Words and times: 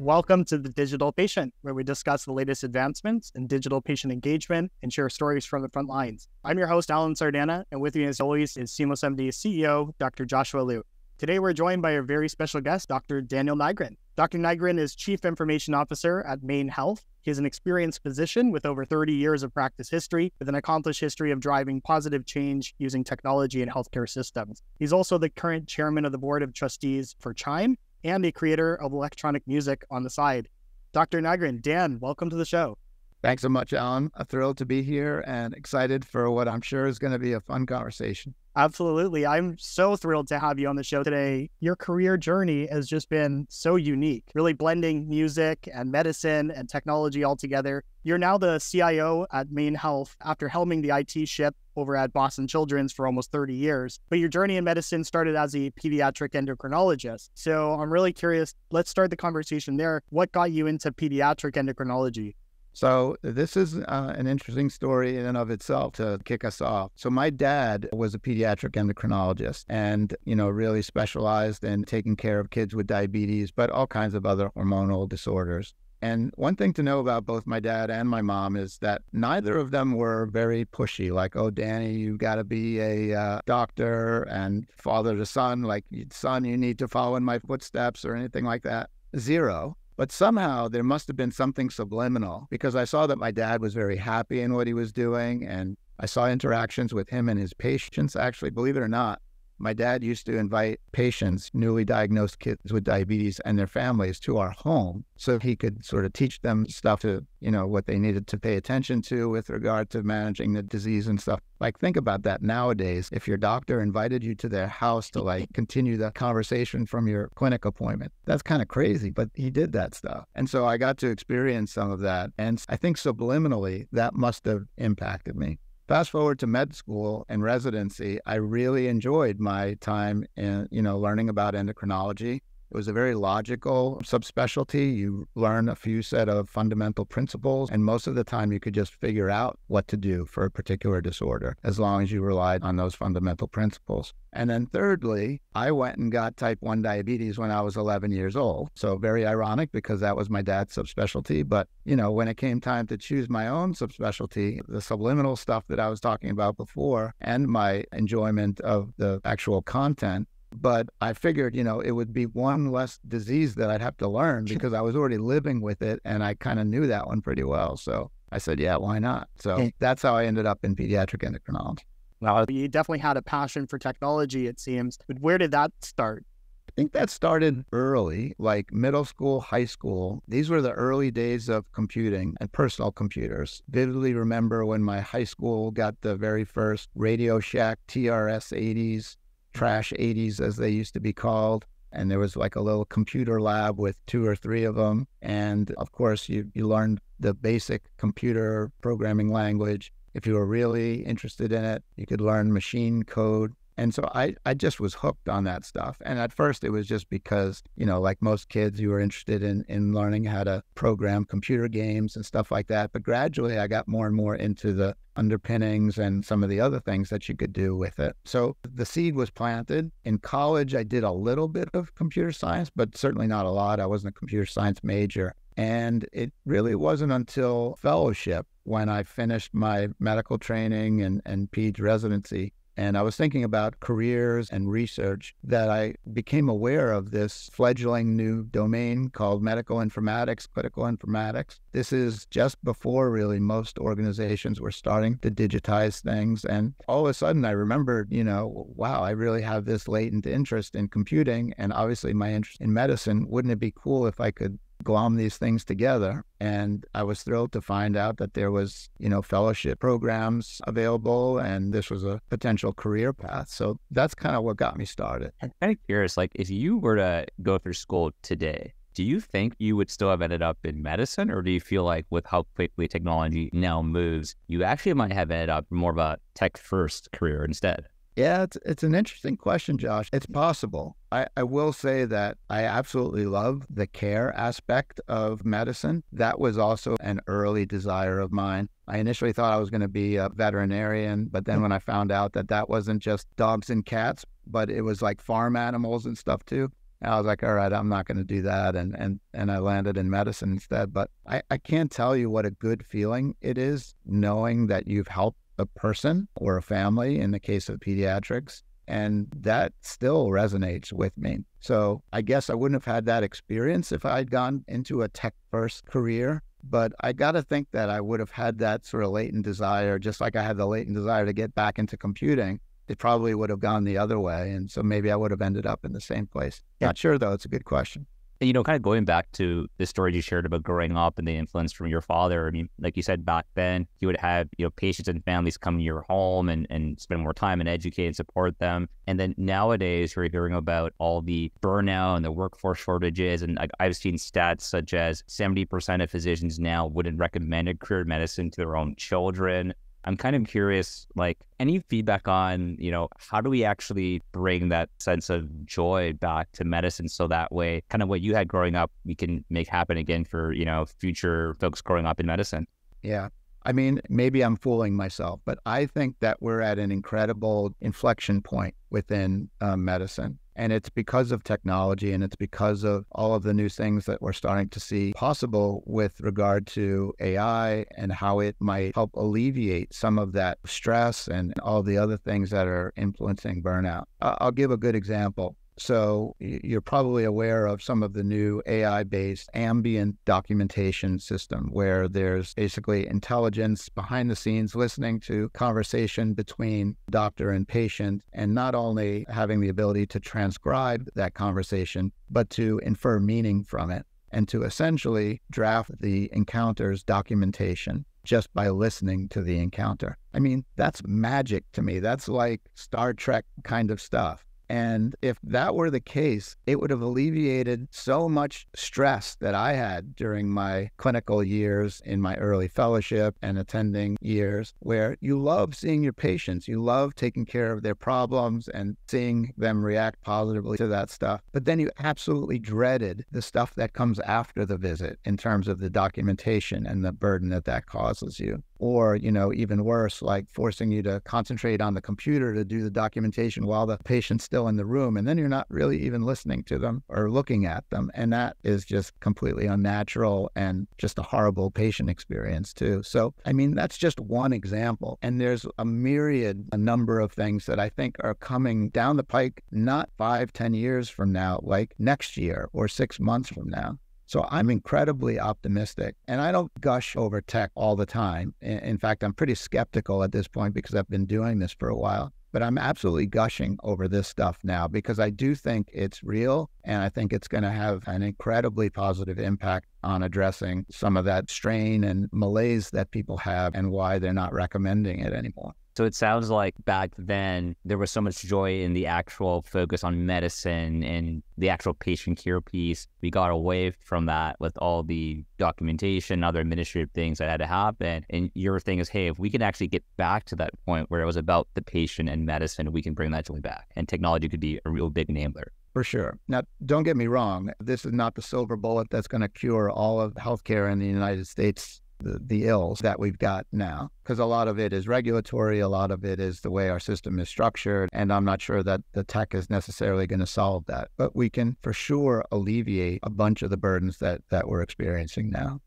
Welcome 0.00 0.46
to 0.46 0.56
the 0.56 0.70
Digital 0.70 1.12
Patient, 1.12 1.52
where 1.60 1.74
we 1.74 1.84
discuss 1.84 2.24
the 2.24 2.32
latest 2.32 2.64
advancements 2.64 3.30
in 3.34 3.46
digital 3.46 3.82
patient 3.82 4.14
engagement 4.14 4.72
and 4.82 4.90
share 4.90 5.10
stories 5.10 5.44
from 5.44 5.60
the 5.60 5.68
front 5.68 5.88
lines. 5.88 6.26
I'm 6.42 6.56
your 6.56 6.68
host, 6.68 6.90
Alan 6.90 7.12
Sardana, 7.12 7.64
and 7.70 7.82
with 7.82 7.94
me, 7.94 8.06
as 8.06 8.18
always, 8.18 8.56
is 8.56 8.72
SeamlessMD 8.72 9.28
CEO, 9.28 9.92
Dr. 9.98 10.24
Joshua 10.24 10.62
Liu. 10.62 10.84
Today, 11.18 11.38
we're 11.38 11.52
joined 11.52 11.82
by 11.82 11.90
a 11.90 12.02
very 12.02 12.30
special 12.30 12.62
guest, 12.62 12.88
Dr. 12.88 13.20
Daniel 13.20 13.56
Nigrin. 13.56 13.96
Dr. 14.16 14.38
Nigrin 14.38 14.78
is 14.78 14.94
Chief 14.94 15.22
Information 15.22 15.74
Officer 15.74 16.22
at 16.22 16.40
MaineHealth. 16.40 17.04
He 17.20 17.30
is 17.30 17.38
an 17.38 17.44
experienced 17.44 18.02
physician 18.02 18.50
with 18.52 18.64
over 18.64 18.86
30 18.86 19.12
years 19.12 19.42
of 19.42 19.52
practice 19.52 19.90
history, 19.90 20.32
with 20.38 20.48
an 20.48 20.54
accomplished 20.54 21.00
history 21.00 21.30
of 21.30 21.40
driving 21.40 21.82
positive 21.82 22.24
change 22.24 22.74
using 22.78 23.04
technology 23.04 23.60
in 23.60 23.68
healthcare 23.68 24.08
systems. 24.08 24.62
He's 24.78 24.94
also 24.94 25.18
the 25.18 25.28
current 25.28 25.68
chairman 25.68 26.06
of 26.06 26.12
the 26.12 26.16
board 26.16 26.42
of 26.42 26.54
trustees 26.54 27.14
for 27.18 27.34
CHIME 27.34 27.76
and 28.04 28.24
a 28.24 28.32
creator 28.32 28.74
of 28.76 28.92
electronic 28.92 29.46
music 29.46 29.84
on 29.90 30.02
the 30.02 30.10
side. 30.10 30.48
Dr. 30.92 31.20
Nigrin, 31.20 31.62
Dan, 31.62 31.98
welcome 32.00 32.30
to 32.30 32.36
the 32.36 32.44
show. 32.44 32.76
Thanks 33.22 33.42
so 33.42 33.50
much, 33.50 33.72
Alan. 33.72 34.10
A 34.14 34.24
thrill 34.24 34.54
to 34.54 34.64
be 34.64 34.82
here 34.82 35.22
and 35.26 35.52
excited 35.52 36.04
for 36.06 36.30
what 36.30 36.48
I'm 36.48 36.62
sure 36.62 36.86
is 36.86 36.98
going 36.98 37.12
to 37.12 37.18
be 37.18 37.34
a 37.34 37.40
fun 37.40 37.66
conversation. 37.66 38.34
Absolutely. 38.56 39.26
I'm 39.26 39.56
so 39.58 39.94
thrilled 39.94 40.26
to 40.28 40.38
have 40.38 40.58
you 40.58 40.68
on 40.68 40.76
the 40.76 40.82
show 40.82 41.02
today. 41.02 41.50
Your 41.60 41.76
career 41.76 42.16
journey 42.16 42.66
has 42.66 42.88
just 42.88 43.08
been 43.08 43.46
so 43.48 43.76
unique, 43.76 44.24
really 44.34 44.54
blending 44.54 45.08
music 45.08 45.68
and 45.72 45.92
medicine 45.92 46.50
and 46.50 46.68
technology 46.68 47.22
all 47.22 47.36
together. 47.36 47.84
You're 48.02 48.18
now 48.18 48.38
the 48.38 48.58
CIO 48.58 49.26
at 49.32 49.48
MaineHealth 49.50 50.16
after 50.24 50.48
helming 50.48 50.82
the 50.82 50.96
IT 50.96 51.28
ship 51.28 51.54
over 51.80 51.96
at 51.96 52.12
Boston 52.12 52.46
Children's 52.46 52.92
for 52.92 53.06
almost 53.06 53.32
30 53.32 53.54
years. 53.54 53.98
But 54.08 54.18
your 54.18 54.28
journey 54.28 54.56
in 54.56 54.64
medicine 54.64 55.04
started 55.04 55.36
as 55.36 55.54
a 55.54 55.70
pediatric 55.72 56.30
endocrinologist. 56.30 57.30
So 57.34 57.72
I'm 57.72 57.92
really 57.92 58.12
curious. 58.12 58.54
Let's 58.70 58.90
start 58.90 59.10
the 59.10 59.16
conversation 59.16 59.76
there. 59.76 60.02
What 60.10 60.32
got 60.32 60.52
you 60.52 60.66
into 60.66 60.92
pediatric 60.92 61.52
endocrinology? 61.52 62.34
So 62.72 63.16
this 63.22 63.56
is 63.56 63.76
uh, 63.76 64.14
an 64.16 64.26
interesting 64.26 64.70
story 64.70 65.16
in 65.16 65.26
and 65.26 65.36
of 65.36 65.50
itself 65.50 65.94
to 65.94 66.20
kick 66.24 66.44
us 66.44 66.60
off. 66.60 66.92
So 66.94 67.10
my 67.10 67.28
dad 67.30 67.88
was 67.92 68.14
a 68.14 68.18
pediatric 68.18 68.70
endocrinologist 68.72 69.64
and, 69.68 70.14
you 70.24 70.36
know, 70.36 70.48
really 70.48 70.82
specialized 70.82 71.64
in 71.64 71.84
taking 71.84 72.14
care 72.14 72.38
of 72.38 72.50
kids 72.50 72.74
with 72.74 72.86
diabetes, 72.86 73.50
but 73.50 73.70
all 73.70 73.88
kinds 73.88 74.14
of 74.14 74.24
other 74.24 74.50
hormonal 74.56 75.08
disorders. 75.08 75.74
And 76.02 76.32
one 76.36 76.56
thing 76.56 76.72
to 76.74 76.82
know 76.82 77.00
about 77.00 77.26
both 77.26 77.46
my 77.46 77.60
dad 77.60 77.90
and 77.90 78.08
my 78.08 78.22
mom 78.22 78.56
is 78.56 78.78
that 78.78 79.02
neither 79.12 79.58
of 79.58 79.70
them 79.70 79.92
were 79.92 80.26
very 80.26 80.64
pushy, 80.64 81.12
like, 81.12 81.36
oh, 81.36 81.50
Danny, 81.50 81.92
you 81.92 82.16
got 82.16 82.36
to 82.36 82.44
be 82.44 82.80
a 82.80 83.14
uh, 83.14 83.40
doctor 83.44 84.22
and 84.22 84.66
father 84.76 85.16
to 85.16 85.26
son, 85.26 85.62
like, 85.62 85.84
son, 86.10 86.44
you 86.44 86.56
need 86.56 86.78
to 86.78 86.88
follow 86.88 87.16
in 87.16 87.22
my 87.22 87.38
footsteps 87.38 88.04
or 88.04 88.14
anything 88.14 88.44
like 88.44 88.62
that. 88.62 88.88
Zero. 89.18 89.76
But 89.96 90.10
somehow 90.10 90.68
there 90.68 90.82
must 90.82 91.06
have 91.08 91.16
been 91.16 91.32
something 91.32 91.68
subliminal 91.68 92.46
because 92.48 92.74
I 92.74 92.84
saw 92.84 93.06
that 93.06 93.18
my 93.18 93.30
dad 93.30 93.60
was 93.60 93.74
very 93.74 93.98
happy 93.98 94.40
in 94.40 94.54
what 94.54 94.66
he 94.66 94.72
was 94.72 94.94
doing. 94.94 95.44
And 95.44 95.76
I 95.98 96.06
saw 96.06 96.26
interactions 96.26 96.94
with 96.94 97.10
him 97.10 97.28
and 97.28 97.38
his 97.38 97.52
patients, 97.52 98.16
actually, 98.16 98.48
believe 98.48 98.78
it 98.78 98.80
or 98.80 98.88
not. 98.88 99.20
My 99.62 99.74
dad 99.74 100.02
used 100.02 100.24
to 100.24 100.38
invite 100.38 100.80
patients, 100.92 101.50
newly 101.52 101.84
diagnosed 101.84 102.38
kids 102.38 102.72
with 102.72 102.82
diabetes 102.82 103.40
and 103.40 103.58
their 103.58 103.66
families 103.66 104.18
to 104.20 104.38
our 104.38 104.52
home 104.52 105.04
so 105.16 105.38
he 105.38 105.54
could 105.54 105.84
sort 105.84 106.06
of 106.06 106.14
teach 106.14 106.40
them 106.40 106.66
stuff 106.66 107.00
to, 107.00 107.26
you 107.40 107.50
know, 107.50 107.66
what 107.66 107.84
they 107.84 107.98
needed 107.98 108.26
to 108.28 108.38
pay 108.38 108.56
attention 108.56 109.02
to 109.02 109.28
with 109.28 109.50
regard 109.50 109.90
to 109.90 110.02
managing 110.02 110.54
the 110.54 110.62
disease 110.62 111.08
and 111.08 111.20
stuff. 111.20 111.40
Like, 111.60 111.78
think 111.78 111.98
about 111.98 112.22
that 112.22 112.40
nowadays. 112.40 113.10
If 113.12 113.28
your 113.28 113.36
doctor 113.36 113.82
invited 113.82 114.24
you 114.24 114.34
to 114.36 114.48
their 114.48 114.66
house 114.66 115.10
to 115.10 115.22
like 115.22 115.52
continue 115.52 115.98
the 115.98 116.10
conversation 116.12 116.86
from 116.86 117.06
your 117.06 117.28
clinic 117.34 117.66
appointment, 117.66 118.12
that's 118.24 118.42
kind 118.42 118.62
of 118.62 118.68
crazy, 118.68 119.10
but 119.10 119.28
he 119.34 119.50
did 119.50 119.72
that 119.72 119.94
stuff. 119.94 120.24
And 120.34 120.48
so 120.48 120.64
I 120.64 120.78
got 120.78 120.96
to 120.98 121.10
experience 121.10 121.70
some 121.70 121.90
of 121.90 122.00
that. 122.00 122.30
And 122.38 122.64
I 122.70 122.76
think 122.76 122.96
subliminally, 122.96 123.88
that 123.92 124.14
must 124.14 124.46
have 124.46 124.62
impacted 124.78 125.36
me. 125.36 125.58
Fast 125.90 126.12
forward 126.12 126.38
to 126.38 126.46
med 126.46 126.72
school 126.72 127.26
and 127.28 127.42
residency, 127.42 128.20
I 128.24 128.36
really 128.36 128.86
enjoyed 128.86 129.40
my 129.40 129.74
time 129.80 130.24
in, 130.36 130.68
you 130.70 130.82
know, 130.82 130.96
learning 130.96 131.28
about 131.28 131.54
endocrinology. 131.54 132.42
It 132.70 132.76
was 132.76 132.86
a 132.86 132.92
very 132.92 133.16
logical 133.16 134.00
subspecialty. 134.04 134.94
You 134.94 135.26
learn 135.34 135.68
a 135.68 135.74
few 135.74 136.02
set 136.02 136.28
of 136.28 136.48
fundamental 136.48 137.04
principles, 137.04 137.68
and 137.68 137.84
most 137.84 138.06
of 138.06 138.14
the 138.14 138.22
time 138.22 138.52
you 138.52 138.60
could 138.60 138.74
just 138.74 138.94
figure 138.94 139.28
out 139.28 139.58
what 139.66 139.88
to 139.88 139.96
do 139.96 140.24
for 140.24 140.44
a 140.44 140.50
particular 140.52 141.00
disorder 141.00 141.56
as 141.64 141.80
long 141.80 142.04
as 142.04 142.12
you 142.12 142.22
relied 142.22 142.62
on 142.62 142.76
those 142.76 142.94
fundamental 142.94 143.48
principles. 143.48 144.14
And 144.32 144.48
then 144.48 144.66
thirdly, 144.66 145.40
I 145.52 145.72
went 145.72 145.96
and 145.96 146.12
got 146.12 146.36
type 146.36 146.58
1 146.60 146.80
diabetes 146.82 147.38
when 147.38 147.50
I 147.50 147.60
was 147.60 147.76
11 147.76 148.12
years 148.12 148.36
old. 148.36 148.70
So 148.76 148.96
very 148.96 149.26
ironic 149.26 149.72
because 149.72 149.98
that 149.98 150.16
was 150.16 150.30
my 150.30 150.40
dad's 150.40 150.72
subspecialty. 150.72 151.48
But, 151.48 151.66
you 151.84 151.96
know, 151.96 152.12
when 152.12 152.28
it 152.28 152.36
came 152.36 152.60
time 152.60 152.86
to 152.86 152.96
choose 152.96 153.28
my 153.28 153.48
own 153.48 153.74
subspecialty, 153.74 154.60
the 154.68 154.80
subliminal 154.80 155.34
stuff 155.34 155.64
that 155.66 155.80
I 155.80 155.88
was 155.88 155.98
talking 155.98 156.30
about 156.30 156.56
before 156.56 157.16
and 157.20 157.48
my 157.48 157.82
enjoyment 157.92 158.60
of 158.60 158.92
the 158.96 159.20
actual 159.24 159.60
content 159.60 160.28
but 160.52 160.88
I 161.00 161.12
figured, 161.12 161.54
you 161.54 161.64
know, 161.64 161.80
it 161.80 161.92
would 161.92 162.12
be 162.12 162.26
one 162.26 162.70
less 162.70 162.98
disease 163.06 163.54
that 163.56 163.70
I'd 163.70 163.80
have 163.80 163.96
to 163.98 164.08
learn 164.08 164.44
because 164.44 164.72
I 164.72 164.80
was 164.80 164.96
already 164.96 165.18
living 165.18 165.60
with 165.60 165.82
it 165.82 166.00
and 166.04 166.22
I 166.22 166.34
kind 166.34 166.58
of 166.58 166.66
knew 166.66 166.86
that 166.86 167.06
one 167.06 167.20
pretty 167.20 167.44
well. 167.44 167.76
So 167.76 168.10
I 168.32 168.38
said, 168.38 168.60
yeah, 168.60 168.76
why 168.76 168.98
not? 168.98 169.28
So 169.38 169.70
that's 169.78 170.02
how 170.02 170.14
I 170.14 170.26
ended 170.26 170.46
up 170.46 170.64
in 170.64 170.76
pediatric 170.76 171.28
endocrinology. 171.28 171.84
Well, 172.20 172.44
you 172.48 172.68
definitely 172.68 172.98
had 172.98 173.16
a 173.16 173.22
passion 173.22 173.66
for 173.66 173.78
technology, 173.78 174.46
it 174.46 174.60
seems. 174.60 174.98
But 175.06 175.20
where 175.20 175.38
did 175.38 175.52
that 175.52 175.72
start? 175.80 176.24
I 176.68 176.72
think 176.76 176.92
that 176.92 177.10
started 177.10 177.64
early, 177.72 178.34
like 178.38 178.72
middle 178.72 179.04
school, 179.04 179.40
high 179.40 179.64
school. 179.64 180.22
These 180.28 180.50
were 180.50 180.62
the 180.62 180.70
early 180.70 181.10
days 181.10 181.48
of 181.48 181.64
computing 181.72 182.36
and 182.40 182.52
personal 182.52 182.92
computers. 182.92 183.60
Vividly 183.70 184.14
remember 184.14 184.64
when 184.64 184.82
my 184.82 185.00
high 185.00 185.24
school 185.24 185.72
got 185.72 186.00
the 186.02 186.14
very 186.14 186.44
first 186.44 186.88
Radio 186.94 187.40
Shack 187.40 187.80
TRS 187.88 188.52
80s 188.52 189.16
trash 189.52 189.92
80s, 189.98 190.40
as 190.40 190.56
they 190.56 190.70
used 190.70 190.94
to 190.94 191.00
be 191.00 191.12
called. 191.12 191.66
And 191.92 192.10
there 192.10 192.18
was 192.20 192.36
like 192.36 192.56
a 192.56 192.60
little 192.60 192.84
computer 192.84 193.40
lab 193.40 193.78
with 193.78 194.04
two 194.06 194.24
or 194.26 194.36
three 194.36 194.64
of 194.64 194.76
them. 194.76 195.08
And 195.22 195.72
of 195.72 195.90
course, 195.92 196.28
you, 196.28 196.50
you 196.54 196.68
learned 196.68 197.00
the 197.18 197.34
basic 197.34 197.82
computer 197.96 198.70
programming 198.80 199.32
language. 199.32 199.92
If 200.14 200.26
you 200.26 200.34
were 200.34 200.46
really 200.46 201.04
interested 201.04 201.52
in 201.52 201.64
it, 201.64 201.82
you 201.96 202.06
could 202.06 202.20
learn 202.20 202.52
machine 202.52 203.02
code. 203.02 203.52
And 203.80 203.94
so 203.94 204.06
I, 204.14 204.34
I 204.44 204.52
just 204.52 204.78
was 204.78 204.92
hooked 204.92 205.26
on 205.30 205.44
that 205.44 205.64
stuff. 205.64 206.02
And 206.04 206.18
at 206.18 206.34
first, 206.34 206.64
it 206.64 206.68
was 206.68 206.86
just 206.86 207.08
because, 207.08 207.62
you 207.76 207.86
know, 207.86 207.98
like 207.98 208.20
most 208.20 208.50
kids, 208.50 208.78
you 208.78 208.90
were 208.90 209.00
interested 209.00 209.42
in, 209.42 209.64
in 209.70 209.94
learning 209.94 210.24
how 210.24 210.44
to 210.44 210.62
program 210.74 211.24
computer 211.24 211.66
games 211.66 212.14
and 212.14 212.26
stuff 212.26 212.50
like 212.50 212.66
that. 212.66 212.92
But 212.92 213.02
gradually, 213.02 213.58
I 213.58 213.68
got 213.68 213.88
more 213.88 214.06
and 214.06 214.14
more 214.14 214.34
into 214.34 214.74
the 214.74 214.94
underpinnings 215.16 215.96
and 215.96 216.22
some 216.22 216.42
of 216.42 216.50
the 216.50 216.60
other 216.60 216.78
things 216.78 217.08
that 217.08 217.26
you 217.26 217.34
could 217.34 217.54
do 217.54 217.74
with 217.74 217.98
it. 217.98 218.14
So 218.26 218.54
the 218.70 218.84
seed 218.84 219.14
was 219.14 219.30
planted. 219.30 219.90
In 220.04 220.18
college, 220.18 220.74
I 220.74 220.82
did 220.82 221.02
a 221.02 221.10
little 221.10 221.48
bit 221.48 221.70
of 221.72 221.94
computer 221.94 222.32
science, 222.32 222.70
but 222.76 222.98
certainly 222.98 223.28
not 223.28 223.46
a 223.46 223.50
lot. 223.50 223.80
I 223.80 223.86
wasn't 223.86 224.14
a 224.14 224.18
computer 224.18 224.44
science 224.44 224.80
major. 224.82 225.34
And 225.56 226.06
it 226.12 226.34
really 226.44 226.74
wasn't 226.74 227.12
until 227.12 227.78
fellowship 227.80 228.46
when 228.64 228.90
I 228.90 229.04
finished 229.04 229.54
my 229.54 229.88
medical 229.98 230.36
training 230.36 231.00
and, 231.00 231.22
and 231.24 231.50
PEDS 231.50 231.80
residency 231.80 232.52
and 232.76 232.96
I 232.96 233.02
was 233.02 233.16
thinking 233.16 233.44
about 233.44 233.80
careers 233.80 234.50
and 234.50 234.70
research 234.70 235.34
that 235.44 235.68
I 235.68 235.94
became 236.12 236.48
aware 236.48 236.92
of 236.92 237.10
this 237.10 237.50
fledgling 237.52 238.16
new 238.16 238.44
domain 238.44 239.10
called 239.10 239.42
medical 239.42 239.78
informatics, 239.78 240.48
clinical 240.52 240.84
informatics. 240.84 241.58
This 241.72 241.92
is 241.92 242.26
just 242.26 242.62
before 242.64 243.10
really 243.10 243.40
most 243.40 243.78
organizations 243.78 244.60
were 244.60 244.70
starting 244.70 245.18
to 245.18 245.30
digitize 245.30 246.00
things. 246.00 246.44
And 246.44 246.74
all 246.88 247.04
of 247.04 247.10
a 247.10 247.14
sudden, 247.14 247.44
I 247.44 247.50
remembered, 247.50 248.10
you 248.10 248.24
know, 248.24 248.66
wow, 248.74 249.02
I 249.02 249.10
really 249.10 249.42
have 249.42 249.64
this 249.64 249.88
latent 249.88 250.26
interest 250.26 250.74
in 250.74 250.88
computing 250.88 251.52
and 251.58 251.72
obviously 251.72 252.14
my 252.14 252.32
interest 252.32 252.60
in 252.60 252.72
medicine. 252.72 253.26
Wouldn't 253.28 253.52
it 253.52 253.60
be 253.60 253.74
cool 253.76 254.06
if 254.06 254.20
I 254.20 254.30
could 254.30 254.58
glom 254.84 255.16
these 255.16 255.36
things 255.36 255.64
together. 255.64 256.24
And 256.40 256.84
I 256.94 257.02
was 257.02 257.22
thrilled 257.22 257.52
to 257.52 257.60
find 257.60 257.96
out 257.96 258.16
that 258.18 258.34
there 258.34 258.50
was, 258.50 258.88
you 258.98 259.08
know, 259.08 259.22
fellowship 259.22 259.78
programs 259.78 260.60
available 260.66 261.38
and 261.38 261.72
this 261.72 261.90
was 261.90 262.04
a 262.04 262.20
potential 262.30 262.72
career 262.72 263.12
path. 263.12 263.48
So 263.48 263.78
that's 263.90 264.14
kind 264.14 264.36
of 264.36 264.42
what 264.42 264.56
got 264.56 264.76
me 264.76 264.84
started. 264.84 265.32
I'm 265.42 265.52
kind 265.60 265.72
of 265.72 265.78
curious, 265.86 266.16
like 266.16 266.32
if 266.34 266.50
you 266.50 266.78
were 266.78 266.96
to 266.96 267.26
go 267.42 267.58
through 267.58 267.74
school 267.74 268.12
today, 268.22 268.72
do 268.94 269.04
you 269.04 269.20
think 269.20 269.54
you 269.58 269.76
would 269.76 269.90
still 269.90 270.10
have 270.10 270.20
ended 270.20 270.42
up 270.42 270.58
in 270.64 270.82
medicine 270.82 271.30
or 271.30 271.42
do 271.42 271.50
you 271.50 271.60
feel 271.60 271.84
like 271.84 272.06
with 272.10 272.26
how 272.26 272.42
quickly 272.56 272.88
technology 272.88 273.48
now 273.52 273.82
moves, 273.82 274.34
you 274.48 274.64
actually 274.64 274.94
might 274.94 275.12
have 275.12 275.30
ended 275.30 275.48
up 275.48 275.64
more 275.70 275.92
of 275.92 275.98
a 275.98 276.18
tech 276.34 276.56
first 276.56 277.10
career 277.12 277.44
instead? 277.44 277.86
Yeah, 278.20 278.42
it's, 278.42 278.58
it's 278.66 278.82
an 278.82 278.94
interesting 278.94 279.38
question, 279.38 279.78
Josh. 279.78 280.10
It's 280.12 280.26
possible. 280.26 280.94
I, 281.10 281.26
I 281.38 281.42
will 281.42 281.72
say 281.72 282.04
that 282.04 282.36
I 282.50 282.64
absolutely 282.64 283.24
love 283.24 283.66
the 283.70 283.86
care 283.86 284.30
aspect 284.36 285.00
of 285.08 285.46
medicine. 285.46 286.04
That 286.12 286.38
was 286.38 286.58
also 286.58 286.96
an 287.00 287.22
early 287.26 287.64
desire 287.64 288.20
of 288.20 288.30
mine. 288.30 288.68
I 288.86 288.98
initially 288.98 289.32
thought 289.32 289.54
I 289.54 289.58
was 289.58 289.70
going 289.70 289.80
to 289.80 289.88
be 289.88 290.16
a 290.16 290.28
veterinarian, 290.28 291.28
but 291.30 291.46
then 291.46 291.56
mm-hmm. 291.56 291.62
when 291.62 291.72
I 291.72 291.78
found 291.78 292.12
out 292.12 292.34
that 292.34 292.48
that 292.48 292.68
wasn't 292.68 293.02
just 293.02 293.26
dogs 293.36 293.70
and 293.70 293.86
cats, 293.86 294.26
but 294.46 294.68
it 294.68 294.82
was 294.82 295.00
like 295.00 295.22
farm 295.22 295.56
animals 295.56 296.04
and 296.04 296.18
stuff 296.18 296.44
too, 296.44 296.70
I 297.02 297.16
was 297.16 297.26
like, 297.26 297.42
all 297.42 297.54
right, 297.54 297.72
I'm 297.72 297.88
not 297.88 298.06
going 298.06 298.18
to 298.18 298.24
do 298.24 298.42
that. 298.42 298.76
And, 298.76 298.94
and, 298.94 299.20
and 299.32 299.50
I 299.50 299.58
landed 299.58 299.96
in 299.96 300.10
medicine 300.10 300.52
instead. 300.52 300.92
But 300.92 301.10
I, 301.26 301.40
I 301.50 301.56
can't 301.56 301.90
tell 301.90 302.14
you 302.14 302.28
what 302.28 302.44
a 302.44 302.50
good 302.50 302.84
feeling 302.84 303.34
it 303.40 303.56
is 303.56 303.94
knowing 304.04 304.66
that 304.66 304.86
you've 304.86 305.08
helped 305.08 305.39
a 305.60 305.66
person 305.66 306.26
or 306.36 306.56
a 306.56 306.62
family 306.62 307.20
in 307.20 307.30
the 307.30 307.38
case 307.38 307.68
of 307.68 307.78
pediatrics. 307.78 308.62
And 308.88 309.28
that 309.36 309.72
still 309.82 310.28
resonates 310.28 310.92
with 310.92 311.16
me. 311.16 311.38
So 311.60 312.02
I 312.12 312.22
guess 312.22 312.50
I 312.50 312.54
wouldn't 312.54 312.82
have 312.82 312.92
had 312.92 313.06
that 313.06 313.22
experience 313.22 313.92
if 313.92 314.04
I'd 314.04 314.30
gone 314.30 314.64
into 314.66 315.02
a 315.02 315.08
tech 315.08 315.34
first 315.50 315.86
career. 315.86 316.42
But 316.62 316.92
I 317.00 317.12
got 317.12 317.32
to 317.32 317.42
think 317.42 317.68
that 317.70 317.88
I 317.88 318.00
would 318.00 318.20
have 318.20 318.32
had 318.32 318.58
that 318.58 318.84
sort 318.84 319.04
of 319.04 319.10
latent 319.10 319.44
desire, 319.44 319.98
just 319.98 320.20
like 320.20 320.34
I 320.34 320.42
had 320.42 320.56
the 320.56 320.66
latent 320.66 320.96
desire 320.96 321.24
to 321.24 321.32
get 321.32 321.54
back 321.54 321.78
into 321.78 321.96
computing. 321.96 322.58
It 322.88 322.98
probably 322.98 323.34
would 323.34 323.50
have 323.50 323.60
gone 323.60 323.84
the 323.84 323.96
other 323.96 324.18
way. 324.18 324.50
And 324.50 324.68
so 324.68 324.82
maybe 324.82 325.12
I 325.12 325.16
would 325.16 325.30
have 325.30 325.40
ended 325.40 325.66
up 325.66 325.84
in 325.84 325.92
the 325.92 326.00
same 326.00 326.26
place. 326.26 326.60
Yeah. 326.80 326.88
Not 326.88 326.98
sure, 326.98 327.16
though. 327.16 327.32
It's 327.32 327.44
a 327.44 327.48
good 327.48 327.64
question 327.64 328.06
you 328.40 328.54
know, 328.54 328.62
kind 328.62 328.76
of 328.76 328.82
going 328.82 329.04
back 329.04 329.30
to 329.32 329.68
the 329.76 329.84
story 329.84 330.14
you 330.14 330.22
shared 330.22 330.46
about 330.46 330.62
growing 330.62 330.96
up 330.96 331.18
and 331.18 331.28
the 331.28 331.36
influence 331.36 331.72
from 331.72 331.88
your 331.88 332.00
father. 332.00 332.46
I 332.46 332.50
mean, 332.50 332.70
like 332.78 332.96
you 332.96 333.02
said 333.02 333.24
back 333.24 333.44
then, 333.54 333.86
you 334.00 334.08
would 334.08 334.16
have, 334.16 334.48
you 334.56 334.64
know, 334.64 334.70
patients 334.70 335.08
and 335.08 335.22
families 335.24 335.58
come 335.58 335.76
to 335.76 335.84
your 335.84 336.06
home 336.08 336.48
and, 336.48 336.66
and 336.70 336.98
spend 336.98 337.20
more 337.20 337.34
time 337.34 337.60
and 337.60 337.68
educate 337.68 338.06
and 338.06 338.16
support 338.16 338.58
them. 338.58 338.88
And 339.06 339.20
then 339.20 339.34
nowadays, 339.36 340.16
you're 340.16 340.28
hearing 340.28 340.54
about 340.54 340.94
all 340.98 341.20
the 341.20 341.52
burnout 341.60 342.16
and 342.16 342.24
the 342.24 342.32
workforce 342.32 342.78
shortages. 342.78 343.42
And 343.42 343.56
like, 343.56 343.72
I've 343.78 343.96
seen 343.96 344.14
stats 344.14 344.62
such 344.62 344.94
as 344.94 345.22
70% 345.28 346.02
of 346.02 346.10
physicians 346.10 346.58
now 346.58 346.86
wouldn't 346.86 347.18
recommend 347.18 347.68
a 347.68 347.74
career 347.74 348.04
medicine 348.04 348.50
to 348.52 348.56
their 348.56 348.76
own 348.76 348.94
children. 348.96 349.74
I'm 350.04 350.16
kind 350.16 350.34
of 350.34 350.44
curious, 350.46 351.06
like 351.14 351.38
any 351.58 351.80
feedback 351.80 352.26
on, 352.26 352.76
you 352.78 352.90
know, 352.90 353.08
how 353.18 353.40
do 353.40 353.50
we 353.50 353.64
actually 353.64 354.22
bring 354.32 354.70
that 354.70 354.88
sense 354.98 355.30
of 355.30 355.66
joy 355.66 356.14
back 356.14 356.50
to 356.52 356.64
medicine 356.64 357.08
so 357.08 357.26
that 357.28 357.52
way, 357.52 357.82
kind 357.90 358.02
of 358.02 358.08
what 358.08 358.20
you 358.20 358.34
had 358.34 358.48
growing 358.48 358.74
up, 358.74 358.90
we 359.04 359.14
can 359.14 359.44
make 359.50 359.68
happen 359.68 359.96
again 359.96 360.24
for, 360.24 360.52
you 360.52 360.64
know, 360.64 360.86
future 360.86 361.54
folks 361.60 361.80
growing 361.80 362.06
up 362.06 362.18
in 362.18 362.26
medicine? 362.26 362.66
Yeah. 363.02 363.28
I 363.64 363.72
mean, 363.72 364.00
maybe 364.08 364.42
I'm 364.42 364.56
fooling 364.56 364.96
myself, 364.96 365.40
but 365.44 365.58
I 365.66 365.84
think 365.84 366.16
that 366.20 366.40
we're 366.40 366.62
at 366.62 366.78
an 366.78 366.90
incredible 366.90 367.74
inflection 367.82 368.40
point 368.40 368.74
within 368.88 369.50
um, 369.60 369.84
medicine. 369.84 370.38
And 370.56 370.72
it's 370.72 370.90
because 370.90 371.32
of 371.32 371.44
technology 371.44 372.12
and 372.12 372.22
it's 372.22 372.36
because 372.36 372.84
of 372.84 373.04
all 373.12 373.34
of 373.34 373.42
the 373.42 373.54
new 373.54 373.68
things 373.68 374.06
that 374.06 374.20
we're 374.20 374.32
starting 374.32 374.68
to 374.70 374.80
see 374.80 375.12
possible 375.12 375.82
with 375.86 376.20
regard 376.20 376.66
to 376.68 377.14
AI 377.20 377.86
and 377.96 378.12
how 378.12 378.40
it 378.40 378.56
might 378.58 378.94
help 378.94 379.14
alleviate 379.14 379.94
some 379.94 380.18
of 380.18 380.32
that 380.32 380.58
stress 380.66 381.28
and 381.28 381.54
all 381.60 381.82
the 381.82 381.98
other 381.98 382.16
things 382.16 382.50
that 382.50 382.66
are 382.66 382.92
influencing 382.96 383.62
burnout. 383.62 384.04
I'll 384.20 384.52
give 384.52 384.70
a 384.70 384.76
good 384.76 384.94
example. 384.94 385.56
So 385.80 386.36
you're 386.38 386.82
probably 386.82 387.24
aware 387.24 387.64
of 387.64 387.82
some 387.82 388.02
of 388.02 388.12
the 388.12 388.22
new 388.22 388.62
AI-based 388.66 389.48
ambient 389.54 390.22
documentation 390.26 391.18
system 391.18 391.70
where 391.72 392.06
there's 392.06 392.52
basically 392.52 393.06
intelligence 393.06 393.88
behind 393.88 394.30
the 394.30 394.36
scenes 394.36 394.74
listening 394.74 395.20
to 395.20 395.48
conversation 395.54 396.34
between 396.34 396.96
doctor 397.10 397.50
and 397.50 397.66
patient 397.66 398.20
and 398.34 398.54
not 398.54 398.74
only 398.74 399.24
having 399.30 399.60
the 399.60 399.70
ability 399.70 400.06
to 400.08 400.20
transcribe 400.20 401.08
that 401.14 401.32
conversation 401.32 402.12
but 402.28 402.50
to 402.50 402.78
infer 402.84 403.18
meaning 403.18 403.64
from 403.64 403.90
it 403.90 404.04
and 404.32 404.48
to 404.48 404.64
essentially 404.64 405.40
draft 405.50 405.98
the 405.98 406.28
encounter's 406.34 407.02
documentation 407.02 408.04
just 408.22 408.52
by 408.52 408.68
listening 408.68 409.30
to 409.30 409.40
the 409.40 409.58
encounter. 409.58 410.18
I 410.34 410.40
mean, 410.40 410.62
that's 410.76 411.02
magic 411.06 411.64
to 411.72 411.80
me. 411.80 412.00
That's 412.00 412.28
like 412.28 412.60
Star 412.74 413.14
Trek 413.14 413.46
kind 413.64 413.90
of 413.90 413.98
stuff. 413.98 414.44
And 414.70 415.16
if 415.20 415.36
that 415.42 415.74
were 415.74 415.90
the 415.90 415.98
case, 415.98 416.54
it 416.64 416.78
would 416.78 416.90
have 416.90 417.00
alleviated 417.02 417.88
so 417.90 418.28
much 418.28 418.68
stress 418.76 419.34
that 419.40 419.52
I 419.52 419.72
had 419.72 420.14
during 420.14 420.48
my 420.48 420.90
clinical 420.96 421.42
years 421.42 422.00
in 422.04 422.20
my 422.20 422.36
early 422.36 422.68
fellowship 422.68 423.34
and 423.42 423.58
attending 423.58 424.16
years, 424.20 424.72
where 424.78 425.16
you 425.20 425.42
love 425.42 425.74
seeing 425.74 426.04
your 426.04 426.12
patients, 426.12 426.68
you 426.68 426.80
love 426.80 427.16
taking 427.16 427.46
care 427.46 427.72
of 427.72 427.82
their 427.82 427.96
problems 427.96 428.68
and 428.68 428.96
seeing 429.08 429.52
them 429.56 429.84
react 429.84 430.22
positively 430.22 430.76
to 430.76 430.86
that 430.86 431.10
stuff. 431.10 431.40
But 431.50 431.64
then 431.64 431.80
you 431.80 431.90
absolutely 431.98 432.60
dreaded 432.60 433.24
the 433.32 433.42
stuff 433.42 433.74
that 433.74 433.92
comes 433.92 434.20
after 434.20 434.64
the 434.64 434.76
visit 434.76 435.18
in 435.24 435.36
terms 435.36 435.66
of 435.66 435.80
the 435.80 435.90
documentation 435.90 436.86
and 436.86 437.04
the 437.04 437.10
burden 437.10 437.48
that 437.48 437.64
that 437.64 437.86
causes 437.86 438.38
you 438.38 438.62
or 438.80 439.14
you 439.14 439.30
know 439.30 439.52
even 439.52 439.84
worse 439.84 440.22
like 440.22 440.46
forcing 440.50 440.90
you 440.90 441.02
to 441.02 441.20
concentrate 441.20 441.80
on 441.80 441.94
the 441.94 442.00
computer 442.00 442.54
to 442.54 442.64
do 442.64 442.82
the 442.82 442.90
documentation 442.90 443.66
while 443.66 443.86
the 443.86 443.98
patient's 443.98 444.44
still 444.44 444.66
in 444.66 444.76
the 444.76 444.84
room 444.84 445.16
and 445.16 445.28
then 445.28 445.38
you're 445.38 445.48
not 445.48 445.66
really 445.68 446.00
even 446.02 446.22
listening 446.22 446.64
to 446.64 446.78
them 446.78 447.02
or 447.08 447.30
looking 447.30 447.66
at 447.66 447.88
them 447.90 448.10
and 448.14 448.32
that 448.32 448.56
is 448.64 448.84
just 448.84 449.18
completely 449.20 449.66
unnatural 449.66 450.50
and 450.56 450.88
just 450.98 451.18
a 451.18 451.22
horrible 451.22 451.70
patient 451.70 452.08
experience 452.08 452.72
too. 452.72 453.02
So 453.02 453.34
i 453.44 453.52
mean 453.52 453.74
that's 453.74 453.98
just 453.98 454.18
one 454.18 454.52
example 454.52 455.18
and 455.22 455.40
there's 455.40 455.66
a 455.78 455.84
myriad 455.84 456.66
a 456.72 456.78
number 456.78 457.20
of 457.20 457.32
things 457.32 457.66
that 457.66 457.78
i 457.78 457.88
think 457.88 458.16
are 458.20 458.34
coming 458.34 458.88
down 458.88 459.16
the 459.16 459.22
pike 459.22 459.62
not 459.70 460.08
five 460.16 460.52
ten 460.52 460.72
years 460.74 461.08
from 461.08 461.32
now 461.32 461.60
like 461.62 461.94
next 461.98 462.36
year 462.36 462.68
or 462.72 462.88
six 462.88 463.20
months 463.20 463.50
from 463.50 463.68
now 463.68 463.98
so 464.30 464.46
I'm 464.48 464.70
incredibly 464.70 465.40
optimistic. 465.40 466.14
And 466.28 466.40
I 466.40 466.52
don't 466.52 466.70
gush 466.80 467.16
over 467.16 467.40
tech 467.40 467.72
all 467.74 467.96
the 467.96 468.06
time. 468.06 468.54
In 468.60 468.96
fact, 468.96 469.24
I'm 469.24 469.32
pretty 469.32 469.56
skeptical 469.56 470.22
at 470.22 470.30
this 470.30 470.46
point 470.46 470.72
because 470.72 470.94
I've 470.94 471.08
been 471.08 471.26
doing 471.26 471.58
this 471.58 471.72
for 471.72 471.88
a 471.88 471.96
while. 471.96 472.32
But 472.52 472.62
I'm 472.62 472.78
absolutely 472.78 473.26
gushing 473.26 473.76
over 473.82 474.06
this 474.06 474.28
stuff 474.28 474.60
now 474.62 474.86
because 474.86 475.18
I 475.18 475.30
do 475.30 475.56
think 475.56 475.90
it's 475.92 476.22
real 476.22 476.70
and 476.84 477.02
I 477.02 477.08
think 477.08 477.32
it's 477.32 477.48
going 477.48 477.64
to 477.64 477.72
have 477.72 478.06
an 478.06 478.22
incredibly 478.22 478.88
positive 478.88 479.40
impact 479.40 479.88
on 480.04 480.22
addressing 480.22 480.86
some 480.92 481.16
of 481.16 481.24
that 481.24 481.50
strain 481.50 482.04
and 482.04 482.28
malaise 482.32 482.90
that 482.90 483.10
people 483.10 483.38
have 483.38 483.74
and 483.74 483.90
why 483.90 484.20
they're 484.20 484.32
not 484.32 484.52
recommending 484.52 485.18
it 485.18 485.32
anymore. 485.32 485.74
So 486.00 486.06
it 486.06 486.14
sounds 486.14 486.48
like 486.48 486.74
back 486.86 487.10
then 487.18 487.76
there 487.84 487.98
was 487.98 488.10
so 488.10 488.22
much 488.22 488.42
joy 488.42 488.80
in 488.80 488.94
the 488.94 489.04
actual 489.06 489.60
focus 489.60 490.02
on 490.02 490.24
medicine 490.24 491.04
and 491.04 491.42
the 491.58 491.68
actual 491.68 491.92
patient 491.92 492.38
care 492.38 492.62
piece. 492.62 493.06
We 493.20 493.30
got 493.30 493.50
away 493.50 493.90
from 493.90 494.24
that 494.24 494.56
with 494.60 494.78
all 494.78 495.02
the 495.02 495.44
documentation, 495.58 496.42
other 496.42 496.60
administrative 496.60 497.10
things 497.10 497.36
that 497.36 497.50
had 497.50 497.58
to 497.58 497.66
happen. 497.66 498.24
And 498.30 498.50
your 498.54 498.80
thing 498.80 498.98
is, 498.98 499.10
hey, 499.10 499.26
if 499.26 499.38
we 499.38 499.50
can 499.50 499.60
actually 499.60 499.88
get 499.88 500.02
back 500.16 500.46
to 500.46 500.56
that 500.56 500.70
point 500.86 501.10
where 501.10 501.20
it 501.20 501.26
was 501.26 501.36
about 501.36 501.68
the 501.74 501.82
patient 501.82 502.30
and 502.30 502.46
medicine, 502.46 502.92
we 502.92 503.02
can 503.02 503.12
bring 503.12 503.32
that 503.32 503.44
joy 503.44 503.60
back. 503.60 503.90
And 503.94 504.08
technology 504.08 504.48
could 504.48 504.58
be 504.58 504.80
a 504.86 504.90
real 504.90 505.10
big 505.10 505.28
enabler. 505.28 505.64
For 505.92 506.02
sure. 506.02 506.38
Now, 506.48 506.62
don't 506.86 507.02
get 507.02 507.18
me 507.18 507.26
wrong. 507.26 507.72
This 507.78 508.06
is 508.06 508.12
not 508.14 508.36
the 508.36 508.42
silver 508.42 508.76
bullet 508.76 509.08
that's 509.10 509.28
going 509.28 509.42
to 509.42 509.48
cure 509.48 509.90
all 509.90 510.18
of 510.18 510.32
healthcare 510.34 510.90
in 510.90 510.98
the 510.98 511.06
United 511.06 511.46
States 511.46 511.99
the, 512.20 512.40
the 512.44 512.66
ills 512.66 513.00
that 513.00 513.18
we've 513.18 513.38
got 513.38 513.66
now 513.72 514.10
because 514.22 514.38
a 514.38 514.44
lot 514.44 514.68
of 514.68 514.78
it 514.78 514.92
is 514.92 515.08
regulatory 515.08 515.80
a 515.80 515.88
lot 515.88 516.10
of 516.10 516.24
it 516.24 516.38
is 516.40 516.60
the 516.60 516.70
way 516.70 516.88
our 516.88 517.00
system 517.00 517.38
is 517.38 517.48
structured 517.48 518.08
and 518.12 518.32
i'm 518.32 518.44
not 518.44 518.60
sure 518.60 518.82
that 518.82 519.00
the 519.12 519.24
tech 519.24 519.54
is 519.54 519.68
necessarily 519.70 520.26
going 520.26 520.40
to 520.40 520.46
solve 520.46 520.84
that 520.86 521.08
but 521.16 521.34
we 521.34 521.50
can 521.50 521.76
for 521.82 521.92
sure 521.92 522.44
alleviate 522.52 523.20
a 523.22 523.30
bunch 523.30 523.62
of 523.62 523.70
the 523.70 523.76
burdens 523.76 524.18
that 524.18 524.42
that 524.50 524.68
we're 524.68 524.82
experiencing 524.82 525.50
now. 525.50 525.80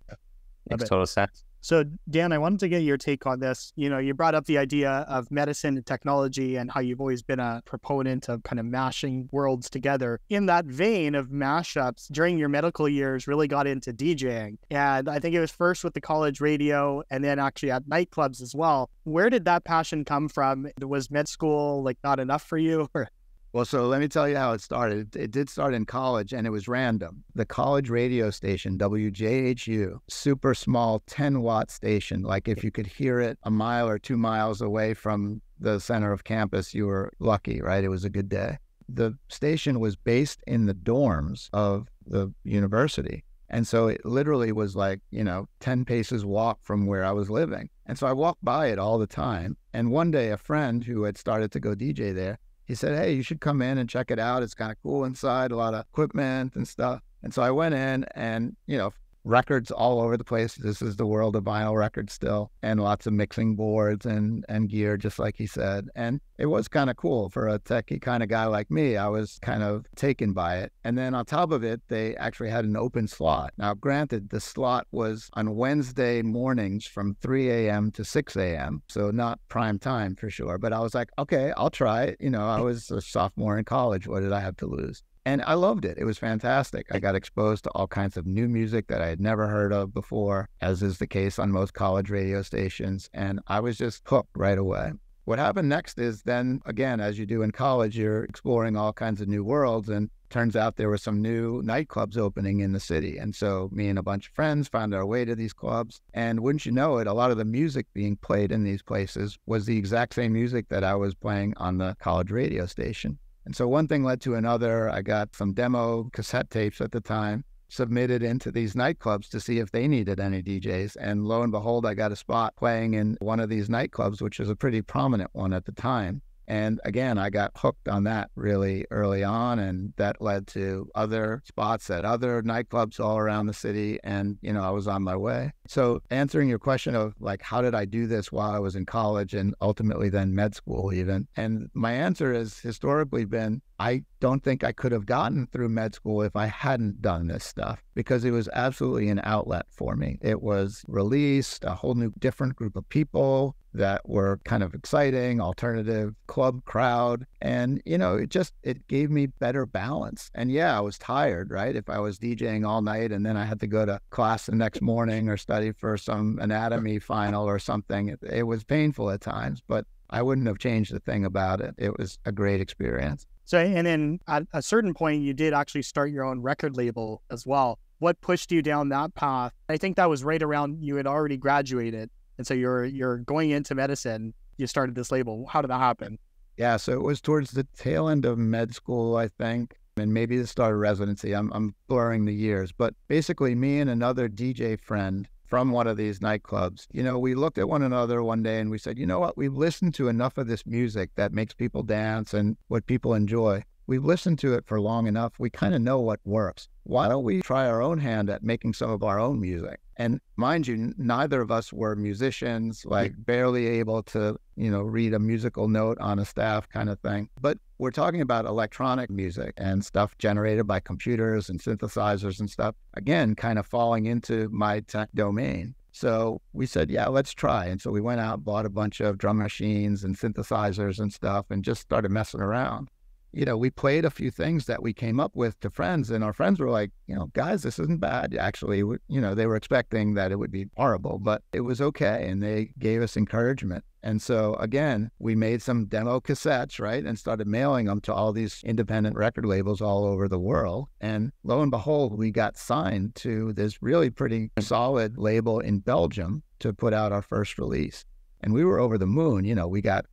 Makes 0.69 0.89
total 0.89 1.05
sense 1.05 1.43
so, 1.63 1.85
Dan, 2.09 2.33
I 2.33 2.37
wanted 2.37 2.59
to 2.59 2.67
get 2.67 2.83
your 2.83 2.97
take 2.97 3.25
on 3.25 3.39
this. 3.39 3.71
You 3.77 3.89
know, 3.89 3.97
you 3.97 4.13
brought 4.13 4.35
up 4.35 4.47
the 4.47 4.57
idea 4.57 5.05
of 5.07 5.31
medicine 5.31 5.77
and 5.77 5.85
technology 5.85 6.57
and 6.57 6.69
how 6.69 6.81
you've 6.81 6.99
always 6.99 7.23
been 7.23 7.39
a 7.39 7.61
proponent 7.63 8.27
of 8.27 8.43
kind 8.43 8.59
of 8.59 8.65
mashing 8.65 9.29
worlds 9.31 9.69
together. 9.69 10.19
In 10.29 10.45
that 10.47 10.65
vein 10.65 11.15
of 11.15 11.29
mashups, 11.29 12.11
during 12.11 12.37
your 12.37 12.49
medical 12.49 12.89
years, 12.89 13.27
really 13.27 13.47
got 13.47 13.65
into 13.65 13.93
DJing. 13.93 14.57
And 14.71 15.07
I 15.07 15.19
think 15.19 15.35
it 15.35 15.39
was 15.39 15.51
first 15.51 15.85
with 15.85 15.93
the 15.93 16.01
college 16.01 16.41
radio 16.41 17.01
and 17.09 17.23
then 17.23 17.39
actually 17.39 17.71
at 17.71 17.85
nightclubs 17.85 18.41
as 18.41 18.53
well. 18.53 18.89
Where 19.05 19.29
did 19.29 19.45
that 19.45 19.63
passion 19.63 20.03
come 20.03 20.27
from? 20.27 20.67
Was 20.81 21.09
med 21.09 21.29
school 21.29 21.81
like 21.81 21.97
not 22.03 22.19
enough 22.19 22.43
for 22.43 22.57
you? 22.57 22.89
Well, 23.53 23.65
so 23.65 23.85
let 23.85 24.01
me 24.01 24.07
tell 24.07 24.27
you 24.27 24.35
how 24.35 24.53
it 24.53 24.61
started. 24.61 25.15
It 25.15 25.29
did 25.29 25.47
start 25.47 25.75
in 25.75 25.85
college 25.85 26.33
and 26.33 26.47
it 26.47 26.49
was 26.49 26.67
random. 26.67 27.23
The 27.35 27.45
college 27.45 27.87
radio 27.87 28.31
station, 28.31 28.79
WJHU, 28.79 29.99
super 30.09 30.55
small 30.55 31.03
10 31.05 31.43
watt 31.43 31.69
station. 31.69 32.23
Like 32.23 32.47
if 32.47 32.63
you 32.63 32.71
could 32.71 32.87
hear 32.87 33.19
it 33.19 33.37
a 33.43 33.51
mile 33.51 33.87
or 33.87 33.99
two 33.99 34.17
miles 34.17 34.59
away 34.59 34.95
from 34.95 35.39
the 35.59 35.79
center 35.79 36.11
of 36.11 36.23
campus, 36.23 36.73
you 36.73 36.87
were 36.87 37.11
lucky, 37.19 37.61
right? 37.61 37.83
It 37.83 37.89
was 37.89 38.03
a 38.03 38.09
good 38.09 38.27
day. 38.27 38.57
The 38.89 39.15
station 39.29 39.79
was 39.79 39.95
based 39.95 40.41
in 40.47 40.65
the 40.65 40.73
dorms 40.73 41.49
of 41.53 41.87
the 42.07 42.33
university. 42.43 43.23
And 43.51 43.67
so 43.67 43.87
it 43.87 44.03
literally 44.03 44.51
was 44.51 44.75
like, 44.75 44.99
you 45.11 45.23
know, 45.23 45.47
10 45.59 45.85
paces 45.85 46.25
walk 46.25 46.57
from 46.63 46.87
where 46.87 47.05
I 47.05 47.11
was 47.11 47.29
living. 47.29 47.69
And 47.85 47.99
so 47.99 48.07
I 48.07 48.13
walked 48.13 48.43
by 48.43 48.69
it 48.69 48.79
all 48.79 48.97
the 48.97 49.05
time. 49.05 49.57
And 49.73 49.91
one 49.91 50.09
day, 50.09 50.31
a 50.31 50.37
friend 50.37 50.83
who 50.83 51.03
had 51.03 51.19
started 51.19 51.51
to 51.51 51.59
go 51.59 51.75
DJ 51.75 52.15
there 52.15 52.39
he 52.65 52.75
said, 52.75 52.97
Hey, 52.97 53.13
you 53.13 53.23
should 53.23 53.41
come 53.41 53.61
in 53.61 53.77
and 53.77 53.89
check 53.89 54.11
it 54.11 54.19
out. 54.19 54.43
It's 54.43 54.53
kind 54.53 54.71
of 54.71 54.77
cool 54.81 55.03
inside, 55.05 55.51
a 55.51 55.55
lot 55.55 55.73
of 55.73 55.81
equipment 55.81 56.55
and 56.55 56.67
stuff. 56.67 57.01
And 57.21 57.33
so 57.33 57.41
I 57.41 57.51
went 57.51 57.75
in 57.75 58.05
and, 58.15 58.55
you 58.67 58.77
know, 58.77 58.93
records 59.23 59.71
all 59.71 60.01
over 60.01 60.17
the 60.17 60.23
place. 60.23 60.55
This 60.55 60.81
is 60.81 60.95
the 60.95 61.05
world 61.05 61.35
of 61.35 61.43
vinyl 61.43 61.77
records 61.77 62.13
still, 62.13 62.51
and 62.61 62.79
lots 62.79 63.07
of 63.07 63.13
mixing 63.13 63.55
boards 63.55 64.05
and 64.05 64.45
and 64.49 64.69
gear, 64.69 64.97
just 64.97 65.19
like 65.19 65.35
he 65.37 65.47
said. 65.47 65.87
And 65.95 66.19
it 66.37 66.47
was 66.47 66.67
kind 66.67 66.89
of 66.89 66.97
cool 66.97 67.29
for 67.29 67.47
a 67.47 67.59
techie 67.59 68.01
kind 68.01 68.23
of 68.23 68.29
guy 68.29 68.45
like 68.45 68.69
me. 68.69 68.97
I 68.97 69.07
was 69.07 69.39
kind 69.41 69.63
of 69.63 69.85
taken 69.95 70.33
by 70.33 70.57
it. 70.57 70.73
And 70.83 70.97
then 70.97 71.13
on 71.13 71.25
top 71.25 71.51
of 71.51 71.63
it, 71.63 71.81
they 71.87 72.15
actually 72.17 72.49
had 72.49 72.65
an 72.65 72.75
open 72.75 73.07
slot. 73.07 73.53
Now, 73.57 73.73
granted, 73.73 74.29
the 74.29 74.39
slot 74.39 74.87
was 74.91 75.29
on 75.33 75.55
Wednesday 75.55 76.21
mornings 76.21 76.85
from 76.85 77.15
3 77.21 77.49
a.m. 77.49 77.91
to 77.91 78.03
6 78.03 78.35
a.m., 78.35 78.81
so 78.89 79.11
not 79.11 79.39
prime 79.47 79.79
time 79.79 80.15
for 80.15 80.29
sure. 80.29 80.57
But 80.57 80.73
I 80.73 80.79
was 80.79 80.93
like, 80.93 81.09
okay, 81.17 81.53
I'll 81.55 81.69
try 81.69 82.03
it. 82.03 82.17
You 82.19 82.29
know, 82.29 82.45
I 82.45 82.59
was 82.59 82.91
a 82.91 83.01
sophomore 83.01 83.57
in 83.57 83.65
college. 83.65 84.07
What 84.07 84.21
did 84.21 84.33
I 84.33 84.39
have 84.39 84.57
to 84.57 84.65
lose? 84.65 85.03
And 85.25 85.41
I 85.43 85.53
loved 85.53 85.85
it. 85.85 85.97
It 85.97 86.03
was 86.03 86.17
fantastic. 86.17 86.87
I 86.91 86.99
got 86.99 87.15
exposed 87.15 87.63
to 87.63 87.69
all 87.71 87.87
kinds 87.87 88.17
of 88.17 88.25
new 88.25 88.49
music 88.49 88.87
that 88.87 89.01
I 89.01 89.07
had 89.07 89.21
never 89.21 89.47
heard 89.47 89.71
of 89.71 89.93
before, 89.93 90.49
as 90.59 90.83
is 90.83 90.97
the 90.97 91.07
case 91.07 91.39
on 91.39 91.51
most 91.51 91.73
college 91.73 92.09
radio 92.09 92.41
stations. 92.41 93.09
And 93.13 93.39
I 93.47 93.61
was 93.61 93.77
just 93.77 94.03
hooked 94.05 94.35
right 94.35 94.57
away. 94.57 94.91
What 95.25 95.39
happened 95.39 95.69
next 95.69 95.97
is 95.97 96.23
then, 96.23 96.59
again, 96.65 96.99
as 96.99 97.17
you 97.17 97.25
do 97.25 97.43
in 97.43 97.51
college, 97.51 97.97
you're 97.97 98.25
exploring 98.25 98.75
all 98.75 98.91
kinds 98.91 99.21
of 99.21 99.29
new 99.29 99.45
worlds. 99.45 99.87
And 99.87 100.09
turns 100.29 100.57
out 100.57 100.75
there 100.75 100.89
were 100.89 100.97
some 100.97 101.21
new 101.21 101.61
nightclubs 101.61 102.17
opening 102.17 102.59
in 102.59 102.73
the 102.73 102.79
city. 102.79 103.17
And 103.17 103.33
so 103.33 103.69
me 103.71 103.87
and 103.87 103.97
a 103.97 104.03
bunch 104.03 104.27
of 104.27 104.33
friends 104.33 104.67
found 104.67 104.93
our 104.93 105.05
way 105.05 105.23
to 105.23 105.35
these 105.35 105.53
clubs. 105.53 106.01
And 106.13 106.41
wouldn't 106.41 106.65
you 106.65 106.73
know 106.73 106.97
it, 106.97 107.07
a 107.07 107.13
lot 107.13 107.31
of 107.31 107.37
the 107.37 107.45
music 107.45 107.85
being 107.93 108.17
played 108.17 108.51
in 108.51 108.65
these 108.65 108.81
places 108.81 109.37
was 109.45 109.65
the 109.65 109.77
exact 109.77 110.15
same 110.15 110.33
music 110.33 110.67
that 110.67 110.83
I 110.83 110.95
was 110.95 111.15
playing 111.15 111.53
on 111.55 111.77
the 111.77 111.95
college 111.99 112.31
radio 112.31 112.65
station. 112.65 113.17
And 113.45 113.55
so 113.55 113.67
one 113.67 113.87
thing 113.87 114.03
led 114.03 114.21
to 114.21 114.35
another. 114.35 114.89
I 114.89 115.01
got 115.01 115.35
some 115.35 115.53
demo 115.53 116.09
cassette 116.13 116.49
tapes 116.49 116.81
at 116.81 116.91
the 116.91 117.01
time 117.01 117.43
submitted 117.73 118.21
into 118.21 118.51
these 118.51 118.75
nightclubs 118.75 119.27
to 119.29 119.39
see 119.39 119.57
if 119.57 119.71
they 119.71 119.87
needed 119.87 120.19
any 120.19 120.43
DJs. 120.43 120.95
And 120.99 121.25
lo 121.25 121.41
and 121.41 121.51
behold, 121.51 121.85
I 121.85 121.95
got 121.95 122.11
a 122.11 122.15
spot 122.15 122.55
playing 122.55 122.93
in 122.93 123.17
one 123.19 123.39
of 123.39 123.49
these 123.49 123.67
nightclubs, 123.67 124.21
which 124.21 124.39
was 124.39 124.49
a 124.49 124.55
pretty 124.55 124.81
prominent 124.81 125.31
one 125.33 125.53
at 125.53 125.65
the 125.65 125.71
time. 125.71 126.21
And 126.47 126.79
again, 126.83 127.17
I 127.17 127.29
got 127.29 127.51
hooked 127.55 127.87
on 127.87 128.03
that 128.03 128.29
really 128.35 128.85
early 128.91 129.23
on, 129.23 129.59
and 129.59 129.93
that 129.95 130.21
led 130.21 130.45
to 130.47 130.89
other 130.93 131.41
spots 131.45 131.89
at 131.89 132.03
other 132.03 132.43
nightclubs 132.43 132.99
all 132.99 133.17
around 133.17 133.45
the 133.45 133.53
city. 133.53 133.97
And, 134.03 134.37
you 134.41 134.51
know, 134.51 134.61
I 134.61 134.69
was 134.69 134.87
on 134.87 135.03
my 135.03 135.15
way. 135.15 135.53
So, 135.67 136.01
answering 136.09 136.49
your 136.49 136.59
question 136.59 136.95
of 136.95 137.13
like, 137.19 137.41
how 137.41 137.61
did 137.61 137.73
I 137.73 137.85
do 137.85 138.07
this 138.07 138.31
while 138.31 138.51
I 138.51 138.59
was 138.59 138.75
in 138.75 138.85
college 138.85 139.33
and 139.33 139.55
ultimately 139.61 140.09
then 140.09 140.35
med 140.35 140.55
school, 140.55 140.93
even? 140.93 141.27
And 141.37 141.69
my 141.73 141.93
answer 141.93 142.33
has 142.33 142.59
historically 142.59 143.25
been 143.25 143.61
I 143.79 144.03
don't 144.19 144.43
think 144.43 144.63
I 144.63 144.71
could 144.71 144.93
have 144.93 145.05
gotten 145.05 145.47
through 145.47 145.69
med 145.69 145.93
school 145.93 146.21
if 146.21 146.35
I 146.35 146.45
hadn't 146.45 147.01
done 147.01 147.27
this 147.27 147.43
stuff 147.43 147.83
because 147.95 148.23
it 148.23 148.31
was 148.31 148.47
absolutely 148.53 149.09
an 149.09 149.19
outlet 149.23 149.65
for 149.69 149.97
me. 149.97 150.17
It 150.21 150.41
was 150.41 150.85
released, 150.87 151.65
a 151.65 151.73
whole 151.73 151.95
new 151.95 152.13
different 152.19 152.55
group 152.55 152.77
of 152.77 152.87
people 152.87 153.57
that 153.73 154.07
were 154.07 154.39
kind 154.45 154.63
of 154.63 154.73
exciting, 154.73 155.41
alternative 155.41 156.13
club 156.27 156.63
crowd. 156.63 157.25
And, 157.43 157.81
you 157.85 157.97
know, 157.97 158.15
it 158.15 158.29
just 158.29 158.53
it 158.63 158.87
gave 158.87 159.11
me 159.11 159.25
better 159.25 159.65
balance. 159.65 160.31
And 160.33 160.49
yeah, 160.49 160.77
I 160.77 160.79
was 160.79 160.97
tired, 160.97 161.51
right? 161.51 161.75
If 161.75 161.89
I 161.89 161.99
was 161.99 162.17
DJing 162.17 162.65
all 162.65 162.81
night 162.81 163.11
and 163.11 163.25
then 163.25 163.35
I 163.35 163.43
had 163.43 163.59
to 163.59 163.67
go 163.67 163.85
to 163.85 163.99
class 164.11 164.45
the 164.45 164.55
next 164.55 164.81
morning 164.81 165.27
or 165.27 165.35
study 165.35 165.73
for 165.73 165.97
some 165.97 166.39
anatomy 166.41 166.99
final 166.99 167.45
or 167.45 167.59
something, 167.59 168.07
it, 168.07 168.19
it 168.23 168.43
was 168.43 168.63
painful 168.63 169.11
at 169.11 169.19
times, 169.19 169.61
but 169.67 169.85
I 170.09 170.21
wouldn't 170.21 170.47
have 170.47 170.57
changed 170.57 170.93
a 170.93 170.99
thing 170.99 171.25
about 171.25 171.59
it. 171.59 171.75
It 171.77 171.99
was 171.99 172.17
a 172.23 172.31
great 172.31 172.61
experience. 172.61 173.27
So, 173.43 173.57
and 173.57 173.85
then 173.85 174.21
at 174.29 174.43
a 174.53 174.61
certain 174.61 174.93
point, 174.93 175.21
you 175.21 175.33
did 175.33 175.53
actually 175.53 175.81
start 175.81 176.11
your 176.11 176.23
own 176.23 176.41
record 176.41 176.77
label 176.77 177.23
as 177.29 177.45
well. 177.45 177.77
What 177.99 178.21
pushed 178.21 178.53
you 178.53 178.61
down 178.61 178.87
that 178.89 179.15
path? 179.15 179.51
I 179.67 179.75
think 179.75 179.97
that 179.97 180.09
was 180.09 180.23
right 180.23 180.41
around 180.41 180.81
you 180.81 180.95
had 180.95 181.07
already 181.07 181.35
graduated, 181.35 182.09
and 182.37 182.47
so 182.47 182.53
you're 182.53 182.85
you're 182.85 183.17
going 183.17 183.49
into 183.49 183.75
medicine. 183.75 184.33
You 184.55 184.67
started 184.67 184.95
this 184.95 185.11
label. 185.11 185.45
How 185.47 185.61
did 185.61 185.71
that 185.71 185.79
happen? 185.79 186.19
Yeah, 186.57 186.77
so 186.77 186.93
it 186.93 187.01
was 187.01 187.19
towards 187.19 187.51
the 187.51 187.65
tail 187.75 188.07
end 188.07 188.25
of 188.25 188.37
med 188.37 188.75
school, 188.75 189.15
I 189.15 189.27
think, 189.27 189.75
and 189.97 190.13
maybe 190.13 190.37
the 190.37 190.47
start 190.47 190.73
of 190.73 190.79
residency. 190.79 191.33
I'm 191.33 191.51
I'm 191.53 191.75
blurring 191.87 192.25
the 192.25 192.33
years, 192.33 192.71
but 192.71 192.93
basically, 193.07 193.55
me 193.55 193.79
and 193.79 193.89
another 193.89 194.29
DJ 194.29 194.79
friend 194.79 195.27
from 195.45 195.71
one 195.71 195.87
of 195.87 195.97
these 195.97 196.19
nightclubs, 196.19 196.87
you 196.91 197.03
know, 197.03 197.19
we 197.19 197.35
looked 197.35 197.57
at 197.59 197.69
one 197.69 197.83
another 197.83 198.23
one 198.23 198.41
day 198.41 198.59
and 198.59 198.71
we 198.71 198.77
said, 198.79 198.97
you 198.97 199.05
know 199.05 199.19
what, 199.19 199.37
we've 199.37 199.53
listened 199.53 199.93
to 199.93 200.07
enough 200.07 200.37
of 200.37 200.47
this 200.47 200.65
music 200.65 201.11
that 201.15 201.31
makes 201.31 201.53
people 201.53 201.83
dance 201.83 202.33
and 202.33 202.57
what 202.69 202.87
people 202.87 203.13
enjoy. 203.13 203.63
We've 203.85 204.05
listened 204.05 204.39
to 204.39 204.53
it 204.53 204.65
for 204.65 204.79
long 204.79 205.07
enough. 205.07 205.33
We 205.39 205.49
kind 205.49 205.75
of 205.75 205.81
know 205.81 205.99
what 205.99 206.21
works. 206.23 206.69
Why 206.83 207.09
don't 207.09 207.23
we 207.23 207.41
try 207.41 207.67
our 207.67 207.81
own 207.81 207.99
hand 207.99 208.29
at 208.29 208.43
making 208.43 208.73
some 208.73 208.89
of 208.89 209.03
our 209.03 209.19
own 209.19 209.41
music? 209.41 209.79
And 209.97 210.19
mind 210.37 210.67
you, 210.67 210.93
neither 210.97 211.41
of 211.41 211.51
us 211.51 211.71
were 211.71 211.95
musicians, 211.95 212.85
like 212.85 213.13
barely 213.17 213.67
able 213.67 214.01
to, 214.03 214.37
you 214.55 214.71
know, 214.71 214.81
read 214.81 215.13
a 215.13 215.19
musical 215.19 215.67
note 215.67 215.97
on 215.99 216.17
a 216.19 216.25
staff 216.25 216.67
kind 216.69 216.89
of 216.89 216.99
thing. 217.01 217.29
But 217.41 217.57
we're 217.77 217.91
talking 217.91 218.21
about 218.21 218.45
electronic 218.45 219.09
music 219.09 219.53
and 219.57 219.83
stuff 219.85 220.17
generated 220.17 220.65
by 220.65 220.79
computers 220.79 221.49
and 221.49 221.61
synthesizers 221.61 222.39
and 222.39 222.49
stuff. 222.49 222.75
Again, 222.95 223.35
kind 223.35 223.59
of 223.59 223.67
falling 223.67 224.05
into 224.05 224.49
my 224.49 224.79
tech 224.81 225.09
domain. 225.13 225.75
So 225.91 226.41
we 226.53 226.65
said, 226.65 226.89
yeah, 226.89 227.07
let's 227.07 227.33
try. 227.33 227.65
And 227.65 227.79
so 227.79 227.91
we 227.91 228.01
went 228.01 228.21
out, 228.21 228.43
bought 228.43 228.65
a 228.65 228.69
bunch 228.69 228.99
of 228.99 229.17
drum 229.17 229.37
machines 229.37 230.03
and 230.03 230.17
synthesizers 230.17 230.99
and 230.99 231.13
stuff, 231.13 231.45
and 231.51 231.63
just 231.63 231.81
started 231.81 232.11
messing 232.11 232.41
around 232.41 232.89
you 233.33 233.45
know, 233.45 233.57
we 233.57 233.71
played 233.71 234.05
a 234.05 234.11
few 234.11 234.29
things 234.29 234.67
that 234.67 234.83
we 234.83 234.93
came 234.93 235.19
up 235.19 235.35
with 235.35 235.59
to 235.61 235.69
friends, 235.69 236.11
and 236.11 236.23
our 236.23 236.33
friends 236.33 236.59
were 236.59 236.69
like, 236.69 236.91
you 237.07 237.15
know, 237.15 237.31
guys, 237.33 237.63
this 237.63 237.79
isn't 237.79 237.99
bad. 237.99 238.35
Actually, 238.35 238.77
you 238.77 238.99
know, 239.09 239.33
they 239.33 239.47
were 239.47 239.55
expecting 239.55 240.13
that 240.13 240.31
it 240.31 240.37
would 240.37 240.51
be 240.51 240.67
horrible, 240.77 241.19
but 241.19 241.41
it 241.51 241.61
was 241.61 241.81
okay. 241.81 242.27
And 242.29 242.41
they 242.41 242.71
gave 242.77 243.01
us 243.01 243.17
encouragement. 243.17 243.83
And 244.03 244.21
so, 244.21 244.55
again, 244.55 245.09
we 245.17 245.33
made 245.33 245.61
some 245.61 245.85
demo 245.85 246.19
cassettes, 246.19 246.79
right? 246.79 247.03
And 247.03 247.17
started 247.17 247.47
mailing 247.47 247.85
them 247.85 248.01
to 248.01 248.13
all 248.13 248.33
these 248.33 248.61
independent 248.63 249.15
record 249.15 249.45
labels 249.45 249.81
all 249.81 250.05
over 250.05 250.27
the 250.27 250.39
world. 250.39 250.89
And 251.01 251.31
lo 251.43 251.61
and 251.61 251.71
behold, 251.71 252.17
we 252.17 252.29
got 252.29 252.57
signed 252.57 253.15
to 253.15 253.53
this 253.53 253.81
really 253.81 254.09
pretty 254.09 254.51
solid 254.59 255.17
label 255.17 255.59
in 255.59 255.79
Belgium 255.79 256.43
to 256.59 256.73
put 256.73 256.93
out 256.93 257.11
our 257.11 257.21
first 257.21 257.57
release 257.57 258.05
and 258.43 258.53
we 258.53 258.63
were 258.65 258.79
over 258.79 258.97
the 258.97 259.07
moon. 259.07 259.45
You 259.45 259.55
know, 259.55 259.67
we 259.67 259.81
got 259.81 260.05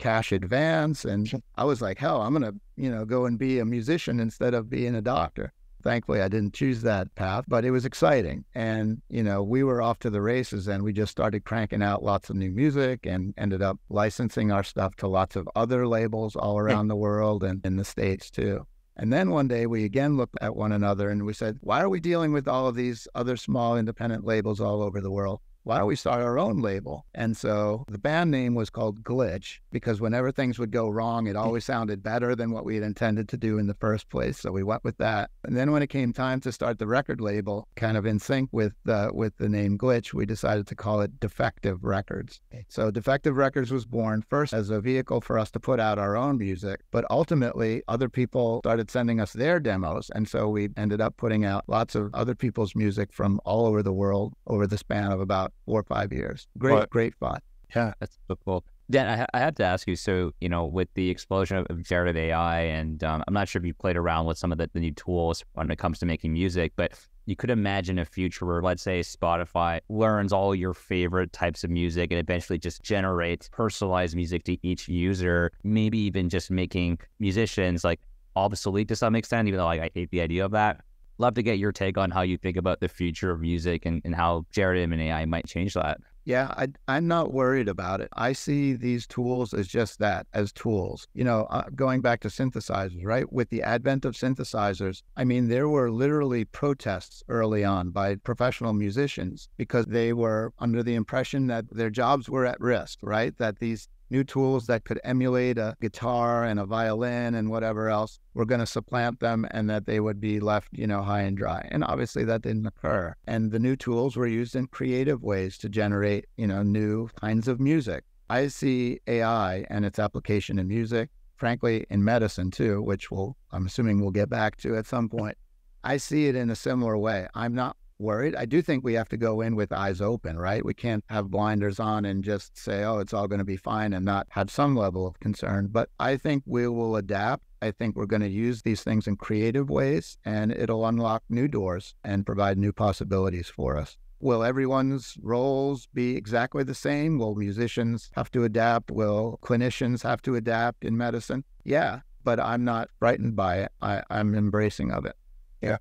cash 0.00 0.32
advance, 0.32 1.04
and 1.04 1.42
I 1.56 1.64
was 1.64 1.80
like, 1.80 1.98
hell, 1.98 2.20
I'm 2.20 2.32
gonna, 2.32 2.52
you 2.76 2.90
know, 2.90 3.04
go 3.04 3.24
and 3.24 3.38
be 3.38 3.60
a 3.60 3.64
musician 3.64 4.20
instead 4.20 4.52
of 4.52 4.68
being 4.68 4.96
a 4.96 5.00
doctor. 5.00 5.52
Thankfully, 5.84 6.20
I 6.20 6.28
didn't 6.28 6.54
choose 6.54 6.82
that 6.82 7.14
path, 7.14 7.44
but 7.46 7.64
it 7.64 7.70
was 7.70 7.84
exciting. 7.84 8.44
And, 8.52 9.00
you 9.08 9.22
know, 9.22 9.44
we 9.44 9.62
were 9.62 9.80
off 9.80 10.00
to 10.00 10.10
the 10.10 10.20
races 10.20 10.66
and 10.66 10.82
we 10.82 10.92
just 10.92 11.12
started 11.12 11.44
cranking 11.44 11.84
out 11.84 12.02
lots 12.02 12.30
of 12.30 12.36
new 12.36 12.50
music 12.50 13.06
and 13.06 13.32
ended 13.38 13.62
up 13.62 13.78
licensing 13.88 14.50
our 14.50 14.64
stuff 14.64 14.96
to 14.96 15.06
lots 15.06 15.36
of 15.36 15.48
other 15.54 15.86
labels 15.86 16.34
all 16.34 16.58
around 16.58 16.88
the 16.88 16.96
world 16.96 17.44
and 17.44 17.64
in 17.64 17.76
the 17.76 17.84
States 17.84 18.28
too. 18.28 18.66
And 18.96 19.12
then 19.12 19.30
one 19.30 19.46
day 19.46 19.66
we 19.66 19.84
again 19.84 20.16
looked 20.16 20.36
at 20.40 20.56
one 20.56 20.72
another 20.72 21.10
and 21.10 21.24
we 21.24 21.32
said, 21.32 21.58
why 21.60 21.80
are 21.80 21.88
we 21.88 22.00
dealing 22.00 22.32
with 22.32 22.48
all 22.48 22.66
of 22.66 22.74
these 22.74 23.06
other 23.14 23.36
small 23.36 23.76
independent 23.76 24.24
labels 24.24 24.60
all 24.60 24.82
over 24.82 25.00
the 25.00 25.12
world? 25.12 25.40
Why 25.64 25.78
don't 25.78 25.86
we 25.86 25.96
start 25.96 26.22
our 26.22 26.38
own 26.38 26.60
label? 26.60 27.04
And 27.14 27.36
so 27.36 27.84
the 27.88 27.98
band 27.98 28.30
name 28.30 28.54
was 28.54 28.70
called 28.70 29.02
Glitch 29.02 29.58
because 29.70 30.00
whenever 30.00 30.32
things 30.32 30.58
would 30.58 30.70
go 30.70 30.88
wrong, 30.88 31.26
it 31.26 31.36
always 31.36 31.64
sounded 31.64 32.02
better 32.02 32.34
than 32.34 32.50
what 32.50 32.64
we 32.64 32.74
had 32.74 32.84
intended 32.84 33.28
to 33.28 33.36
do 33.36 33.58
in 33.58 33.66
the 33.66 33.74
first 33.74 34.08
place. 34.08 34.38
So 34.38 34.50
we 34.50 34.62
went 34.62 34.84
with 34.84 34.96
that. 34.98 35.30
And 35.44 35.56
then 35.56 35.70
when 35.72 35.82
it 35.82 35.88
came 35.88 36.12
time 36.12 36.40
to 36.40 36.52
start 36.52 36.78
the 36.78 36.86
record 36.86 37.20
label, 37.20 37.68
kind 37.76 37.96
of 37.96 38.06
in 38.06 38.18
sync 38.18 38.48
with 38.52 38.72
uh, 38.88 39.10
with 39.12 39.36
the 39.36 39.48
name 39.48 39.76
Glitch, 39.76 40.14
we 40.14 40.24
decided 40.24 40.66
to 40.68 40.74
call 40.74 41.00
it 41.00 41.20
Defective 41.20 41.84
Records. 41.84 42.40
So 42.68 42.90
Defective 42.90 43.36
Records 43.36 43.70
was 43.70 43.84
born 43.84 44.24
first 44.28 44.52
as 44.52 44.70
a 44.70 44.80
vehicle 44.80 45.20
for 45.20 45.38
us 45.38 45.50
to 45.50 45.60
put 45.60 45.80
out 45.80 45.98
our 45.98 46.16
own 46.16 46.38
music, 46.38 46.80
but 46.90 47.04
ultimately 47.10 47.82
other 47.88 48.08
people 48.08 48.60
started 48.60 48.90
sending 48.90 49.20
us 49.20 49.32
their 49.32 49.60
demos. 49.60 50.10
And 50.14 50.28
so 50.28 50.48
we 50.48 50.70
ended 50.76 51.00
up 51.00 51.16
putting 51.16 51.44
out 51.44 51.64
lots 51.66 51.94
of 51.94 52.14
other 52.14 52.34
people's 52.34 52.74
music 52.74 53.12
from 53.12 53.40
all 53.44 53.66
over 53.66 53.82
the 53.82 53.92
world 53.92 54.34
over 54.46 54.66
the 54.66 54.78
span 54.78 55.12
of 55.12 55.20
about 55.20 55.47
four 55.66 55.80
or 55.80 55.84
five 55.84 56.12
years. 56.12 56.46
Great, 56.58 56.74
well, 56.74 56.86
great 56.90 57.14
fun. 57.16 57.40
Yeah, 57.74 57.92
that's 58.00 58.18
so 58.28 58.38
cool. 58.44 58.64
Dan, 58.90 59.20
I, 59.20 59.26
I 59.36 59.40
have 59.40 59.54
to 59.56 59.64
ask 59.64 59.86
you. 59.86 59.96
So, 59.96 60.32
you 60.40 60.48
know, 60.48 60.64
with 60.64 60.88
the 60.94 61.10
explosion 61.10 61.66
of 61.68 61.82
generative 61.82 62.16
AI, 62.16 62.60
and 62.60 63.04
um, 63.04 63.22
I'm 63.28 63.34
not 63.34 63.48
sure 63.48 63.60
if 63.60 63.66
you 63.66 63.74
played 63.74 63.96
around 63.96 64.24
with 64.26 64.38
some 64.38 64.52
of 64.52 64.58
the, 64.58 64.70
the 64.72 64.80
new 64.80 64.92
tools 64.92 65.44
when 65.52 65.70
it 65.70 65.76
comes 65.76 65.98
to 65.98 66.06
making 66.06 66.32
music, 66.32 66.72
but 66.76 66.92
you 67.26 67.36
could 67.36 67.50
imagine 67.50 67.98
a 67.98 68.06
future 68.06 68.46
where, 68.46 68.62
let's 68.62 68.82
say, 68.82 69.00
Spotify 69.00 69.80
learns 69.90 70.32
all 70.32 70.54
your 70.54 70.72
favorite 70.72 71.30
types 71.34 71.62
of 71.62 71.68
music 71.68 72.10
and 72.10 72.18
eventually 72.18 72.58
just 72.58 72.82
generates 72.82 73.50
personalized 73.50 74.16
music 74.16 74.44
to 74.44 74.56
each 74.66 74.88
user, 74.88 75.52
maybe 75.62 75.98
even 75.98 76.30
just 76.30 76.50
making 76.50 76.98
musicians 77.18 77.84
like 77.84 78.00
obsolete 78.34 78.88
to 78.88 78.96
some 78.96 79.14
extent, 79.14 79.48
even 79.48 79.58
though 79.58 79.66
like, 79.66 79.82
I 79.82 79.90
hate 79.92 80.10
the 80.10 80.22
idea 80.22 80.46
of 80.46 80.52
that 80.52 80.80
love 81.18 81.34
to 81.34 81.42
get 81.42 81.58
your 81.58 81.72
take 81.72 81.98
on 81.98 82.10
how 82.10 82.22
you 82.22 82.38
think 82.38 82.56
about 82.56 82.80
the 82.80 82.88
future 82.88 83.30
of 83.30 83.40
music 83.40 83.84
and, 83.84 84.00
and 84.04 84.14
how 84.14 84.46
generative 84.52 84.92
and 84.92 85.02
AI 85.02 85.24
might 85.24 85.46
change 85.46 85.74
that. 85.74 85.98
Yeah, 86.28 86.48
I, 86.58 86.68
I'm 86.86 87.08
not 87.08 87.32
worried 87.32 87.68
about 87.68 88.02
it. 88.02 88.10
I 88.12 88.34
see 88.34 88.74
these 88.74 89.06
tools 89.06 89.54
as 89.54 89.66
just 89.66 89.98
that, 90.00 90.26
as 90.34 90.52
tools. 90.52 91.08
You 91.14 91.24
know, 91.24 91.46
uh, 91.48 91.64
going 91.74 92.02
back 92.02 92.20
to 92.20 92.28
synthesizers, 92.28 93.02
right? 93.02 93.32
With 93.32 93.48
the 93.48 93.62
advent 93.62 94.04
of 94.04 94.14
synthesizers, 94.14 95.02
I 95.16 95.24
mean, 95.24 95.48
there 95.48 95.70
were 95.70 95.90
literally 95.90 96.44
protests 96.44 97.22
early 97.28 97.64
on 97.64 97.92
by 97.92 98.16
professional 98.16 98.74
musicians 98.74 99.48
because 99.56 99.86
they 99.86 100.12
were 100.12 100.52
under 100.58 100.82
the 100.82 100.96
impression 100.96 101.46
that 101.46 101.64
their 101.70 101.88
jobs 101.88 102.28
were 102.28 102.44
at 102.44 102.60
risk, 102.60 102.98
right? 103.00 103.34
That 103.38 103.58
these 103.58 103.88
new 104.10 104.24
tools 104.24 104.66
that 104.66 104.84
could 104.84 105.00
emulate 105.04 105.58
a 105.58 105.76
guitar 105.80 106.44
and 106.44 106.58
a 106.58 106.64
violin 106.64 107.34
and 107.34 107.50
whatever 107.50 107.88
else 107.88 108.18
were 108.34 108.46
going 108.46 108.60
to 108.60 108.66
supplant 108.66 109.20
them 109.20 109.46
and 109.50 109.68
that 109.68 109.86
they 109.86 110.00
would 110.00 110.20
be 110.20 110.40
left, 110.40 110.68
you 110.72 110.86
know, 110.86 111.02
high 111.02 111.20
and 111.22 111.36
dry. 111.36 111.66
And 111.70 111.84
obviously 111.84 112.24
that 112.24 112.42
didn't 112.42 112.66
occur. 112.66 113.14
And 113.26 113.50
the 113.50 113.58
new 113.58 113.76
tools 113.76 114.16
were 114.16 114.26
used 114.26 114.56
in 114.56 114.66
creative 114.68 115.22
ways 115.22 115.58
to 115.58 115.68
generate, 115.68 116.26
you 116.36 116.46
know, 116.46 116.62
new 116.62 117.08
kinds 117.20 117.48
of 117.48 117.60
music. 117.60 118.04
I 118.30 118.48
see 118.48 119.00
AI 119.06 119.64
and 119.70 119.84
its 119.84 119.98
application 119.98 120.58
in 120.58 120.68
music, 120.68 121.08
frankly, 121.36 121.86
in 121.88 122.04
medicine 122.04 122.50
too, 122.50 122.82
which 122.82 123.10
we'll, 123.10 123.36
I'm 123.52 123.66
assuming 123.66 124.00
we'll 124.00 124.10
get 124.10 124.28
back 124.28 124.56
to 124.58 124.76
at 124.76 124.86
some 124.86 125.08
point. 125.08 125.36
I 125.84 125.96
see 125.96 126.26
it 126.26 126.36
in 126.36 126.50
a 126.50 126.56
similar 126.56 126.98
way. 126.98 127.28
I'm 127.34 127.54
not 127.54 127.76
worried. 127.98 128.36
I 128.36 128.44
do 128.44 128.62
think 128.62 128.84
we 128.84 128.94
have 128.94 129.08
to 129.10 129.16
go 129.16 129.40
in 129.40 129.56
with 129.56 129.72
eyes 129.72 130.00
open, 130.00 130.38
right? 130.38 130.64
We 130.64 130.74
can't 130.74 131.04
have 131.08 131.30
blinders 131.30 131.80
on 131.80 132.04
and 132.04 132.24
just 132.24 132.56
say, 132.56 132.84
oh, 132.84 132.98
it's 132.98 133.12
all 133.12 133.28
going 133.28 133.40
to 133.40 133.44
be 133.44 133.56
fine 133.56 133.92
and 133.92 134.04
not 134.04 134.26
have 134.30 134.50
some 134.50 134.76
level 134.76 135.06
of 135.06 135.20
concern. 135.20 135.68
But 135.70 135.90
I 135.98 136.16
think 136.16 136.42
we 136.46 136.68
will 136.68 136.96
adapt. 136.96 137.44
I 137.60 137.72
think 137.72 137.96
we're 137.96 138.06
going 138.06 138.22
to 138.22 138.28
use 138.28 138.62
these 138.62 138.82
things 138.82 139.06
in 139.06 139.16
creative 139.16 139.68
ways 139.68 140.16
and 140.24 140.52
it'll 140.52 140.86
unlock 140.86 141.24
new 141.28 141.48
doors 141.48 141.94
and 142.04 142.24
provide 142.24 142.56
new 142.56 142.72
possibilities 142.72 143.48
for 143.48 143.76
us. 143.76 143.96
Will 144.20 144.42
everyone's 144.42 145.16
roles 145.20 145.86
be 145.94 146.16
exactly 146.16 146.64
the 146.64 146.74
same? 146.74 147.18
Will 147.18 147.36
musicians 147.36 148.10
have 148.14 148.30
to 148.32 148.44
adapt? 148.44 148.90
Will 148.90 149.38
clinicians 149.42 150.02
have 150.02 150.22
to 150.22 150.34
adapt 150.34 150.84
in 150.84 150.96
medicine? 150.96 151.44
Yeah, 151.64 152.00
but 152.24 152.40
I'm 152.40 152.64
not 152.64 152.88
frightened 152.98 153.36
by 153.36 153.58
it. 153.58 153.72
I, 153.80 154.02
I'm 154.10 154.34
embracing 154.34 154.90
of 154.90 155.06
it. 155.06 155.14
Yeah. 155.60 155.78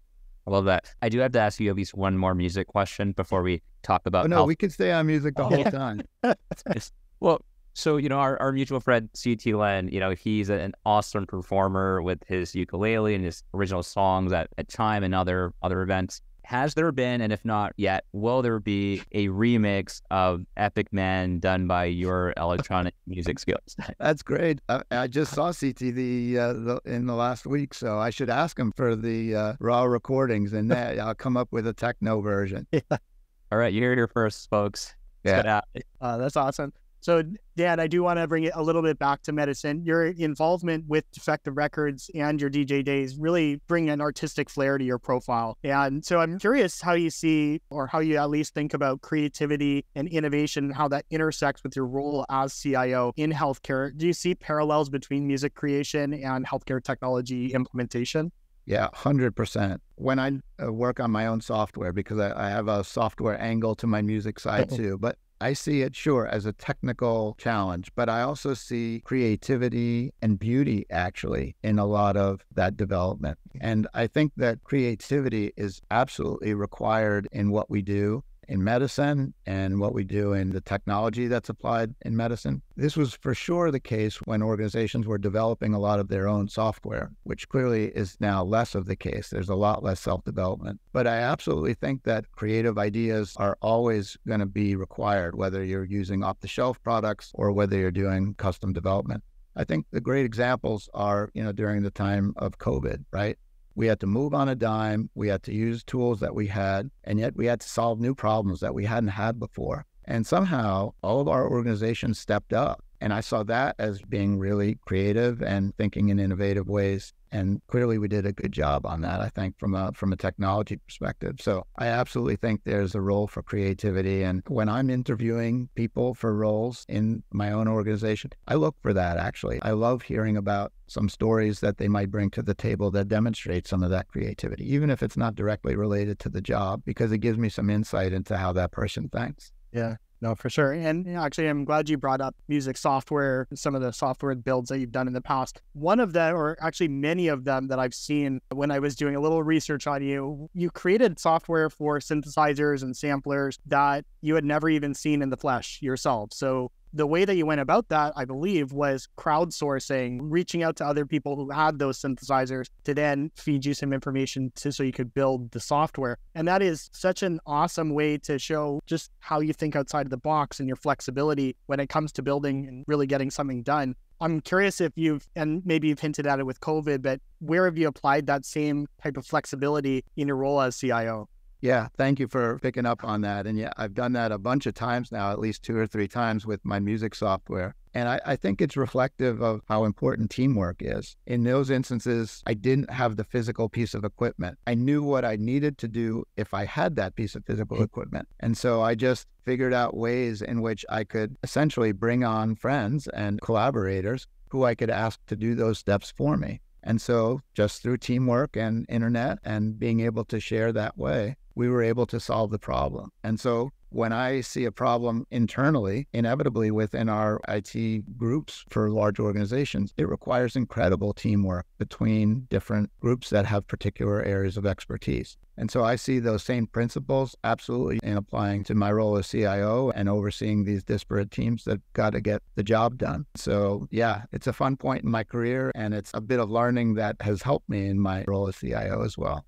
I 0.47 0.49
love 0.49 0.65
that. 0.65 0.85
I 1.01 1.09
do 1.09 1.19
have 1.19 1.33
to 1.33 1.39
ask 1.39 1.59
you 1.59 1.69
at 1.69 1.75
least 1.75 1.93
one 1.93 2.17
more 2.17 2.33
music 2.33 2.67
question 2.67 3.11
before 3.11 3.43
we 3.43 3.61
talk 3.83 4.03
about. 4.05 4.25
Oh, 4.25 4.27
no, 4.29 4.35
health. 4.37 4.47
we 4.47 4.55
can 4.55 4.69
stay 4.69 4.93
on 4.93 5.05
music 5.05 5.35
the 5.35 5.43
oh, 5.43 5.49
whole 5.49 5.63
time. 5.65 6.01
well, 7.19 7.41
so 7.73 7.97
you 7.97 8.07
know, 8.07 8.19
our, 8.19 8.41
our 8.41 8.53
mutual 8.53 8.79
friend 8.79 9.09
CT 9.21 9.45
Lin, 9.47 9.89
you 9.89 9.99
know, 9.99 10.11
he's 10.11 10.49
an 10.49 10.71
awesome 10.85 11.25
performer 11.25 12.01
with 12.01 12.23
his 12.27 12.55
ukulele 12.55 13.13
and 13.13 13.25
his 13.25 13.43
original 13.53 13.83
songs 13.83 14.31
at, 14.31 14.47
at 14.57 14.69
CHIME 14.69 15.03
and 15.03 15.13
other 15.13 15.53
other 15.61 15.81
events 15.81 16.21
has 16.47 16.75
there 16.75 16.93
been, 16.93 17.19
and 17.19 17.33
if 17.33 17.43
not 17.43 17.73
yet, 17.75 18.05
will 18.13 18.41
there 18.41 18.61
be 18.61 19.01
a 19.11 19.27
remix 19.27 20.01
of 20.09 20.45
Epic 20.55 20.93
Man 20.93 21.39
done 21.39 21.67
by 21.67 21.85
your 21.85 22.33
electronic 22.37 22.93
music 23.05 23.37
skills? 23.37 23.75
That's 23.99 24.23
great. 24.23 24.61
I, 24.69 24.81
I 24.89 25.07
just 25.07 25.33
saw 25.33 25.51
CT 25.51 25.77
the, 25.77 26.39
uh, 26.39 26.53
the, 26.53 26.81
in 26.85 27.05
the 27.05 27.15
last 27.15 27.45
week, 27.45 27.73
so 27.73 27.99
I 27.99 28.11
should 28.11 28.29
ask 28.29 28.57
him 28.57 28.71
for 28.71 28.95
the 28.95 29.35
uh, 29.35 29.53
raw 29.59 29.83
recordings, 29.83 30.53
and 30.53 30.71
that 30.71 30.97
I'll 30.99 31.13
come 31.13 31.35
up 31.35 31.49
with 31.51 31.67
a 31.67 31.73
techno 31.73 32.21
version. 32.21 32.65
Yeah. 32.71 32.79
All 33.51 33.57
right, 33.57 33.73
you 33.73 33.81
heard 33.81 33.93
it 33.93 33.97
here 33.97 34.07
first, 34.07 34.49
folks. 34.49 34.95
Yeah, 35.25 35.59
uh, 35.99 36.17
that's 36.17 36.37
awesome. 36.37 36.71
So, 36.99 37.23
Dan, 37.55 37.79
I 37.79 37.87
do 37.87 38.03
want 38.03 38.19
to 38.19 38.27
bring 38.27 38.43
it 38.43 38.53
a 38.55 38.61
little 38.61 38.81
bit 38.81 38.99
back 38.99 39.21
to 39.23 39.31
medicine. 39.31 39.83
Your 39.83 40.07
involvement 40.07 40.85
with 40.87 41.09
Defective 41.11 41.55
Records 41.55 42.09
and 42.13 42.39
your 42.41 42.49
DJ 42.49 42.83
days 42.83 43.17
really 43.17 43.61
bring 43.67 43.89
an 43.89 44.01
artistic 44.01 44.49
flair 44.49 44.77
to 44.77 44.83
your 44.83 44.99
profile. 44.99 45.57
And 45.63 46.03
so 46.03 46.19
I'm 46.19 46.39
curious 46.39 46.81
how 46.81 46.93
you 46.93 47.09
see, 47.09 47.61
or 47.69 47.87
how 47.87 47.99
you 47.99 48.17
at 48.17 48.29
least 48.29 48.53
think 48.53 48.73
about 48.73 49.01
creativity 49.01 49.85
and 49.95 50.07
innovation 50.07 50.65
and 50.65 50.75
how 50.75 50.87
that 50.89 51.05
intersects 51.09 51.63
with 51.63 51.75
your 51.75 51.85
role 51.85 52.25
as 52.29 52.59
CIO 52.59 53.13
in 53.15 53.31
healthcare. 53.31 53.95
Do 53.95 54.05
you 54.05 54.13
see 54.13 54.35
parallels 54.35 54.89
between 54.89 55.27
music 55.27 55.55
creation 55.55 56.13
and 56.13 56.45
healthcare 56.45 56.83
technology 56.83 57.53
implementation? 57.53 58.31
Yeah, 58.67 58.89
100%. 58.93 59.77
When 59.95 60.19
I 60.19 60.39
uh, 60.61 60.73
work 60.73 60.99
on 60.99 61.09
my 61.09 61.27
own 61.27 61.39
software, 61.39 61.93
because 61.93 62.19
I, 62.19 62.47
I, 62.47 62.49
have 62.49 62.67
a 62.67 62.83
software 62.83 63.41
angle 63.41 63.75
to 63.75 63.87
my 63.87 64.01
music 64.01 64.41
side 64.41 64.69
too, 64.69 64.97
but 64.99 65.17
I 65.39 65.53
see 65.53 65.81
it, 65.81 65.95
sure, 65.95 66.25
as 66.25 66.45
a 66.45 66.53
technical 66.53 67.35
challenge, 67.37 67.91
but 67.95 68.09
I 68.09 68.21
also 68.21 68.53
see 68.53 69.01
creativity 69.05 70.13
and 70.21 70.39
beauty 70.39 70.85
actually 70.89 71.55
in 71.63 71.77
a 71.77 71.85
lot 71.85 72.17
of 72.17 72.43
that 72.55 72.75
development. 72.75 73.37
And 73.61 73.87
I 73.93 74.07
think 74.07 74.33
that 74.37 74.63
creativity 74.63 75.53
is 75.55 75.81
absolutely 75.91 76.53
required 76.53 77.27
in 77.31 77.51
what 77.51 77.69
we 77.69 77.81
do 77.81 78.23
in 78.47 78.63
medicine 78.63 79.33
and 79.45 79.79
what 79.79 79.93
we 79.93 80.03
do 80.03 80.33
in 80.33 80.49
the 80.51 80.61
technology 80.61 81.27
that's 81.27 81.49
applied 81.49 81.93
in 82.01 82.15
medicine. 82.15 82.61
This 82.75 82.95
was 82.95 83.13
for 83.13 83.33
sure 83.33 83.71
the 83.71 83.79
case 83.79 84.17
when 84.25 84.41
organizations 84.41 85.05
were 85.05 85.17
developing 85.17 85.73
a 85.73 85.79
lot 85.79 85.99
of 85.99 86.07
their 86.07 86.27
own 86.27 86.47
software, 86.47 87.11
which 87.23 87.49
clearly 87.49 87.85
is 87.87 88.17
now 88.19 88.43
less 88.43 88.75
of 88.75 88.85
the 88.85 88.95
case. 88.95 89.29
There's 89.29 89.49
a 89.49 89.55
lot 89.55 89.83
less 89.83 89.99
self 89.99 90.23
development. 90.23 90.79
But 90.93 91.07
I 91.07 91.17
absolutely 91.17 91.73
think 91.73 92.03
that 92.03 92.31
creative 92.31 92.77
ideas 92.77 93.33
are 93.37 93.57
always 93.61 94.17
going 94.27 94.39
to 94.39 94.45
be 94.45 94.75
required, 94.75 95.35
whether 95.35 95.63
you're 95.63 95.85
using 95.85 96.23
off 96.23 96.39
the 96.39 96.47
shelf 96.47 96.81
products 96.83 97.31
or 97.33 97.51
whether 97.51 97.77
you're 97.77 97.91
doing 97.91 98.35
custom 98.35 98.73
development. 98.73 99.23
I 99.55 99.63
think 99.63 99.87
the 99.91 100.01
great 100.01 100.25
examples 100.25 100.87
are, 100.93 101.29
you 101.33 101.43
know, 101.43 101.51
during 101.51 101.81
the 101.81 101.89
time 101.89 102.33
of 102.37 102.59
COVID, 102.59 103.03
right? 103.11 103.37
We 103.77 103.85
had 103.85 103.99
to 103.99 104.07
move 104.07 104.33
on 104.33 104.49
a 104.49 104.55
dime. 104.55 105.11
We 105.13 105.27
had 105.27 105.43
to 105.43 105.53
use 105.53 105.83
tools 105.83 106.19
that 106.21 106.33
we 106.33 106.47
had, 106.47 106.89
and 107.03 107.19
yet 107.19 107.35
we 107.35 107.45
had 107.45 107.59
to 107.59 107.69
solve 107.69 107.99
new 107.99 108.15
problems 108.15 108.59
that 108.61 108.73
we 108.73 108.85
hadn't 108.85 109.09
had 109.09 109.39
before. 109.39 109.85
And 110.03 110.25
somehow 110.25 110.93
all 111.03 111.21
of 111.21 111.27
our 111.27 111.47
organizations 111.47 112.17
stepped 112.17 112.53
up. 112.53 112.83
And 112.99 113.13
I 113.13 113.21
saw 113.21 113.43
that 113.43 113.75
as 113.79 114.01
being 114.01 114.39
really 114.39 114.77
creative 114.85 115.41
and 115.41 115.75
thinking 115.77 116.09
in 116.09 116.19
innovative 116.19 116.67
ways. 116.67 117.13
And 117.31 117.61
clearly, 117.67 117.97
we 117.97 118.07
did 118.07 118.25
a 118.25 118.31
good 118.31 118.53
job 118.53 118.85
on 118.85 119.01
that. 119.01 119.19
I 119.19 119.27
think 119.27 119.59
from 119.59 119.75
a 119.75 119.91
from 119.91 120.13
a 120.13 120.15
technology 120.15 120.77
perspective. 120.77 121.35
So 121.41 121.65
I 121.75 121.87
absolutely 121.87 122.37
think 122.37 122.61
there's 122.63 122.95
a 122.95 123.01
role 123.01 123.27
for 123.27 123.43
creativity. 123.43 124.23
And 124.23 124.41
when 124.47 124.69
I'm 124.69 124.89
interviewing 124.89 125.67
people 125.75 126.13
for 126.13 126.33
roles 126.33 126.85
in 126.87 127.23
my 127.31 127.51
own 127.51 127.67
organization, 127.67 128.31
I 128.47 128.55
look 128.55 128.75
for 128.81 128.93
that. 128.93 129.17
Actually, 129.17 129.59
I 129.61 129.71
love 129.71 130.03
hearing 130.03 130.37
about 130.37 130.71
some 130.87 131.09
stories 131.09 131.59
that 131.59 131.77
they 131.77 131.89
might 131.89 132.09
bring 132.09 132.29
to 132.31 132.41
the 132.41 132.53
table 132.53 132.91
that 132.91 133.09
demonstrate 133.09 133.67
some 133.67 133.83
of 133.83 133.89
that 133.89 134.07
creativity, 134.07 134.73
even 134.73 134.89
if 134.89 135.03
it's 135.03 135.17
not 135.17 135.35
directly 135.35 135.75
related 135.75 136.19
to 136.19 136.29
the 136.29 136.41
job, 136.41 136.81
because 136.85 137.11
it 137.11 137.17
gives 137.17 137.37
me 137.37 137.49
some 137.49 137.69
insight 137.69 138.13
into 138.13 138.37
how 138.37 138.53
that 138.53 138.71
person 138.71 139.09
thinks. 139.09 139.51
Yeah. 139.73 139.97
No, 140.19 140.33
for 140.33 140.49
sure. 140.49 140.71
And 140.73 141.07
actually, 141.15 141.47
I'm 141.47 141.63
glad 141.63 141.89
you 141.89 141.97
brought 141.97 142.21
up 142.21 142.35
music 142.47 142.75
software, 142.75 143.47
some 143.53 143.75
of 143.75 143.81
the 143.81 143.91
software 143.91 144.33
builds 144.33 144.69
that 144.69 144.79
you've 144.79 144.91
done 144.91 145.07
in 145.07 145.13
the 145.13 145.21
past. 145.21 145.61
One 145.73 145.99
of 145.99 146.13
them, 146.13 146.35
or 146.35 146.57
actually 146.59 146.87
many 146.87 147.27
of 147.27 147.43
them 147.43 147.67
that 147.67 147.77
I've 147.77 147.93
seen 147.93 148.41
when 148.51 148.71
I 148.71 148.79
was 148.79 148.95
doing 148.95 149.15
a 149.15 149.19
little 149.19 149.43
research 149.43 149.85
on 149.85 150.01
you, 150.01 150.49
you 150.53 150.71
created 150.71 151.19
software 151.19 151.69
for 151.69 151.99
synthesizers 151.99 152.81
and 152.81 152.97
samplers 152.97 153.59
that 153.67 154.05
you 154.21 154.33
had 154.33 154.43
never 154.43 154.69
even 154.69 154.95
seen 154.95 155.21
in 155.21 155.29
the 155.29 155.37
flesh 155.37 155.79
yourself. 155.81 156.33
So 156.33 156.71
the 156.93 157.07
way 157.07 157.25
that 157.25 157.35
you 157.35 157.45
went 157.45 157.61
about 157.61 157.89
that, 157.89 158.13
I 158.15 158.25
believe, 158.25 158.71
was 158.71 159.07
crowdsourcing, 159.17 160.19
reaching 160.21 160.63
out 160.63 160.75
to 160.77 160.85
other 160.85 161.05
people 161.05 161.35
who 161.35 161.49
had 161.49 161.79
those 161.79 161.99
synthesizers 161.99 162.67
to 162.85 162.93
then 162.93 163.31
feed 163.35 163.65
you 163.65 163.73
some 163.73 163.93
information 163.93 164.51
to, 164.55 164.71
so 164.71 164.83
you 164.83 164.91
could 164.91 165.13
build 165.13 165.51
the 165.51 165.59
software. 165.59 166.17
And 166.35 166.47
that 166.47 166.61
is 166.61 166.89
such 166.93 167.23
an 167.23 167.39
awesome 167.45 167.93
way 167.93 168.17
to 168.19 168.39
show 168.39 168.81
just 168.85 169.11
how 169.19 169.39
you 169.39 169.53
think 169.53 169.75
outside 169.75 170.05
of 170.05 170.09
the 170.11 170.17
box 170.17 170.59
and 170.59 170.67
your 170.67 170.77
flexibility 170.77 171.55
when 171.65 171.79
it 171.79 171.89
comes 171.89 172.11
to 172.13 172.21
building 172.21 172.67
and 172.67 172.83
really 172.87 173.07
getting 173.07 173.31
something 173.31 173.63
done. 173.63 173.95
I'm 174.19 174.41
curious 174.41 174.81
if 174.81 174.93
you've, 174.95 175.27
and 175.35 175.61
maybe 175.65 175.89
you've 175.89 175.99
hinted 175.99 176.25
at 176.25 176.39
it 176.39 176.45
with 176.45 176.59
COVID, 176.59 177.03
but 177.03 177.21
where 177.39 177.65
have 177.65 177.77
you 177.77 177.87
applied 177.87 178.25
that 178.27 178.45
same 178.45 178.87
type 179.01 179.15
of 179.15 179.25
flexibility 179.25 180.03
in 180.15 180.27
your 180.27 180.37
role 180.37 180.59
as 180.59 180.77
CIO? 180.77 181.29
Yeah, 181.61 181.87
thank 181.97 182.19
you 182.19 182.27
for 182.27 182.59
picking 182.59 182.85
up 182.85 183.03
on 183.03 183.21
that. 183.21 183.47
And 183.47 183.57
yeah, 183.57 183.71
I've 183.77 183.93
done 183.93 184.13
that 184.13 184.31
a 184.31 184.37
bunch 184.37 184.65
of 184.67 184.75
times 184.75 185.11
now, 185.11 185.31
at 185.31 185.39
least 185.39 185.63
two 185.63 185.75
or 185.75 185.87
three 185.87 186.07
times 186.07 186.45
with 186.45 186.63
my 186.63 186.79
music 186.79 187.15
software. 187.15 187.73
And 187.93 188.07
I, 188.07 188.19
I, 188.25 188.35
think 188.35 188.61
it's 188.61 188.77
reflective 188.77 189.41
of 189.41 189.61
how 189.67 189.83
important 189.83 190.29
teamwork 190.29 190.77
is. 190.81 191.15
In 191.25 191.43
those 191.43 191.71
instances, 191.71 192.43
I 192.45 192.53
didn't 192.53 192.91
have 192.91 193.15
the 193.15 193.23
physical 193.23 193.69
piece 193.69 193.95
of 193.95 194.03
equipment. 194.03 194.59
I 194.67 194.75
knew 194.75 195.01
what 195.01 195.25
I 195.25 195.35
needed 195.35 195.79
to 195.79 195.87
do 195.87 196.23
if 196.35 196.53
I 196.53 196.65
had 196.65 196.95
that 196.97 197.15
piece 197.15 197.33
of 197.33 197.43
physical 197.45 197.77
mm-hmm. 197.77 197.85
equipment. 197.85 198.27
And 198.39 198.55
so 198.55 198.83
I 198.83 198.93
just 198.93 199.25
figured 199.45 199.73
out 199.73 199.97
ways 199.97 200.43
in 200.43 200.61
which 200.61 200.85
I 200.89 201.05
could 201.05 201.37
essentially 201.41 201.91
bring 201.91 202.23
on 202.23 202.55
friends 202.55 203.07
and 203.07 203.41
collaborators 203.41 204.27
who 204.49 204.63
I 204.63 204.75
could 204.75 204.91
ask 204.91 205.19
to 205.25 205.35
do 205.35 205.55
those 205.55 205.79
steps 205.79 206.13
for 206.15 206.37
me. 206.37 206.61
And 206.83 207.01
so, 207.01 207.41
just 207.53 207.81
through 207.81 207.97
teamwork 207.97 208.55
and 208.55 208.85
internet 208.87 209.39
and 209.43 209.77
being 209.77 209.99
able 209.99 210.23
to 210.25 210.39
share 210.39 210.71
that 210.71 210.97
way, 210.97 211.35
we 211.57 211.67
were 211.67 211.81
able 211.81 212.05
to 212.05 212.19
solve 212.19 212.51
the 212.51 212.59
problem. 212.59 213.09
And 213.23 213.39
so 213.39 213.71
when 213.89 214.13
I 214.13 214.41
see 214.41 214.65
a 214.65 214.71
problem 214.71 215.25
internally, 215.31 216.07
inevitably 216.13 216.69
within 216.69 217.09
our 217.09 217.41
IT 217.47 218.17
groups 218.17 218.63
for 218.69 218.91
large 218.91 219.19
organizations, 219.19 219.91
it 219.97 220.07
requires 220.07 220.55
incredible 220.55 221.13
teamwork 221.13 221.65
between 221.79 222.45
different 222.49 222.91
groups 222.99 223.31
that 223.31 223.45
have 223.47 223.67
particular 223.67 224.21
areas 224.21 224.55
of 224.55 224.65
expertise. 224.67 225.37
And 225.57 225.71
so 225.71 225.83
I 225.83 225.95
see 225.95 226.19
those 226.19 226.43
same 226.43 226.67
principles 226.67 227.35
absolutely 227.43 227.99
in 228.03 228.17
applying 228.17 228.63
to 228.65 228.75
my 228.75 228.91
role 228.91 229.17
as 229.17 229.27
CIO 229.27 229.89
and 229.95 230.07
overseeing 230.07 230.63
these 230.63 230.83
disparate 230.83 231.31
teams 231.31 231.63
that 231.63 231.81
got 231.93 232.11
to 232.11 232.21
get 232.21 232.43
the 232.53 232.63
job 232.63 232.99
done. 232.99 233.25
So, 233.35 233.87
yeah, 233.89 234.23
it's 234.31 234.45
a 234.45 234.53
fun 234.53 234.77
point 234.77 235.03
in 235.03 235.09
my 235.09 235.23
career 235.23 235.71
and 235.73 235.95
it's 235.95 236.11
a 236.13 236.21
bit 236.21 236.39
of 236.39 236.51
learning 236.51 236.93
that 236.95 237.15
has 237.21 237.41
helped 237.41 237.67
me 237.67 237.87
in 237.87 237.99
my 237.99 238.23
role 238.27 238.47
as 238.47 238.57
CIO 238.57 239.03
as 239.03 239.17
well. 239.17 239.45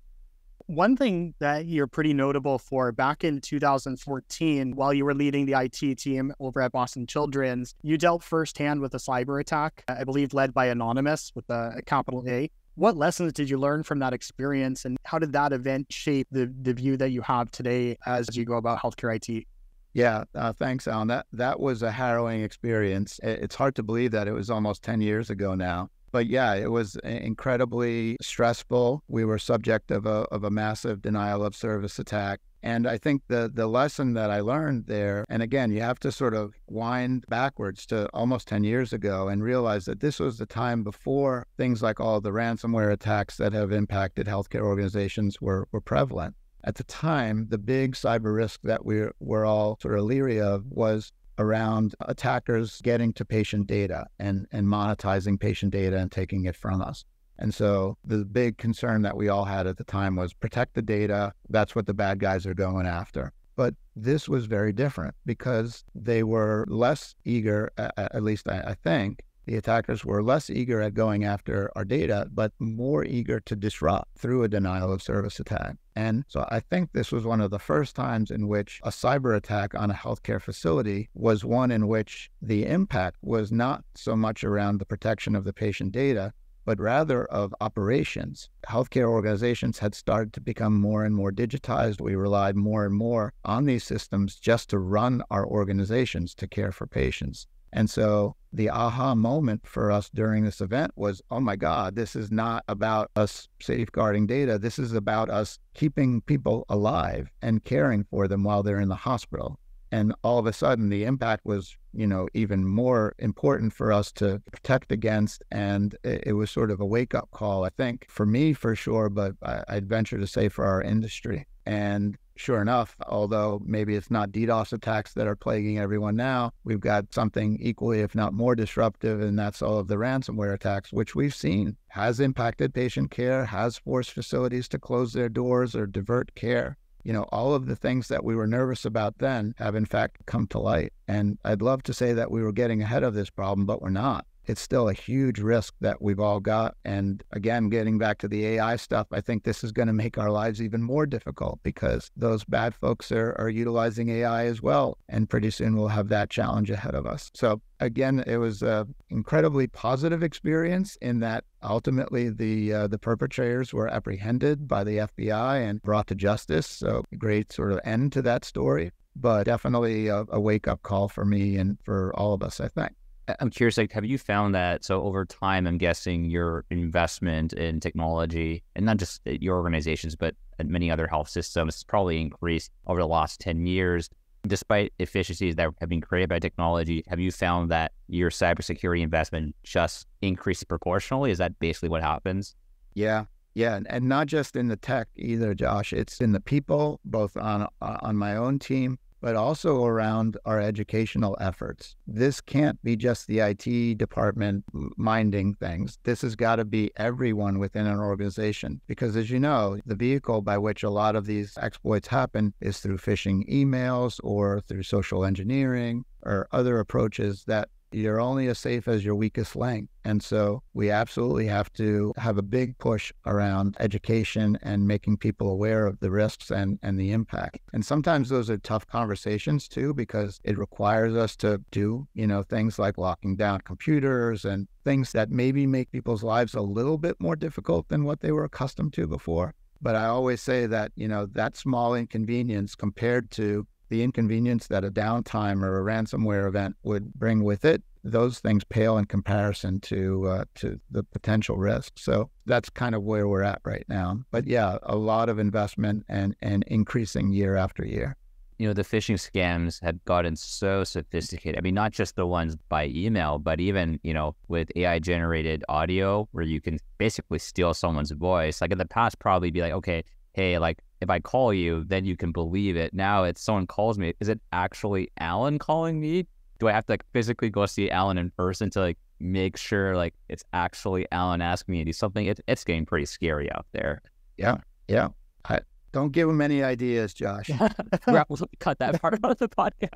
One 0.70 0.96
thing 0.96 1.34
that 1.40 1.66
you're 1.66 1.88
pretty 1.88 2.14
notable 2.14 2.56
for 2.56 2.92
back 2.92 3.24
in 3.24 3.40
2014, 3.40 4.76
while 4.76 4.94
you 4.94 5.04
were 5.04 5.14
leading 5.14 5.44
the 5.44 5.54
IT 5.54 5.98
team 5.98 6.32
over 6.38 6.62
at 6.62 6.70
Boston 6.70 7.08
Children's, 7.08 7.74
you 7.82 7.98
dealt 7.98 8.22
firsthand 8.22 8.80
with 8.80 8.94
a 8.94 8.98
cyber 8.98 9.40
attack, 9.40 9.82
I 9.88 10.04
believe 10.04 10.32
led 10.32 10.54
by 10.54 10.66
Anonymous 10.66 11.32
with 11.34 11.50
a 11.50 11.82
capital 11.86 12.22
A. 12.28 12.48
What 12.76 12.96
lessons 12.96 13.32
did 13.32 13.50
you 13.50 13.58
learn 13.58 13.82
from 13.82 13.98
that 13.98 14.12
experience, 14.12 14.84
and 14.84 14.96
how 15.02 15.18
did 15.18 15.32
that 15.32 15.52
event 15.52 15.88
shape 15.90 16.28
the, 16.30 16.54
the 16.62 16.72
view 16.72 16.96
that 16.98 17.10
you 17.10 17.22
have 17.22 17.50
today 17.50 17.96
as 18.06 18.36
you 18.36 18.44
go 18.44 18.54
about 18.54 18.78
healthcare 18.78 19.16
IT? 19.16 19.48
Yeah, 19.92 20.22
uh, 20.36 20.52
thanks, 20.52 20.86
Alan. 20.86 21.08
That 21.08 21.26
that 21.32 21.58
was 21.58 21.82
a 21.82 21.90
harrowing 21.90 22.42
experience. 22.42 23.18
It's 23.24 23.56
hard 23.56 23.74
to 23.74 23.82
believe 23.82 24.12
that 24.12 24.28
it 24.28 24.32
was 24.32 24.50
almost 24.50 24.84
ten 24.84 25.00
years 25.00 25.30
ago 25.30 25.56
now. 25.56 25.90
But 26.12 26.26
yeah, 26.26 26.54
it 26.54 26.70
was 26.70 26.96
incredibly 26.96 28.16
stressful. 28.20 29.02
We 29.08 29.24
were 29.24 29.38
subject 29.38 29.90
of 29.90 30.06
a 30.06 30.24
of 30.32 30.44
a 30.44 30.50
massive 30.50 31.02
denial 31.02 31.44
of 31.44 31.54
service 31.54 31.98
attack. 31.98 32.40
And 32.62 32.86
I 32.86 32.98
think 32.98 33.22
the 33.28 33.50
the 33.52 33.66
lesson 33.66 34.12
that 34.14 34.30
I 34.30 34.40
learned 34.40 34.86
there, 34.86 35.24
and 35.28 35.42
again, 35.42 35.70
you 35.70 35.80
have 35.80 35.98
to 36.00 36.12
sort 36.12 36.34
of 36.34 36.54
wind 36.68 37.24
backwards 37.28 37.86
to 37.86 38.08
almost 38.12 38.48
10 38.48 38.64
years 38.64 38.92
ago 38.92 39.28
and 39.28 39.42
realize 39.42 39.86
that 39.86 40.00
this 40.00 40.20
was 40.20 40.36
the 40.38 40.46
time 40.46 40.82
before 40.82 41.46
things 41.56 41.82
like 41.82 42.00
all 42.00 42.20
the 42.20 42.32
ransomware 42.32 42.92
attacks 42.92 43.36
that 43.38 43.52
have 43.52 43.72
impacted 43.72 44.26
healthcare 44.26 44.62
organizations 44.62 45.40
were, 45.40 45.68
were 45.72 45.80
prevalent. 45.80 46.34
At 46.62 46.74
the 46.74 46.84
time, 46.84 47.46
the 47.48 47.56
big 47.56 47.94
cyber 47.94 48.34
risk 48.34 48.60
that 48.64 48.84
we 48.84 49.06
were 49.18 49.46
all 49.46 49.78
sort 49.80 49.98
of 49.98 50.04
leery 50.04 50.38
of 50.38 50.66
was 50.66 51.12
around 51.40 51.94
attackers 52.02 52.80
getting 52.82 53.12
to 53.14 53.24
patient 53.24 53.66
data 53.66 54.06
and, 54.18 54.46
and 54.52 54.66
monetizing 54.66 55.40
patient 55.40 55.72
data 55.72 55.96
and 55.96 56.12
taking 56.12 56.44
it 56.44 56.54
from 56.54 56.80
us. 56.80 57.04
And 57.38 57.54
so 57.54 57.96
the 58.04 58.24
big 58.24 58.58
concern 58.58 59.02
that 59.02 59.16
we 59.16 59.30
all 59.30 59.46
had 59.46 59.66
at 59.66 59.78
the 59.78 59.84
time 59.84 60.14
was 60.14 60.34
protect 60.34 60.74
the 60.74 60.82
data. 60.82 61.32
That's 61.48 61.74
what 61.74 61.86
the 61.86 61.94
bad 61.94 62.20
guys 62.20 62.46
are 62.46 62.54
going 62.54 62.86
after. 62.86 63.32
But 63.56 63.74
this 63.96 64.28
was 64.28 64.46
very 64.46 64.72
different 64.72 65.14
because 65.24 65.84
they 65.94 66.22
were 66.22 66.66
less 66.68 67.14
eager, 67.24 67.70
at 67.76 68.22
least 68.22 68.48
I 68.48 68.76
think, 68.84 69.22
the 69.46 69.56
attackers 69.56 70.04
were 70.04 70.22
less 70.22 70.50
eager 70.50 70.80
at 70.80 70.94
going 70.94 71.24
after 71.24 71.70
our 71.74 71.84
data, 71.84 72.28
but 72.32 72.52
more 72.58 73.04
eager 73.04 73.40
to 73.40 73.56
disrupt 73.56 74.18
through 74.18 74.42
a 74.42 74.48
denial 74.48 74.92
of 74.92 75.02
service 75.02 75.40
attack. 75.40 75.76
And 75.96 76.24
so 76.28 76.46
I 76.50 76.60
think 76.60 76.92
this 76.92 77.12
was 77.12 77.24
one 77.24 77.40
of 77.40 77.50
the 77.50 77.58
first 77.58 77.96
times 77.96 78.30
in 78.30 78.48
which 78.48 78.80
a 78.84 78.90
cyber 78.90 79.36
attack 79.36 79.74
on 79.74 79.90
a 79.90 79.94
healthcare 79.94 80.40
facility 80.40 81.08
was 81.14 81.44
one 81.44 81.70
in 81.70 81.88
which 81.88 82.30
the 82.40 82.66
impact 82.66 83.16
was 83.22 83.50
not 83.50 83.84
so 83.94 84.14
much 84.16 84.44
around 84.44 84.78
the 84.78 84.86
protection 84.86 85.34
of 85.34 85.44
the 85.44 85.52
patient 85.52 85.92
data, 85.92 86.32
but 86.64 86.78
rather 86.78 87.24
of 87.24 87.54
operations. 87.60 88.48
Healthcare 88.68 89.08
organizations 89.08 89.78
had 89.78 89.94
started 89.94 90.32
to 90.34 90.40
become 90.40 90.80
more 90.80 91.04
and 91.04 91.14
more 91.14 91.32
digitized. 91.32 92.00
We 92.00 92.14
relied 92.14 92.56
more 92.56 92.84
and 92.84 92.94
more 92.94 93.32
on 93.44 93.64
these 93.64 93.84
systems 93.84 94.36
just 94.36 94.70
to 94.70 94.78
run 94.78 95.22
our 95.30 95.46
organizations 95.46 96.34
to 96.36 96.46
care 96.46 96.70
for 96.70 96.86
patients. 96.86 97.46
And 97.72 97.88
so 97.88 98.36
the 98.52 98.70
aha 98.70 99.14
moment 99.14 99.66
for 99.66 99.90
us 99.90 100.10
during 100.10 100.44
this 100.44 100.60
event 100.60 100.92
was 100.96 101.22
oh 101.30 101.40
my 101.40 101.56
God, 101.56 101.94
this 101.94 102.16
is 102.16 102.30
not 102.30 102.64
about 102.68 103.10
us 103.16 103.48
safeguarding 103.60 104.26
data. 104.26 104.58
This 104.58 104.78
is 104.78 104.92
about 104.92 105.30
us 105.30 105.58
keeping 105.74 106.20
people 106.22 106.64
alive 106.68 107.30
and 107.42 107.64
caring 107.64 108.04
for 108.04 108.26
them 108.26 108.42
while 108.42 108.62
they're 108.62 108.80
in 108.80 108.88
the 108.88 108.94
hospital. 108.94 109.58
And 109.92 110.14
all 110.22 110.38
of 110.38 110.46
a 110.46 110.52
sudden, 110.52 110.88
the 110.88 111.04
impact 111.04 111.44
was, 111.44 111.76
you 111.92 112.06
know, 112.06 112.28
even 112.32 112.64
more 112.64 113.14
important 113.18 113.72
for 113.72 113.92
us 113.92 114.12
to 114.12 114.40
protect 114.52 114.92
against. 114.92 115.42
And 115.50 115.96
it, 116.04 116.34
was 116.34 116.50
sort 116.50 116.70
of 116.70 116.80
a 116.80 116.86
wake 116.86 117.12
up 117.14 117.28
call, 117.32 117.64
I 117.64 117.70
think, 117.70 118.06
for 118.08 118.24
me 118.24 118.52
for 118.52 118.76
sure, 118.76 119.08
but 119.08 119.34
I'd 119.42 119.88
venture 119.88 120.18
to 120.18 120.28
say 120.28 120.48
for 120.48 120.64
our 120.64 120.80
industry. 120.80 121.46
And 121.66 122.16
sure 122.40 122.62
enough, 122.62 122.96
although 123.06 123.60
maybe 123.64 123.94
it's 123.94 124.10
not 124.10 124.32
DDoS 124.32 124.72
attacks 124.72 125.12
that 125.12 125.26
are 125.26 125.36
plaguing 125.36 125.78
everyone 125.78 126.16
now, 126.16 126.52
we've 126.64 126.80
got 126.80 127.12
something 127.12 127.58
equally, 127.60 128.00
if 128.00 128.14
not 128.14 128.32
more 128.32 128.56
disruptive, 128.56 129.20
and 129.20 129.38
that's 129.38 129.60
all 129.60 129.78
of 129.78 129.88
the 129.88 129.96
ransomware 129.96 130.54
attacks, 130.54 130.92
which 130.92 131.14
we've 131.14 131.34
seen 131.34 131.76
has 131.88 132.18
impacted 132.18 132.72
patient 132.72 133.10
care, 133.10 133.44
has 133.44 133.76
forced 133.76 134.12
facilities 134.12 134.68
to 134.68 134.78
close 134.78 135.12
their 135.12 135.28
doors 135.28 135.76
or 135.76 135.86
divert 135.86 136.34
care. 136.34 136.78
You 137.04 137.12
know, 137.12 137.26
all 137.30 137.54
of 137.54 137.66
the 137.66 137.76
things 137.76 138.08
that 138.08 138.24
we 138.24 138.34
were 138.34 138.46
nervous 138.46 138.84
about 138.84 139.18
then 139.18 139.54
have 139.58 139.74
in 139.74 139.86
fact 139.86 140.26
come 140.26 140.46
to 140.48 140.58
light. 140.58 140.92
And 141.08 141.38
I'd 141.44 141.62
love 141.62 141.82
to 141.84 141.94
say 141.94 142.12
that 142.14 142.30
we 142.30 142.42
were 142.42 142.52
getting 142.52 142.82
ahead 142.82 143.02
of 143.02 143.14
this 143.14 143.30
problem, 143.30 143.66
but 143.66 143.80
we're 143.80 143.90
not 143.90 144.26
it's 144.50 144.60
still 144.60 144.88
a 144.88 144.92
huge 144.92 145.38
risk 145.38 145.74
that 145.80 146.02
we've 146.02 146.18
all 146.18 146.40
got. 146.40 146.74
And 146.84 147.22
again, 147.30 147.68
getting 147.68 147.98
back 147.98 148.18
to 148.18 148.28
the 148.28 148.44
AI 148.46 148.74
stuff, 148.74 149.06
I 149.12 149.20
think 149.20 149.44
this 149.44 149.62
is 149.62 149.70
going 149.70 149.86
to 149.86 149.94
make 149.94 150.18
our 150.18 150.30
lives 150.30 150.60
even 150.60 150.82
more 150.82 151.06
difficult 151.06 151.60
because 151.62 152.10
those 152.16 152.44
bad 152.44 152.74
folks 152.74 153.12
are, 153.12 153.36
are 153.38 153.48
utilizing 153.48 154.08
AI 154.08 154.46
as 154.46 154.60
well. 154.60 154.98
And 155.08 155.30
pretty 155.30 155.50
soon 155.50 155.76
we'll 155.76 155.88
have 155.88 156.08
that 156.08 156.30
challenge 156.30 156.68
ahead 156.68 156.96
of 156.96 157.06
us. 157.06 157.30
So 157.32 157.62
again, 157.78 158.24
it 158.26 158.38
was 158.38 158.62
an 158.62 158.92
incredibly 159.08 159.68
positive 159.68 160.24
experience 160.24 160.96
in 161.00 161.20
that 161.20 161.44
ultimately 161.62 162.28
the 162.30 162.72
uh, 162.72 162.86
the 162.88 162.98
perpetrators 162.98 163.72
were 163.72 163.86
apprehended 163.86 164.66
by 164.66 164.82
the 164.82 164.96
FBI 164.98 165.68
and 165.68 165.80
brought 165.82 166.08
to 166.08 166.16
justice. 166.16 166.66
So 166.66 167.04
great 167.18 167.52
sort 167.52 167.70
of 167.70 167.80
end 167.84 168.12
to 168.14 168.22
that 168.22 168.44
story, 168.44 168.90
but 169.14 169.44
definitely 169.44 170.08
a, 170.08 170.24
a 170.28 170.40
wake 170.40 170.66
up 170.66 170.82
call 170.82 171.06
for 171.08 171.24
me 171.24 171.56
and 171.56 171.78
for 171.84 172.12
all 172.16 172.34
of 172.34 172.42
us, 172.42 172.58
I 172.60 172.66
think. 172.66 172.92
I'm 173.40 173.50
curious, 173.50 173.76
like, 173.78 173.92
have 173.92 174.04
you 174.04 174.18
found 174.18 174.54
that? 174.54 174.84
So 174.84 175.02
over 175.02 175.24
time, 175.24 175.66
I'm 175.66 175.78
guessing 175.78 176.24
your 176.24 176.64
investment 176.70 177.52
in 177.52 177.80
technology, 177.80 178.62
and 178.76 178.86
not 178.86 178.96
just 178.96 179.20
your 179.24 179.56
organizations, 179.56 180.16
but 180.16 180.34
at 180.58 180.66
many 180.66 180.90
other 180.90 181.06
health 181.06 181.28
systems, 181.28 181.74
has 181.76 181.84
probably 181.84 182.20
increased 182.20 182.70
over 182.86 183.00
the 183.00 183.06
last 183.06 183.40
10 183.40 183.66
years. 183.66 184.08
Despite 184.46 184.92
efficiencies 184.98 185.56
that 185.56 185.68
have 185.80 185.88
been 185.88 186.00
created 186.00 186.30
by 186.30 186.38
technology, 186.38 187.04
have 187.08 187.20
you 187.20 187.30
found 187.30 187.70
that 187.70 187.92
your 188.08 188.30
cybersecurity 188.30 189.02
investment 189.02 189.54
just 189.64 190.06
increased 190.22 190.66
proportionally? 190.66 191.30
Is 191.30 191.38
that 191.38 191.58
basically 191.58 191.90
what 191.90 192.02
happens? 192.02 192.54
Yeah, 192.94 193.24
yeah, 193.54 193.80
and 193.88 194.08
not 194.08 194.28
just 194.28 194.56
in 194.56 194.68
the 194.68 194.76
tech 194.76 195.08
either, 195.16 195.54
Josh. 195.54 195.92
It's 195.92 196.20
in 196.20 196.32
the 196.32 196.40
people, 196.40 197.00
both 197.04 197.36
on 197.36 197.68
uh, 197.82 197.98
on 198.00 198.16
my 198.16 198.36
own 198.36 198.58
team 198.58 198.98
but 199.20 199.36
also 199.36 199.84
around 199.84 200.36
our 200.44 200.60
educational 200.60 201.36
efforts. 201.40 201.96
This 202.06 202.40
can't 202.40 202.82
be 202.82 202.96
just 202.96 203.26
the 203.26 203.40
IT 203.40 203.98
department 203.98 204.64
minding 204.96 205.54
things. 205.54 205.98
This 206.04 206.22
has 206.22 206.36
got 206.36 206.56
to 206.56 206.64
be 206.64 206.90
everyone 206.96 207.58
within 207.58 207.86
an 207.86 207.98
organization. 207.98 208.80
Because 208.86 209.16
as 209.16 209.30
you 209.30 209.38
know, 209.38 209.78
the 209.86 209.94
vehicle 209.94 210.42
by 210.42 210.58
which 210.58 210.82
a 210.82 210.90
lot 210.90 211.16
of 211.16 211.26
these 211.26 211.56
exploits 211.60 212.08
happen 212.08 212.54
is 212.60 212.80
through 212.80 212.98
phishing 212.98 213.48
emails 213.50 214.20
or 214.22 214.60
through 214.60 214.82
social 214.82 215.24
engineering 215.24 216.04
or 216.22 216.48
other 216.52 216.78
approaches 216.78 217.44
that 217.46 217.68
you're 217.92 218.20
only 218.20 218.48
as 218.48 218.58
safe 218.58 218.88
as 218.88 219.04
your 219.04 219.14
weakest 219.14 219.56
link. 219.56 219.88
And 220.04 220.22
so 220.22 220.62
we 220.72 220.90
absolutely 220.90 221.46
have 221.46 221.72
to 221.74 222.12
have 222.16 222.38
a 222.38 222.42
big 222.42 222.78
push 222.78 223.12
around 223.26 223.76
education 223.80 224.58
and 224.62 224.86
making 224.86 225.18
people 225.18 225.50
aware 225.50 225.86
of 225.86 226.00
the 226.00 226.10
risks 226.10 226.50
and, 226.50 226.78
and 226.82 226.98
the 226.98 227.12
impact. 227.12 227.58
And 227.72 227.84
sometimes 227.84 228.28
those 228.28 228.48
are 228.48 228.58
tough 228.58 228.86
conversations 228.86 229.68
too, 229.68 229.92
because 229.92 230.40
it 230.44 230.58
requires 230.58 231.14
us 231.14 231.36
to 231.36 231.60
do, 231.70 232.06
you 232.14 232.26
know, 232.26 232.42
things 232.42 232.78
like 232.78 232.96
locking 232.96 233.36
down 233.36 233.60
computers 233.60 234.44
and 234.44 234.68
things 234.84 235.12
that 235.12 235.30
maybe 235.30 235.66
make 235.66 235.92
people's 235.92 236.22
lives 236.22 236.54
a 236.54 236.60
little 236.62 236.96
bit 236.96 237.16
more 237.20 237.36
difficult 237.36 237.88
than 237.88 238.04
what 238.04 238.20
they 238.20 238.32
were 238.32 238.44
accustomed 238.44 238.92
to 238.94 239.06
before. 239.06 239.54
But 239.82 239.96
I 239.96 240.06
always 240.06 240.42
say 240.42 240.66
that, 240.66 240.92
you 240.94 241.08
know, 241.08 241.26
that 241.32 241.56
small 241.56 241.94
inconvenience 241.94 242.74
compared 242.74 243.30
to 243.32 243.66
the 243.90 244.02
inconvenience 244.02 244.68
that 244.68 244.84
a 244.84 244.90
downtime 244.90 245.62
or 245.62 245.78
a 245.78 245.84
ransomware 245.84 246.48
event 246.48 246.76
would 246.82 247.12
bring 247.14 247.44
with 247.44 247.64
it, 247.64 247.82
those 248.02 248.38
things 248.38 248.64
pale 248.64 248.96
in 248.96 249.04
comparison 249.04 249.80
to 249.80 250.26
uh, 250.26 250.44
to 250.54 250.80
the 250.90 251.02
potential 251.02 251.56
risk. 251.56 251.92
So 251.96 252.30
that's 252.46 252.70
kind 252.70 252.94
of 252.94 253.02
where 253.02 253.28
we're 253.28 253.42
at 253.42 253.60
right 253.64 253.84
now. 253.88 254.20
But 254.30 254.46
yeah, 254.46 254.78
a 254.84 254.96
lot 254.96 255.28
of 255.28 255.38
investment 255.38 256.04
and 256.08 256.34
and 256.40 256.64
increasing 256.68 257.32
year 257.32 257.56
after 257.56 257.84
year. 257.84 258.16
You 258.58 258.66
know, 258.66 258.74
the 258.74 258.82
phishing 258.82 259.16
scams 259.16 259.82
have 259.82 260.04
gotten 260.04 260.36
so 260.36 260.84
sophisticated. 260.84 261.58
I 261.58 261.62
mean, 261.62 261.74
not 261.74 261.92
just 261.92 262.16
the 262.16 262.26
ones 262.26 262.56
by 262.68 262.88
email, 262.88 263.38
but 263.38 263.58
even, 263.58 263.98
you 264.02 264.12
know, 264.12 264.36
with 264.48 264.70
AI 264.76 264.98
generated 264.98 265.64
audio 265.70 266.28
where 266.32 266.44
you 266.44 266.60
can 266.60 266.78
basically 266.98 267.38
steal 267.38 267.72
someone's 267.72 268.10
voice. 268.10 268.60
Like 268.60 268.70
in 268.70 268.76
the 268.76 268.84
past, 268.84 269.18
probably 269.18 269.50
be 269.50 269.62
like, 269.62 269.72
okay, 269.72 270.04
hey, 270.32 270.58
like 270.58 270.78
if 271.00 271.10
I 271.10 271.18
call 271.18 271.52
you, 271.52 271.84
then 271.84 272.04
you 272.04 272.16
can 272.16 272.32
believe 272.32 272.76
it. 272.76 272.92
Now 272.94 273.24
it's 273.24 273.40
someone 273.40 273.66
calls 273.66 273.98
me. 273.98 274.14
Is 274.20 274.28
it 274.28 274.40
actually 274.52 275.10
Alan 275.18 275.58
calling 275.58 276.00
me? 276.00 276.26
Do 276.58 276.68
I 276.68 276.72
have 276.72 276.86
to 276.86 276.92
like 276.92 277.04
physically 277.12 277.48
go 277.48 277.66
see 277.66 277.90
Alan 277.90 278.18
in 278.18 278.30
person 278.30 278.70
to 278.70 278.80
like 278.80 278.98
make 279.18 279.56
sure 279.56 279.96
like 279.96 280.14
it's 280.28 280.44
actually 280.52 281.06
Alan 281.10 281.40
asking 281.40 281.72
me 281.72 281.78
to 281.78 281.84
do 281.86 281.92
something? 281.92 282.26
It, 282.26 282.40
it's 282.46 282.64
getting 282.64 282.84
pretty 282.84 283.06
scary 283.06 283.50
out 283.52 283.66
there. 283.72 284.02
Yeah. 284.36 284.58
Yeah. 284.88 285.08
I, 285.46 285.60
don't 285.92 286.12
give 286.12 286.28
him 286.28 286.40
any 286.40 286.62
ideas, 286.62 287.14
Josh. 287.14 287.50
we'll 288.06 288.26
cut 288.58 288.78
that 288.78 289.00
part 289.00 289.14
out 289.24 289.30
of 289.32 289.38
the 289.38 289.48
podcast. 289.48 289.88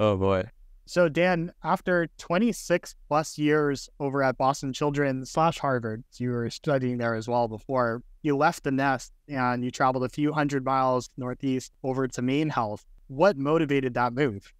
Oh 0.00 0.16
boy. 0.16 0.44
So 0.88 1.10
Dan, 1.10 1.52
after 1.62 2.08
26 2.16 2.94
plus 3.08 3.36
years 3.36 3.90
over 4.00 4.22
at 4.22 4.38
Boston 4.38 4.72
Children's 4.72 5.30
slash 5.30 5.58
Harvard, 5.58 6.02
you 6.16 6.30
were 6.30 6.48
studying 6.48 6.96
there 6.96 7.14
as 7.14 7.28
well 7.28 7.46
before, 7.46 8.02
you 8.22 8.34
left 8.34 8.64
the 8.64 8.70
nest 8.70 9.12
and 9.28 9.62
you 9.62 9.70
traveled 9.70 10.04
a 10.04 10.08
few 10.08 10.32
hundred 10.32 10.64
miles 10.64 11.10
northeast 11.18 11.74
over 11.84 12.08
to 12.08 12.22
MaineHealth. 12.22 12.86
What 13.08 13.36
motivated 13.36 13.92
that 13.94 14.14
move? 14.14 14.50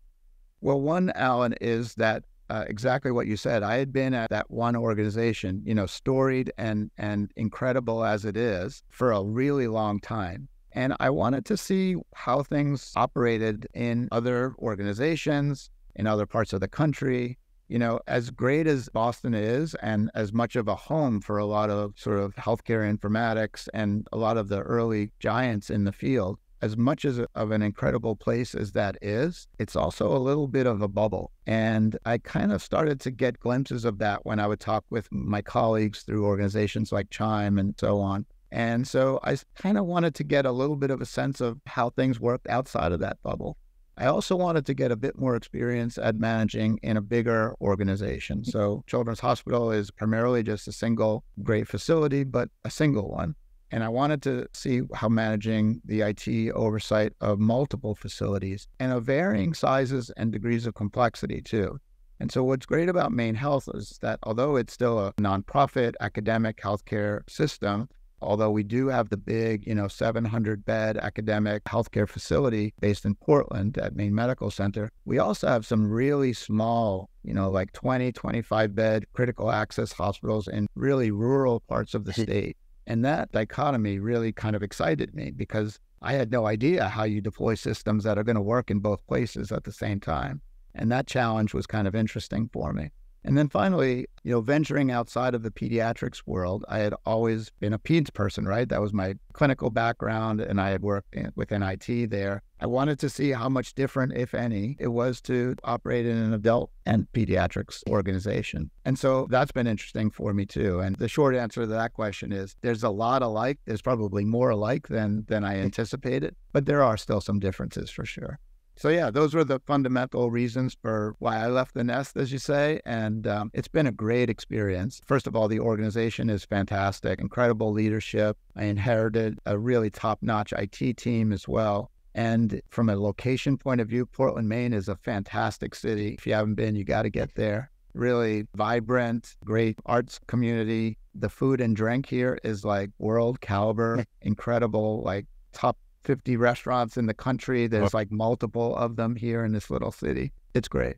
Well, 0.60 0.82
one, 0.82 1.12
Alan, 1.14 1.54
is 1.62 1.94
that 1.94 2.24
uh, 2.50 2.66
exactly 2.66 3.10
what 3.10 3.26
you 3.26 3.38
said. 3.38 3.62
I 3.62 3.78
had 3.78 3.90
been 3.90 4.12
at 4.12 4.28
that 4.28 4.50
one 4.50 4.76
organization, 4.76 5.62
you 5.64 5.74
know, 5.74 5.86
storied 5.86 6.52
and 6.58 6.90
and 6.98 7.32
incredible 7.36 8.04
as 8.04 8.26
it 8.26 8.36
is, 8.36 8.82
for 8.90 9.12
a 9.12 9.22
really 9.22 9.66
long 9.66 9.98
time. 9.98 10.48
And 10.72 10.94
I 11.00 11.08
wanted 11.08 11.46
to 11.46 11.56
see 11.56 11.96
how 12.14 12.42
things 12.42 12.92
operated 12.96 13.66
in 13.72 14.10
other 14.12 14.54
organizations, 14.58 15.70
in 15.98 16.06
other 16.06 16.26
parts 16.26 16.52
of 16.52 16.60
the 16.60 16.68
country. 16.68 17.38
You 17.68 17.78
know, 17.78 18.00
as 18.06 18.30
great 18.30 18.66
as 18.66 18.88
Boston 18.88 19.34
is 19.34 19.74
and 19.82 20.10
as 20.14 20.32
much 20.32 20.56
of 20.56 20.68
a 20.68 20.74
home 20.74 21.20
for 21.20 21.36
a 21.36 21.44
lot 21.44 21.68
of 21.68 21.92
sort 21.98 22.18
of 22.18 22.34
healthcare 22.36 22.90
informatics 22.90 23.68
and 23.74 24.08
a 24.10 24.16
lot 24.16 24.38
of 24.38 24.48
the 24.48 24.60
early 24.60 25.10
giants 25.20 25.68
in 25.68 25.84
the 25.84 25.92
field, 25.92 26.38
as 26.62 26.76
much 26.76 27.04
as 27.04 27.20
of 27.34 27.50
an 27.50 27.60
incredible 27.62 28.16
place 28.16 28.54
as 28.54 28.72
that 28.72 28.96
is, 29.02 29.48
it's 29.58 29.76
also 29.76 30.16
a 30.16 30.18
little 30.18 30.48
bit 30.48 30.66
of 30.66 30.80
a 30.80 30.88
bubble. 30.88 31.30
And 31.46 31.96
I 32.06 32.18
kind 32.18 32.52
of 32.52 32.62
started 32.62 33.00
to 33.00 33.10
get 33.10 33.38
glimpses 33.38 33.84
of 33.84 33.98
that 33.98 34.24
when 34.24 34.40
I 34.40 34.46
would 34.46 34.60
talk 34.60 34.84
with 34.88 35.06
my 35.12 35.42
colleagues 35.42 36.02
through 36.02 36.24
organizations 36.24 36.90
like 36.90 37.10
CHIME 37.10 37.58
and 37.58 37.74
so 37.78 38.00
on. 38.00 38.24
And 38.50 38.88
so 38.88 39.20
I 39.24 39.36
kind 39.56 39.76
of 39.76 39.84
wanted 39.84 40.14
to 40.16 40.24
get 40.24 40.46
a 40.46 40.52
little 40.52 40.76
bit 40.76 40.90
of 40.90 41.02
a 41.02 41.06
sense 41.06 41.40
of 41.42 41.58
how 41.66 41.90
things 41.90 42.18
worked 42.18 42.48
outside 42.48 42.92
of 42.92 43.00
that 43.00 43.22
bubble. 43.22 43.58
I 43.98 44.06
also 44.06 44.36
wanted 44.36 44.64
to 44.66 44.74
get 44.74 44.92
a 44.92 44.96
bit 44.96 45.18
more 45.18 45.34
experience 45.34 45.98
at 45.98 46.16
managing 46.16 46.78
in 46.84 46.96
a 46.96 47.00
bigger 47.00 47.56
organization. 47.60 48.42
Mm. 48.42 48.46
So, 48.46 48.84
Children's 48.86 49.18
Hospital 49.18 49.72
is 49.72 49.90
primarily 49.90 50.44
just 50.44 50.68
a 50.68 50.72
single 50.72 51.24
great 51.42 51.66
facility, 51.66 52.22
but 52.22 52.48
a 52.64 52.70
single 52.70 53.10
one. 53.10 53.34
And 53.72 53.82
I 53.82 53.88
wanted 53.88 54.22
to 54.22 54.46
see 54.54 54.82
how 54.94 55.08
managing 55.08 55.82
the 55.84 56.02
IT 56.02 56.52
oversight 56.52 57.12
of 57.20 57.40
multiple 57.40 57.96
facilities 57.96 58.68
and 58.78 58.92
of 58.92 59.04
varying 59.04 59.52
sizes 59.52 60.10
and 60.16 60.32
degrees 60.32 60.66
of 60.66 60.74
complexity, 60.74 61.42
too. 61.42 61.78
And 62.20 62.30
so, 62.30 62.44
what's 62.44 62.66
great 62.66 62.88
about 62.88 63.10
MaineHealth 63.10 63.74
is 63.76 63.98
that 64.00 64.20
although 64.22 64.54
it's 64.56 64.72
still 64.72 64.98
a 65.00 65.12
nonprofit 65.14 65.94
academic 66.00 66.60
healthcare 66.62 67.28
system, 67.28 67.88
Although 68.20 68.50
we 68.50 68.64
do 68.64 68.88
have 68.88 69.08
the 69.08 69.16
big, 69.16 69.66
you 69.66 69.74
know, 69.74 69.88
700 69.88 70.64
bed 70.64 70.96
academic 70.96 71.64
healthcare 71.64 72.08
facility 72.08 72.74
based 72.80 73.04
in 73.04 73.14
Portland 73.14 73.78
at 73.78 73.94
Maine 73.94 74.14
Medical 74.14 74.50
Center, 74.50 74.90
we 75.04 75.18
also 75.18 75.46
have 75.46 75.64
some 75.64 75.88
really 75.88 76.32
small, 76.32 77.10
you 77.22 77.32
know, 77.32 77.50
like 77.50 77.72
20, 77.72 78.10
25 78.12 78.74
bed 78.74 79.04
critical 79.12 79.50
access 79.50 79.92
hospitals 79.92 80.48
in 80.48 80.66
really 80.74 81.10
rural 81.10 81.60
parts 81.60 81.94
of 81.94 82.04
the 82.04 82.12
mm-hmm. 82.12 82.22
state. 82.22 82.56
And 82.86 83.04
that 83.04 83.30
dichotomy 83.32 83.98
really 83.98 84.32
kind 84.32 84.56
of 84.56 84.62
excited 84.62 85.14
me 85.14 85.30
because 85.30 85.78
I 86.00 86.14
had 86.14 86.30
no 86.30 86.46
idea 86.46 86.88
how 86.88 87.04
you 87.04 87.20
deploy 87.20 87.54
systems 87.54 88.04
that 88.04 88.18
are 88.18 88.24
going 88.24 88.36
to 88.36 88.42
work 88.42 88.70
in 88.70 88.78
both 88.78 89.06
places 89.06 89.52
at 89.52 89.64
the 89.64 89.72
same 89.72 90.00
time. 90.00 90.40
And 90.74 90.90
that 90.92 91.06
challenge 91.06 91.54
was 91.54 91.66
kind 91.66 91.88
of 91.88 91.94
interesting 91.94 92.48
for 92.52 92.72
me. 92.72 92.90
And 93.24 93.36
then 93.36 93.48
finally, 93.48 94.06
you 94.22 94.32
know, 94.32 94.40
venturing 94.40 94.90
outside 94.90 95.34
of 95.34 95.42
the 95.42 95.50
pediatrics 95.50 96.22
world, 96.26 96.64
I 96.68 96.78
had 96.78 96.94
always 97.04 97.50
been 97.60 97.72
a 97.72 97.78
peds 97.78 98.12
person, 98.12 98.46
right? 98.46 98.68
That 98.68 98.80
was 98.80 98.92
my 98.92 99.14
clinical 99.32 99.70
background, 99.70 100.40
and 100.40 100.60
I 100.60 100.70
had 100.70 100.82
worked 100.82 101.14
in, 101.14 101.32
within 101.34 101.62
IT 101.62 102.10
there. 102.10 102.42
I 102.60 102.66
wanted 102.66 102.98
to 103.00 103.08
see 103.08 103.30
how 103.30 103.48
much 103.48 103.74
different, 103.74 104.16
if 104.16 104.34
any, 104.34 104.76
it 104.80 104.88
was 104.88 105.20
to 105.22 105.54
operate 105.62 106.06
in 106.06 106.16
an 106.16 106.32
adult 106.32 106.70
and 106.86 107.06
pediatrics 107.12 107.82
organization. 107.88 108.70
And 108.84 108.98
so 108.98 109.26
that's 109.30 109.52
been 109.52 109.66
interesting 109.66 110.10
for 110.10 110.34
me 110.34 110.44
too. 110.44 110.80
And 110.80 110.96
the 110.96 111.08
short 111.08 111.36
answer 111.36 111.60
to 111.60 111.66
that 111.68 111.92
question 111.92 112.32
is 112.32 112.56
there's 112.62 112.82
a 112.82 112.90
lot 112.90 113.22
alike. 113.22 113.60
There's 113.64 113.82
probably 113.82 114.24
more 114.24 114.50
alike 114.50 114.88
than 114.88 115.24
than 115.28 115.44
I 115.44 115.58
anticipated, 115.58 116.34
but 116.52 116.66
there 116.66 116.82
are 116.82 116.96
still 116.96 117.20
some 117.20 117.38
differences 117.38 117.90
for 117.90 118.04
sure. 118.04 118.40
So 118.78 118.90
yeah, 118.90 119.10
those 119.10 119.34
were 119.34 119.42
the 119.42 119.58
fundamental 119.66 120.30
reasons 120.30 120.76
for 120.80 121.16
why 121.18 121.38
I 121.38 121.48
left 121.48 121.74
the 121.74 121.82
nest, 121.82 122.16
as 122.16 122.30
you 122.30 122.38
say, 122.38 122.80
and 122.86 123.26
um, 123.26 123.50
it's 123.52 123.66
been 123.66 123.88
a 123.88 123.92
great 123.92 124.30
experience. 124.30 125.00
First 125.04 125.26
of 125.26 125.34
all, 125.34 125.48
the 125.48 125.58
organization 125.58 126.30
is 126.30 126.44
fantastic, 126.44 127.18
incredible 127.18 127.72
leadership. 127.72 128.38
I 128.54 128.66
inherited 128.66 129.40
a 129.46 129.58
really 129.58 129.90
top-notch 129.90 130.52
IT 130.52 130.96
team 130.96 131.32
as 131.32 131.48
well. 131.48 131.90
And 132.14 132.62
from 132.70 132.88
a 132.88 132.94
location 132.94 133.58
point 133.58 133.80
of 133.80 133.88
view, 133.88 134.06
Portland, 134.06 134.48
Maine 134.48 134.72
is 134.72 134.88
a 134.88 134.94
fantastic 134.94 135.74
city. 135.74 136.14
If 136.14 136.24
you 136.24 136.34
haven't 136.34 136.54
been, 136.54 136.76
you 136.76 136.84
got 136.84 137.02
to 137.02 137.10
get 137.10 137.34
there. 137.34 137.72
Really 137.94 138.46
vibrant, 138.54 139.34
great 139.44 139.76
arts 139.86 140.20
community. 140.28 140.98
The 141.16 141.28
food 141.28 141.60
and 141.60 141.74
drink 141.74 142.06
here 142.06 142.38
is 142.44 142.64
like 142.64 142.90
world 143.00 143.40
caliber, 143.40 144.04
incredible, 144.22 145.02
like 145.02 145.26
top 145.52 145.76
50 146.04 146.36
restaurants 146.36 146.96
in 146.96 147.06
the 147.06 147.14
country. 147.14 147.64
Oh. 147.64 147.68
There's 147.68 147.94
like 147.94 148.10
multiple 148.10 148.76
of 148.76 148.96
them 148.96 149.16
here 149.16 149.44
in 149.44 149.52
this 149.52 149.70
little 149.70 149.92
city. 149.92 150.32
It's 150.54 150.68
great. 150.68 150.96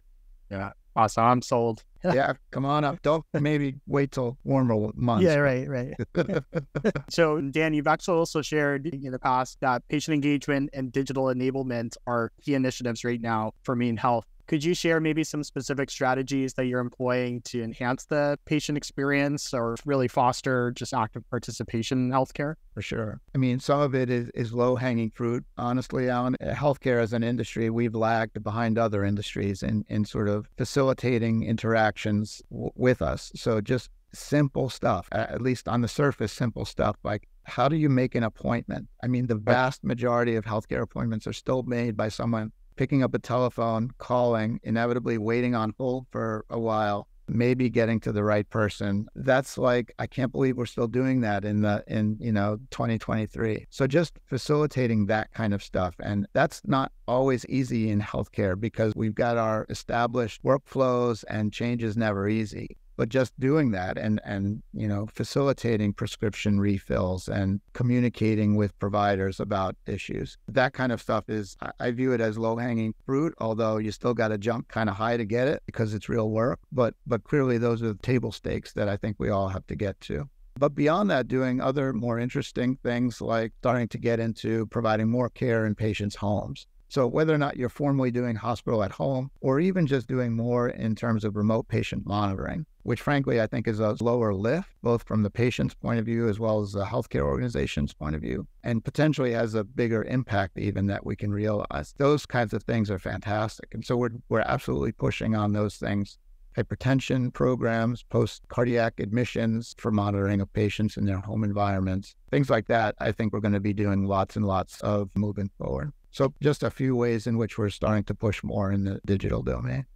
Yeah. 0.50 0.72
Awesome. 0.96 1.24
I'm 1.24 1.42
sold. 1.42 1.84
yeah. 2.04 2.32
Come 2.50 2.64
on 2.64 2.84
up. 2.84 3.00
Don't 3.02 3.24
maybe 3.32 3.76
wait 3.86 4.12
till 4.12 4.38
warmer 4.44 4.90
months. 4.94 5.24
Yeah. 5.24 5.36
Right. 5.36 5.68
Right. 5.68 5.94
so, 7.08 7.40
Dan, 7.40 7.74
you've 7.74 7.86
actually 7.86 8.18
also 8.18 8.42
shared 8.42 8.86
in 8.86 9.12
the 9.12 9.18
past 9.18 9.58
that 9.60 9.86
patient 9.88 10.14
engagement 10.14 10.70
and 10.72 10.90
digital 10.90 11.24
enablement 11.26 11.96
are 12.06 12.32
key 12.42 12.54
initiatives 12.54 13.04
right 13.04 13.20
now 13.20 13.52
for 13.62 13.76
MaineHealth. 13.76 14.24
Could 14.50 14.64
you 14.64 14.74
share 14.74 14.98
maybe 14.98 15.22
some 15.22 15.44
specific 15.44 15.90
strategies 15.90 16.54
that 16.54 16.64
you're 16.64 16.80
employing 16.80 17.40
to 17.42 17.62
enhance 17.62 18.06
the 18.06 18.36
patient 18.46 18.76
experience 18.76 19.54
or 19.54 19.76
really 19.84 20.08
foster 20.08 20.72
just 20.72 20.92
active 20.92 21.22
participation 21.30 21.98
in 21.98 22.10
healthcare? 22.10 22.56
For 22.74 22.82
sure. 22.82 23.20
I 23.32 23.38
mean, 23.38 23.60
some 23.60 23.78
of 23.78 23.94
it 23.94 24.10
is, 24.10 24.28
is 24.34 24.52
low 24.52 24.74
hanging 24.74 25.12
fruit. 25.12 25.44
Honestly, 25.56 26.08
Alan, 26.08 26.34
uh, 26.40 26.52
healthcare 26.52 27.00
as 27.00 27.12
an 27.12 27.22
industry, 27.22 27.70
we've 27.70 27.94
lagged 27.94 28.42
behind 28.42 28.76
other 28.76 29.04
industries 29.04 29.62
in, 29.62 29.84
in 29.88 30.04
sort 30.04 30.28
of 30.28 30.48
facilitating 30.58 31.44
interactions 31.44 32.42
w- 32.50 32.72
with 32.74 33.02
us. 33.02 33.30
So 33.36 33.60
just 33.60 33.88
simple 34.12 34.68
stuff, 34.68 35.06
at 35.12 35.40
least 35.40 35.68
on 35.68 35.80
the 35.80 35.86
surface, 35.86 36.32
simple 36.32 36.64
stuff 36.64 36.96
like 37.04 37.28
how 37.44 37.68
do 37.68 37.76
you 37.76 37.88
make 37.88 38.16
an 38.16 38.24
appointment? 38.24 38.88
I 39.00 39.06
mean, 39.06 39.28
the 39.28 39.36
vast 39.36 39.84
majority 39.84 40.34
of 40.34 40.44
healthcare 40.44 40.82
appointments 40.82 41.28
are 41.28 41.32
still 41.32 41.62
made 41.62 41.96
by 41.96 42.08
someone 42.08 42.50
picking 42.80 43.02
up 43.02 43.12
a 43.12 43.18
telephone, 43.18 43.90
calling, 43.98 44.58
inevitably 44.62 45.18
waiting 45.18 45.54
on 45.54 45.74
hold 45.76 46.06
for 46.10 46.46
a 46.48 46.58
while, 46.58 47.06
maybe 47.28 47.68
getting 47.68 48.00
to 48.00 48.10
the 48.10 48.24
right 48.24 48.48
person. 48.48 49.06
That's 49.14 49.58
like 49.58 49.92
I 49.98 50.06
can't 50.06 50.32
believe 50.32 50.56
we're 50.56 50.64
still 50.64 50.88
doing 50.88 51.20
that 51.20 51.44
in 51.44 51.60
the 51.60 51.84
in 51.86 52.16
you 52.18 52.32
know 52.32 52.56
2023. 52.70 53.66
So 53.68 53.86
just 53.86 54.18
facilitating 54.24 55.04
that 55.06 55.30
kind 55.34 55.52
of 55.52 55.62
stuff 55.62 55.94
and 56.00 56.26
that's 56.32 56.62
not 56.64 56.90
always 57.06 57.44
easy 57.50 57.90
in 57.90 58.00
healthcare 58.00 58.58
because 58.58 58.94
we've 58.96 59.14
got 59.14 59.36
our 59.36 59.66
established 59.68 60.42
workflows 60.42 61.22
and 61.28 61.52
change 61.52 61.82
is 61.82 61.98
never 61.98 62.30
easy 62.30 62.78
but 63.00 63.08
just 63.08 63.32
doing 63.40 63.70
that 63.70 63.96
and 63.96 64.20
and 64.24 64.62
you 64.74 64.86
know 64.86 65.08
facilitating 65.10 65.90
prescription 65.90 66.60
refills 66.60 67.30
and 67.30 67.58
communicating 67.72 68.56
with 68.56 68.78
providers 68.78 69.40
about 69.40 69.74
issues 69.86 70.36
that 70.48 70.74
kind 70.74 70.92
of 70.92 71.00
stuff 71.00 71.24
is 71.30 71.56
i 71.80 71.90
view 71.90 72.12
it 72.12 72.20
as 72.20 72.36
low 72.36 72.56
hanging 72.56 72.92
fruit 73.06 73.32
although 73.38 73.78
you 73.78 73.90
still 73.90 74.12
got 74.12 74.28
to 74.28 74.36
jump 74.36 74.68
kind 74.68 74.90
of 74.90 74.96
high 74.96 75.16
to 75.16 75.24
get 75.24 75.48
it 75.48 75.62
because 75.64 75.94
it's 75.94 76.10
real 76.10 76.28
work 76.28 76.58
but 76.72 76.92
but 77.06 77.24
clearly 77.24 77.56
those 77.56 77.82
are 77.82 77.94
the 77.94 78.02
table 78.02 78.30
stakes 78.30 78.74
that 78.74 78.86
i 78.86 78.98
think 78.98 79.16
we 79.18 79.30
all 79.30 79.48
have 79.48 79.66
to 79.66 79.74
get 79.74 79.98
to 80.02 80.28
but 80.58 80.74
beyond 80.74 81.08
that, 81.08 81.26
doing 81.26 81.58
other 81.58 81.94
more 81.94 82.18
interesting 82.18 82.76
things 82.82 83.22
like 83.22 83.52
starting 83.60 83.88
to 83.88 83.98
get 83.98 84.20
into 84.20 84.66
providing 84.66 85.08
more 85.08 85.30
care 85.30 85.64
in 85.64 85.74
patients' 85.74 86.16
homes. 86.16 86.66
So, 86.90 87.06
whether 87.06 87.32
or 87.32 87.38
not 87.38 87.56
you're 87.56 87.68
formally 87.68 88.10
doing 88.10 88.34
hospital 88.34 88.82
at 88.82 88.90
home 88.90 89.30
or 89.40 89.60
even 89.60 89.86
just 89.86 90.08
doing 90.08 90.34
more 90.34 90.68
in 90.68 90.96
terms 90.96 91.24
of 91.24 91.36
remote 91.36 91.68
patient 91.68 92.04
monitoring, 92.04 92.66
which 92.82 93.00
frankly 93.00 93.40
I 93.40 93.46
think 93.46 93.68
is 93.68 93.80
a 93.80 93.96
lower 94.00 94.32
lift, 94.34 94.70
both 94.82 95.02
from 95.02 95.22
the 95.22 95.30
patient's 95.30 95.74
point 95.74 95.98
of 95.98 96.06
view 96.06 96.28
as 96.28 96.38
well 96.38 96.60
as 96.60 96.72
the 96.72 96.84
healthcare 96.84 97.22
organization's 97.22 97.92
point 97.92 98.14
of 98.14 98.22
view, 98.22 98.46
and 98.62 98.84
potentially 98.84 99.32
has 99.32 99.54
a 99.54 99.64
bigger 99.64 100.04
impact 100.04 100.58
even 100.58 100.86
that 100.86 101.04
we 101.04 101.16
can 101.16 101.32
realize. 101.32 101.94
Those 101.98 102.26
kinds 102.26 102.52
of 102.52 102.62
things 102.62 102.90
are 102.90 102.98
fantastic. 102.98 103.74
And 103.74 103.84
so 103.84 103.96
we're, 103.96 104.10
we're 104.28 104.40
absolutely 104.40 104.92
pushing 104.92 105.34
on 105.34 105.52
those 105.52 105.76
things 105.76 106.18
hypertension 106.56 107.32
programs, 107.32 108.02
post 108.02 108.42
cardiac 108.48 108.98
admissions 109.00 109.74
for 109.78 109.90
monitoring 109.90 110.40
of 110.40 110.52
patients 110.52 110.96
in 110.96 111.04
their 111.04 111.18
home 111.18 111.44
environments, 111.44 112.16
things 112.30 112.50
like 112.50 112.66
that. 112.66 112.94
I 112.98 113.12
think 113.12 113.32
we're 113.32 113.40
going 113.40 113.54
to 113.54 113.60
be 113.60 113.72
doing 113.72 114.04
lots 114.04 114.36
and 114.36 114.44
lots 114.44 114.80
of 114.80 115.10
moving 115.14 115.50
forward. 115.58 115.92
So, 116.10 116.34
just 116.42 116.64
a 116.64 116.70
few 116.70 116.96
ways 116.96 117.26
in 117.26 117.38
which 117.38 117.56
we're 117.56 117.70
starting 117.70 118.04
to 118.04 118.14
push 118.14 118.42
more 118.42 118.72
in 118.72 118.84
the 118.84 119.00
digital 119.06 119.42
domain. 119.42 119.86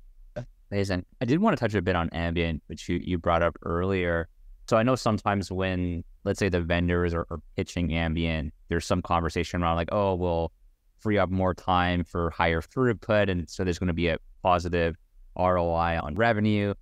Amazing. 0.70 1.04
I 1.20 1.24
did 1.24 1.40
want 1.40 1.56
to 1.56 1.60
touch 1.60 1.74
a 1.74 1.82
bit 1.82 1.96
on 1.96 2.08
ambient, 2.10 2.62
which 2.66 2.88
you, 2.88 3.00
you 3.02 3.18
brought 3.18 3.42
up 3.42 3.56
earlier. 3.62 4.28
So 4.68 4.76
I 4.76 4.82
know 4.82 4.96
sometimes 4.96 5.52
when, 5.52 6.04
let's 6.24 6.38
say, 6.38 6.48
the 6.48 6.62
vendors 6.62 7.12
are, 7.12 7.26
are 7.30 7.40
pitching 7.56 7.92
ambient, 7.92 8.52
there's 8.68 8.86
some 8.86 9.02
conversation 9.02 9.62
around 9.62 9.76
like, 9.76 9.90
oh, 9.92 10.14
we'll 10.14 10.52
free 11.00 11.18
up 11.18 11.30
more 11.30 11.54
time 11.54 12.02
for 12.02 12.30
higher 12.30 12.62
throughput. 12.62 13.30
And 13.30 13.48
so 13.48 13.62
there's 13.62 13.78
going 13.78 13.88
to 13.88 13.94
be 13.94 14.08
a 14.08 14.16
positive 14.42 14.96
ROI 15.38 16.00
on 16.02 16.14
revenue. 16.14 16.74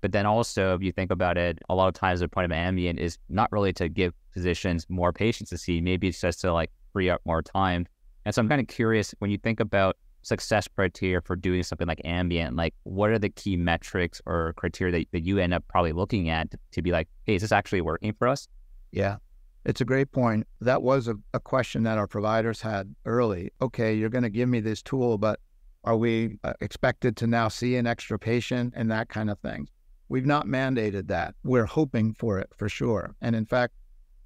But 0.00 0.12
then 0.12 0.24
also, 0.24 0.74
if 0.74 0.82
you 0.82 0.92
think 0.92 1.10
about 1.10 1.36
it, 1.36 1.58
a 1.68 1.74
lot 1.74 1.88
of 1.88 1.94
times 1.94 2.20
the 2.20 2.28
point 2.28 2.46
of 2.46 2.52
ambient 2.52 2.98
is 2.98 3.18
not 3.28 3.50
really 3.52 3.72
to 3.74 3.88
give 3.88 4.14
physicians 4.32 4.86
more 4.88 5.12
patients 5.12 5.50
to 5.50 5.58
see. 5.58 5.80
Maybe 5.80 6.08
it's 6.08 6.20
just 6.20 6.40
to 6.42 6.52
like 6.52 6.70
free 6.92 7.10
up 7.10 7.20
more 7.24 7.42
time. 7.42 7.86
And 8.24 8.34
so 8.34 8.40
I'm 8.40 8.48
kind 8.48 8.60
of 8.60 8.66
curious 8.66 9.14
when 9.18 9.30
you 9.30 9.38
think 9.38 9.60
about 9.60 9.96
success 10.26 10.66
criteria 10.66 11.20
for 11.20 11.36
doing 11.36 11.62
something 11.62 11.86
like 11.86 12.00
ambient, 12.04 12.56
like 12.56 12.74
what 12.82 13.10
are 13.10 13.18
the 13.18 13.28
key 13.28 13.56
metrics 13.56 14.20
or 14.26 14.54
criteria 14.54 14.90
that, 14.90 15.06
that 15.12 15.20
you 15.24 15.38
end 15.38 15.54
up 15.54 15.62
probably 15.68 15.92
looking 15.92 16.28
at 16.28 16.48
to, 16.72 16.82
be 16.82 16.90
like, 16.90 17.08
hey, 17.26 17.36
is 17.36 17.42
this 17.42 17.52
actually 17.52 17.80
working 17.80 18.12
for 18.12 18.26
us? 18.26 18.48
Yeah. 18.90 19.18
It's 19.64 19.80
a 19.80 19.84
great 19.84 20.10
point. 20.10 20.46
That 20.60 20.82
was 20.82 21.06
a, 21.06 21.14
a 21.32 21.38
question 21.38 21.84
that 21.84 21.96
our 21.96 22.08
providers 22.08 22.60
had 22.60 22.92
early. 23.04 23.52
Okay, 23.62 23.94
you're 23.94 24.08
going 24.08 24.24
to 24.24 24.30
give 24.30 24.48
me 24.48 24.58
this 24.58 24.82
tool, 24.82 25.16
but 25.16 25.38
are 25.84 25.96
we 25.96 26.38
uh, 26.42 26.54
expected 26.60 27.16
to 27.18 27.28
now 27.28 27.46
see 27.46 27.76
an 27.76 27.86
extra 27.86 28.18
patient 28.18 28.74
and 28.76 28.90
that 28.90 29.08
kind 29.08 29.30
of 29.30 29.38
thing? 29.38 29.68
We've 30.08 30.26
not 30.26 30.46
mandated 30.46 31.06
that. 31.08 31.34
We're 31.44 31.66
hoping 31.66 32.14
for 32.14 32.38
it 32.38 32.48
for 32.56 32.68
sure. 32.68 33.14
And 33.20 33.36
in 33.36 33.46
fact, 33.46 33.74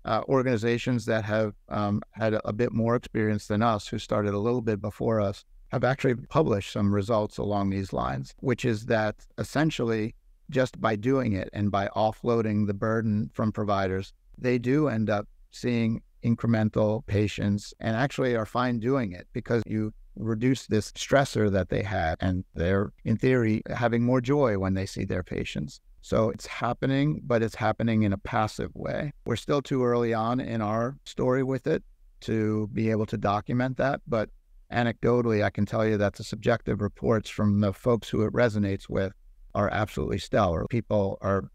uh, 0.07 0.23
organizations 0.29 1.05
that 1.07 1.25
have 1.25 1.53
um, 1.69 2.01
had 2.13 2.33
a, 2.33 2.49
a, 2.49 2.55
bit 2.55 2.73
more 2.73 2.97
experience 2.97 3.47
than 3.47 3.61
us, 3.61 3.87
who 3.87 3.99
started 3.99 4.33
a 4.33 4.39
little 4.39 4.63
bit 4.63 4.81
before 4.81 5.21
us, 5.21 5.45
have 5.71 5.85
actually 5.85 6.15
published 6.15 6.73
some 6.73 6.93
results 6.93 7.39
along 7.39 7.71
these 7.71 7.93
lines, 7.93 8.35
which 8.41 8.65
is 8.65 8.87
that 8.87 9.17
essentially 9.39 10.15
just 10.51 10.81
by 10.81 10.97
doing 10.97 11.33
it 11.33 11.49
and 11.53 11.71
by 11.71 11.89
offloading 11.97 12.67
the 12.67 12.75
burden 12.75 13.31
from 13.33 13.53
providers, 13.53 14.13
they 14.37 14.59
do 14.59 14.89
end 14.89 15.09
up 15.09 15.29
seeing 15.53 16.03
incremental 16.25 17.07
patients 17.07 17.73
and 17.81 17.97
actually 17.97 18.35
are 18.35 18.47
fine 18.47 18.79
doing 18.79 19.13
it 19.13 19.27
because 19.33 19.63
you 19.67 19.93
reduce 20.17 20.67
this 20.67 20.93
stressor 20.93 21.51
that 21.51 21.69
they 21.69 21.83
have. 21.83 22.17
And 22.21 22.45
they're, 22.55 22.93
in 23.05 23.17
theory, 23.17 23.63
having 23.71 24.03
more 24.03 24.21
joy 24.21 24.59
when 24.59 24.75
they 24.75 24.87
see 24.87 25.05
their 25.05 25.23
patients. 25.23 25.81
So 26.03 26.31
it's 26.31 26.47
happening, 26.47 27.21
but 27.25 27.43
it's 27.43 27.55
happening 27.55 28.03
in 28.03 28.13
a 28.13 28.19
passive 28.19 28.75
way. 28.75 29.13
We're 29.27 29.37
still 29.37 29.63
too 29.63 29.85
early 29.85 30.15
on 30.15 30.41
in 30.41 30.61
our 30.63 30.97
story 31.05 31.43
with 31.43 31.67
it 31.67 31.83
to 32.23 32.69
be 32.73 32.91
able 32.91 33.07
to 33.07 33.17
document 33.17 33.77
that. 33.77 34.01
But 34.07 34.31
anecdotally, 34.73 35.43
I 35.45 35.51
can 35.51 35.67
tell 35.67 35.87
you 35.87 35.97
that 35.99 36.15
the 36.15 36.25
subjective 36.25 36.81
reports 36.81 37.29
from 37.31 37.61
the 37.61 37.73
folks 37.73 38.09
who 38.09 38.23
it 38.23 38.33
resonates 38.33 38.89
with 38.89 39.13
are 39.55 39.69
absolutely 39.73 40.19
stellar. 40.19 40.67
People 40.69 41.19
are 41.21 41.51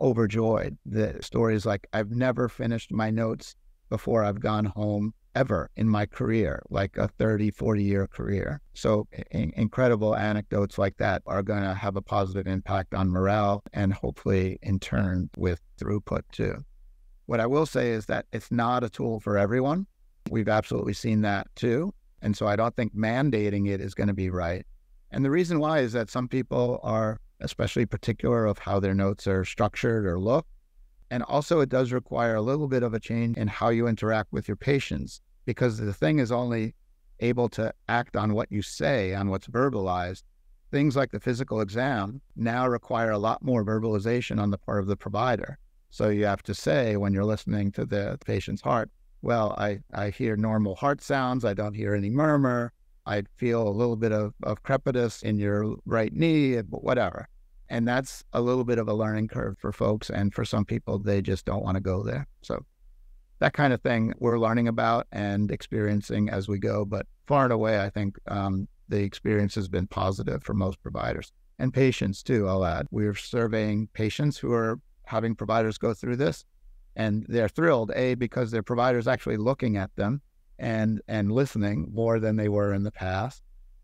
overjoyed. 0.00 0.76
The 0.84 1.18
stories 1.22 1.64
like, 1.64 1.86
I've 1.92 2.10
never 2.10 2.48
finished 2.48 2.92
my 2.92 3.10
notes 3.10 3.56
before 3.88 4.24
I've 4.24 4.40
gone 4.40 4.66
home 4.66 5.14
ever 5.34 5.70
in 5.76 5.88
my 5.88 6.06
career, 6.06 6.62
like 6.70 6.96
a 6.96 7.08
30, 7.08 7.50
40 7.50 7.82
year 7.82 8.06
career. 8.06 8.60
So 8.74 9.06
in- 9.30 9.52
incredible 9.56 10.16
anecdotes 10.16 10.78
like 10.78 10.96
that 10.96 11.22
are 11.26 11.42
going 11.42 11.62
to 11.62 11.74
have 11.74 11.96
a 11.96 12.02
positive 12.02 12.46
impact 12.46 12.94
on 12.94 13.10
morale 13.10 13.62
and 13.72 13.92
hopefully 13.92 14.58
in 14.62 14.80
turn 14.80 15.28
with 15.36 15.60
throughput 15.78 16.22
too. 16.32 16.64
What 17.26 17.40
I 17.40 17.46
will 17.46 17.66
say 17.66 17.90
is 17.90 18.06
that 18.06 18.26
it's 18.32 18.50
not 18.50 18.82
a 18.82 18.88
tool 18.88 19.20
for 19.20 19.36
everyone. 19.36 19.86
We've 20.30 20.48
absolutely 20.48 20.94
seen 20.94 21.20
that 21.22 21.48
too. 21.54 21.92
And 22.22 22.36
so 22.36 22.46
I 22.46 22.56
don't 22.56 22.74
think 22.74 22.94
mandating 22.94 23.68
it 23.68 23.80
is 23.80 23.94
going 23.94 24.08
to 24.08 24.14
be 24.14 24.30
right. 24.30 24.66
And 25.10 25.24
the 25.24 25.30
reason 25.30 25.60
why 25.60 25.80
is 25.80 25.92
that 25.92 26.10
some 26.10 26.28
people 26.28 26.80
are 26.82 27.20
especially 27.40 27.86
particular 27.86 28.46
of 28.46 28.58
how 28.58 28.80
their 28.80 28.94
notes 28.94 29.26
are 29.26 29.44
structured 29.44 30.06
or 30.06 30.18
look. 30.18 30.46
And 31.10 31.22
also, 31.22 31.60
it 31.60 31.68
does 31.68 31.92
require 31.92 32.34
a 32.34 32.42
little 32.42 32.66
bit 32.66 32.82
of 32.82 32.94
a 32.94 33.00
change 33.00 33.36
in 33.36 33.46
how 33.46 33.68
you 33.68 33.86
interact 33.86 34.32
with 34.32 34.48
your 34.48 34.56
patients 34.56 35.20
because 35.44 35.78
the 35.78 35.92
thing 35.92 36.18
is 36.18 36.32
only 36.32 36.74
able 37.20 37.48
to 37.50 37.72
act 37.88 38.16
on 38.16 38.34
what 38.34 38.50
you 38.50 38.62
say, 38.62 39.14
on 39.14 39.30
what's 39.30 39.46
verbalized. 39.46 40.22
Things 40.72 40.96
like 40.96 41.12
the 41.12 41.20
physical 41.20 41.60
exam 41.60 42.20
now 42.34 42.66
require 42.66 43.12
a 43.12 43.18
lot 43.18 43.42
more 43.42 43.64
verbalization 43.64 44.40
on 44.40 44.50
the 44.50 44.58
part 44.58 44.80
of 44.80 44.88
the 44.88 44.96
provider. 44.96 45.58
So 45.90 46.08
you 46.08 46.26
have 46.26 46.42
to 46.42 46.54
say 46.54 46.96
when 46.96 47.12
you're 47.12 47.24
listening 47.24 47.70
to 47.72 47.86
the 47.86 48.18
patient's 48.26 48.62
heart, 48.62 48.90
well, 49.26 49.56
I, 49.58 49.80
I 49.92 50.10
hear 50.10 50.36
normal 50.36 50.76
heart 50.76 51.02
sounds. 51.02 51.44
I 51.44 51.52
don't 51.52 51.74
hear 51.74 51.96
any 51.96 52.10
murmur. 52.10 52.72
I 53.06 53.24
feel 53.38 53.66
a 53.66 53.70
little 53.70 53.96
bit 53.96 54.12
of, 54.12 54.34
of 54.44 54.62
crepitus 54.62 55.24
in 55.24 55.36
your 55.36 55.74
right 55.84 56.12
knee, 56.12 56.58
whatever. 56.58 57.26
And 57.68 57.88
that's 57.88 58.22
a 58.34 58.40
little 58.40 58.62
bit 58.62 58.78
of 58.78 58.86
a 58.86 58.94
learning 58.94 59.26
curve 59.26 59.58
for 59.58 59.72
folks. 59.72 60.10
And 60.10 60.32
for 60.32 60.44
some 60.44 60.64
people, 60.64 61.00
they 61.00 61.22
just 61.22 61.44
don't 61.44 61.64
want 61.64 61.74
to 61.74 61.80
go 61.80 62.04
there. 62.04 62.28
So 62.42 62.64
that 63.40 63.52
kind 63.52 63.72
of 63.72 63.82
thing 63.82 64.14
we're 64.20 64.38
learning 64.38 64.68
about 64.68 65.08
and 65.10 65.50
experiencing 65.50 66.30
as 66.30 66.46
we 66.46 66.60
go. 66.60 66.84
But 66.84 67.06
far 67.26 67.42
and 67.42 67.52
away, 67.52 67.80
I 67.80 67.90
think 67.90 68.16
um, 68.28 68.68
the 68.88 69.02
experience 69.02 69.56
has 69.56 69.66
been 69.66 69.88
positive 69.88 70.44
for 70.44 70.54
most 70.54 70.80
providers 70.84 71.32
and 71.58 71.74
patients 71.74 72.22
too, 72.22 72.46
I'll 72.48 72.64
add. 72.64 72.86
We're 72.92 73.16
surveying 73.16 73.88
patients 73.92 74.38
who 74.38 74.52
are 74.52 74.78
having 75.04 75.34
providers 75.34 75.78
go 75.78 75.94
through 75.94 76.16
this 76.16 76.44
and 76.96 77.24
they're 77.28 77.48
thrilled, 77.48 77.92
A, 77.94 78.14
because 78.14 78.50
their 78.50 78.62
providers 78.62 79.06
actually 79.06 79.36
looking 79.36 79.76
at 79.76 79.94
them 79.96 80.22
and 80.58 81.02
and 81.06 81.30
listening 81.30 81.88
more 81.92 82.18
than 82.18 82.36
they 82.36 82.48
were 82.48 82.72
in 82.72 82.82
the 82.82 82.90
past. 82.90 83.42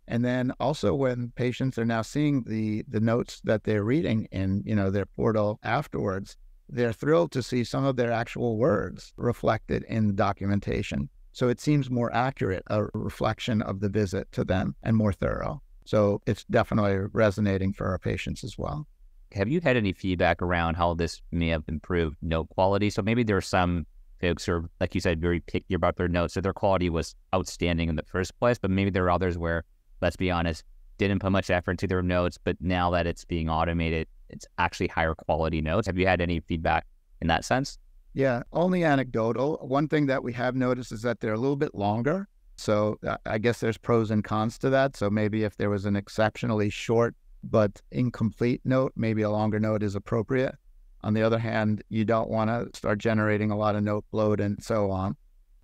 And 0.09 0.25
then 0.25 0.53
also 0.59 0.94
when 0.94 1.33
patients 1.37 1.79
are 1.79 1.85
now 1.85 2.03
seeing 2.03 2.42
the 2.44 2.85
the 2.88 3.01
notes 3.01 3.40
that 3.44 3.64
they're 3.64 3.85
reading 3.85 4.27
in, 4.33 4.62
you 4.66 4.75
know, 4.75 4.90
their 4.90 5.07
portal 5.07 5.61
afterwards, 5.62 6.37
they're 6.68 6.92
thrilled 6.92 7.31
to 7.33 7.42
see 7.42 7.62
some 7.64 7.85
of 7.85 7.96
their 7.96 8.11
actual 8.11 8.57
words 8.57 9.12
reflected 9.16 9.85
in 9.85 10.07
the 10.07 10.12
documentation. 10.14 11.09
So 11.33 11.48
it 11.48 11.61
seems 11.61 11.90
more 11.90 12.14
accurate, 12.14 12.62
a 12.68 12.85
reflection 12.94 13.62
of 13.62 13.81
the 13.81 13.88
visit 13.88 14.31
to 14.33 14.44
them 14.44 14.75
and 14.83 14.96
more 14.96 15.12
thorough. 15.12 15.62
So 15.85 16.20
it's 16.27 16.44
definitely 16.44 17.09
resonating 17.12 17.72
for 17.72 17.87
our 17.87 17.98
patients 17.98 18.44
as 18.44 18.59
well. 18.59 18.87
Have 19.35 19.49
you 19.49 19.61
had 19.61 19.77
any 19.77 19.92
feedback 19.92 20.42
around 20.42 20.75
how 20.75 20.95
this 20.95 21.23
may 21.31 21.49
have 21.49 21.64
improved 21.68 22.16
note 22.23 22.49
quality? 22.51 22.90
So 22.90 23.03
maybe 23.03 23.23
there 23.23 23.37
are 23.37 23.40
some 23.40 23.87
folks 24.21 24.45
who 24.45 24.53
are, 24.53 24.64
like 24.81 24.95
you 24.95 25.01
said, 25.01 25.21
very 25.21 25.40
picky 25.40 25.75
about 25.75 25.97
their 25.97 26.09
notes. 26.09 26.35
So 26.35 26.40
their 26.40 26.53
quality 26.53 26.90
was 26.90 27.14
outstanding 27.35 27.88
in 27.88 27.97
the 27.97 28.03
first 28.05 28.38
place, 28.38 28.59
but 28.59 28.71
maybe 28.71 28.90
there 28.90 29.05
are 29.05 29.11
others 29.11 29.38
where, 29.38 29.64
let's 30.01 30.16
be 30.16 30.31
honest, 30.31 30.64
didn't 30.99 31.21
put 31.21 31.33
much 31.33 31.51
effort 31.51 31.73
into 31.73 31.87
their 31.87 32.03
notes, 32.03 32.38
but 32.42 32.57
now 32.61 32.90
that 32.90 33.07
it's 33.07 33.25
being 33.25 33.49
automated, 33.49 34.07
it's 34.29 34.47
actually 34.59 34.88
higher 34.88 35.14
quality 35.14 35.61
notes. 35.61 35.87
Have 35.87 35.99
you 35.99 36.07
had 36.07 36.21
any 36.21 36.40
feedback 36.40 36.87
in 37.21 37.29
that 37.29 37.45
sense? 37.45 37.79
Yeah, 38.14 38.42
only 38.53 38.85
anecdotal. 38.85 39.59
One 39.62 39.88
thing 39.88 40.07
that 40.07 40.23
we 40.23 40.33
have 40.35 40.55
noticed 40.55 40.92
is 40.92 41.03
that 41.03 41.21
they're 41.21 41.33
a 41.33 41.38
little 41.38 41.57
bit 41.57 41.75
longer. 41.75 42.29
So 42.57 42.99
uh, 43.07 43.16
I 43.27 43.38
guess 43.38 43.61
there's 43.61 43.79
pros 43.79 44.11
and 44.11 44.23
cons 44.23 44.59
to 44.59 44.71
that. 44.71 44.97
So 44.97 45.11
maybe 45.11 45.45
if 45.45 45.57
there 45.57 45.71
was 45.71 45.87
an 45.87 45.97
exceptionally 45.97 46.71
short 46.71 47.16
but 47.42 47.81
incomplete 47.90 48.61
note, 48.64 48.92
maybe 48.96 49.22
a 49.22 49.31
longer 49.31 49.61
note 49.61 49.83
is 49.83 49.94
appropriate. 49.94 50.55
On 51.02 51.14
the 51.14 51.22
other 51.22 51.38
hand, 51.38 51.83
you 51.88 52.05
don't 52.05 52.31
want 52.31 52.48
to 52.48 52.76
start 52.76 52.98
generating 52.98 53.50
a 53.50 53.57
lot 53.57 53.74
of 53.74 53.83
note 53.83 54.05
bloat 54.11 54.40
and 54.40 54.62
so 54.62 54.90
on. 54.90 55.16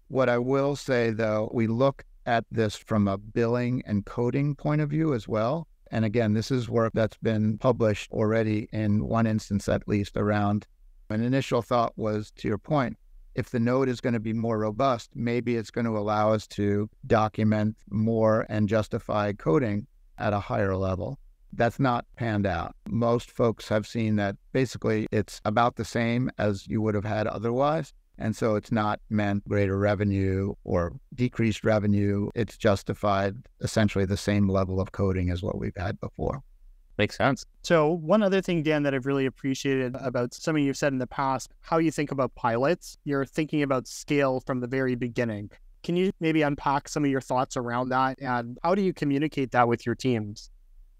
What 0.08 0.28
I 0.28 0.38
will 0.38 0.74
say 0.74 1.10
though, 1.10 1.50
we 1.52 1.66
look 1.66 2.04
at 2.26 2.44
this 2.50 2.76
from 2.76 3.08
a 3.08 3.18
billing 3.18 3.82
and 3.86 4.04
coding 4.04 4.54
point 4.54 4.80
of 4.80 4.90
view 4.90 5.14
as 5.14 5.28
well. 5.28 5.68
And 5.90 6.04
again, 6.04 6.34
this 6.34 6.50
is 6.50 6.68
work 6.68 6.92
that's 6.94 7.16
been 7.18 7.58
published 7.58 8.10
already 8.12 8.68
in 8.72 9.06
one 9.06 9.26
instance 9.26 9.68
at 9.68 9.88
least 9.88 10.16
around 10.16 10.66
an 11.10 11.22
initial 11.22 11.62
thought 11.62 11.94
was 11.96 12.30
to 12.32 12.48
your 12.48 12.58
point, 12.58 12.98
if 13.34 13.50
the 13.50 13.60
node 13.60 13.88
is 13.88 14.00
going 14.00 14.12
to 14.12 14.20
be 14.20 14.32
more 14.32 14.58
robust, 14.58 15.10
maybe 15.14 15.56
it's 15.56 15.70
going 15.70 15.86
to 15.86 15.96
allow 15.96 16.32
us 16.32 16.46
to 16.48 16.90
document 17.06 17.76
more 17.88 18.44
and 18.48 18.68
justify 18.68 19.32
coding 19.32 19.86
at 20.18 20.32
a 20.32 20.40
higher 20.40 20.76
level. 20.76 21.18
That's 21.52 21.80
not 21.80 22.04
panned 22.16 22.46
out. 22.46 22.74
Most 22.88 23.30
folks 23.30 23.68
have 23.68 23.86
seen 23.86 24.16
that 24.16 24.36
basically 24.52 25.06
it's 25.10 25.40
about 25.44 25.76
the 25.76 25.84
same 25.84 26.30
as 26.38 26.66
you 26.66 26.80
would 26.82 26.94
have 26.94 27.04
had 27.04 27.26
otherwise. 27.26 27.92
And 28.18 28.34
so 28.34 28.56
it's 28.56 28.72
not 28.72 29.00
meant 29.10 29.48
greater 29.48 29.78
revenue 29.78 30.54
or 30.64 30.92
decreased 31.14 31.64
revenue. 31.64 32.30
It's 32.34 32.56
justified 32.56 33.36
essentially 33.60 34.04
the 34.04 34.16
same 34.16 34.48
level 34.48 34.80
of 34.80 34.92
coding 34.92 35.30
as 35.30 35.42
what 35.42 35.58
we've 35.58 35.76
had 35.76 36.00
before. 36.00 36.42
Makes 36.98 37.16
sense. 37.16 37.44
So, 37.62 37.92
one 37.92 38.24
other 38.24 38.42
thing, 38.42 38.64
Dan, 38.64 38.82
that 38.82 38.92
I've 38.92 39.06
really 39.06 39.26
appreciated 39.26 39.94
about 40.00 40.34
something 40.34 40.64
you've 40.64 40.76
said 40.76 40.92
in 40.92 40.98
the 40.98 41.06
past, 41.06 41.54
how 41.60 41.78
you 41.78 41.92
think 41.92 42.10
about 42.10 42.34
pilots. 42.34 42.98
You're 43.04 43.24
thinking 43.24 43.62
about 43.62 43.86
scale 43.86 44.40
from 44.40 44.58
the 44.58 44.66
very 44.66 44.96
beginning. 44.96 45.50
Can 45.84 45.94
you 45.94 46.10
maybe 46.18 46.42
unpack 46.42 46.88
some 46.88 47.04
of 47.04 47.10
your 47.10 47.20
thoughts 47.20 47.56
around 47.56 47.90
that? 47.90 48.20
And 48.20 48.58
how 48.64 48.74
do 48.74 48.82
you 48.82 48.92
communicate 48.92 49.52
that 49.52 49.68
with 49.68 49.86
your 49.86 49.94
teams? 49.94 50.50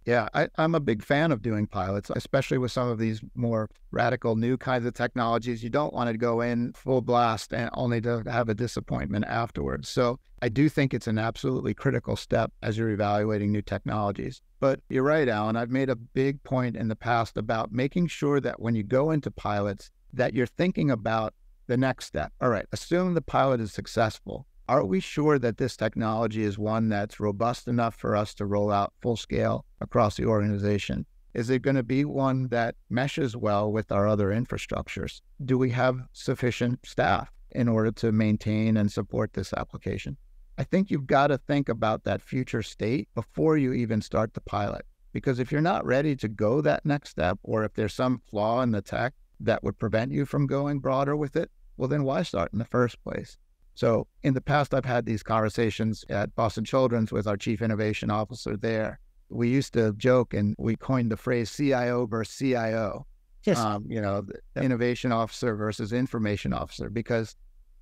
Yeah, 0.08 0.26
I, 0.32 0.48
am 0.56 0.74
a 0.74 0.80
big 0.80 1.04
fan 1.04 1.32
of 1.32 1.42
doing 1.42 1.66
pilots, 1.66 2.10
especially 2.16 2.56
with 2.56 2.72
some 2.72 2.88
of 2.88 2.98
these 2.98 3.20
more 3.34 3.68
radical 3.90 4.36
new 4.36 4.56
kinds 4.56 4.86
of 4.86 4.94
technologies. 4.94 5.62
You 5.62 5.68
don't 5.68 5.92
want 5.92 6.08
to 6.08 6.16
go 6.16 6.40
in 6.40 6.72
full 6.72 7.02
blast 7.02 7.52
and 7.52 7.68
only 7.74 8.00
to 8.00 8.22
have 8.26 8.48
a 8.48 8.54
disappointment 8.54 9.26
afterwards. 9.26 9.86
So 9.90 10.18
I 10.40 10.48
do 10.48 10.70
think 10.70 10.94
it's 10.94 11.08
an 11.08 11.18
absolutely 11.18 11.74
critical 11.74 12.16
step 12.16 12.52
as 12.62 12.78
you're 12.78 12.88
evaluating 12.88 13.52
new 13.52 13.60
technologies. 13.60 14.40
But 14.60 14.80
you're 14.88 15.02
right, 15.02 15.28
Alan. 15.28 15.56
I've 15.56 15.68
made 15.68 15.90
a 15.90 15.96
big 15.96 16.42
point 16.42 16.74
in 16.74 16.88
the 16.88 16.96
past 16.96 17.36
about 17.36 17.70
making 17.70 18.06
sure 18.06 18.40
that 18.40 18.60
when 18.60 18.74
you 18.74 18.84
go 18.84 19.10
into 19.10 19.30
pilots, 19.30 19.90
that 20.14 20.32
you're 20.32 20.46
thinking 20.46 20.90
about 20.90 21.34
the 21.66 21.76
next 21.76 22.06
step. 22.06 22.32
All 22.40 22.48
right, 22.48 22.64
assume 22.72 23.12
the 23.12 23.20
pilot 23.20 23.60
is 23.60 23.74
successful. 23.74 24.46
Are 24.68 24.84
we 24.84 25.00
sure 25.00 25.38
that 25.38 25.56
this 25.56 25.78
technology 25.78 26.42
is 26.42 26.58
one 26.58 26.90
that's 26.90 27.18
robust 27.18 27.68
enough 27.68 27.94
for 27.94 28.14
us 28.14 28.34
to 28.34 28.44
roll 28.44 28.70
out 28.70 28.92
full 29.00 29.16
scale 29.16 29.64
across 29.80 30.18
the 30.18 30.26
organization? 30.26 31.06
Is 31.32 31.48
it 31.48 31.62
going 31.62 31.76
to 31.76 31.82
be 31.82 32.04
one 32.04 32.48
that 32.48 32.74
meshes 32.90 33.34
well 33.34 33.72
with 33.72 33.90
our 33.90 34.06
other 34.06 34.28
infrastructures? 34.28 35.22
Do 35.42 35.56
we 35.56 35.70
have 35.70 36.00
sufficient 36.12 36.84
staff 36.84 37.32
in 37.52 37.66
order 37.66 37.90
to 37.92 38.12
maintain 38.12 38.76
and 38.76 38.92
support 38.92 39.32
this 39.32 39.54
application? 39.54 40.18
I 40.58 40.64
think 40.64 40.90
you've 40.90 41.06
got 41.06 41.28
to 41.28 41.38
think 41.38 41.70
about 41.70 42.04
that 42.04 42.20
future 42.20 42.62
state 42.62 43.08
before 43.14 43.56
you 43.56 43.72
even 43.72 44.02
start 44.02 44.34
the 44.34 44.42
pilot. 44.42 44.84
Because 45.14 45.38
if 45.38 45.50
you're 45.50 45.62
not 45.62 45.86
ready 45.86 46.14
to 46.16 46.28
go 46.28 46.60
that 46.60 46.84
next 46.84 47.08
step, 47.08 47.38
or 47.42 47.64
if 47.64 47.72
there's 47.72 47.94
some 47.94 48.20
flaw 48.28 48.60
in 48.60 48.72
the 48.72 48.82
tech 48.82 49.14
that 49.40 49.64
would 49.64 49.78
prevent 49.78 50.12
you 50.12 50.26
from 50.26 50.46
going 50.46 50.78
broader 50.78 51.16
with 51.16 51.36
it, 51.36 51.50
well, 51.78 51.88
then 51.88 52.04
why 52.04 52.22
start 52.22 52.52
in 52.52 52.58
the 52.58 52.66
first 52.66 53.02
place? 53.02 53.38
So 53.78 54.08
in 54.24 54.34
the 54.34 54.40
past, 54.40 54.74
I've 54.74 54.84
had 54.84 55.06
these 55.06 55.22
conversations 55.22 56.04
at 56.08 56.34
Boston 56.34 56.64
Children's 56.64 57.12
with 57.12 57.28
our 57.28 57.36
chief 57.36 57.62
innovation 57.62 58.10
officer 58.10 58.56
there. 58.56 58.98
We 59.28 59.50
used 59.50 59.72
to 59.74 59.92
joke 59.92 60.34
and 60.34 60.56
we 60.58 60.74
coined 60.74 61.12
the 61.12 61.16
phrase 61.16 61.54
CIO 61.56 62.04
versus 62.06 62.36
CIO. 62.36 63.06
Yes. 63.44 63.56
Um, 63.56 63.84
you 63.88 64.00
know, 64.00 64.26
the 64.54 64.62
innovation 64.62 65.12
officer 65.12 65.54
versus 65.54 65.92
information 65.92 66.52
officer, 66.52 66.90
because 66.90 67.36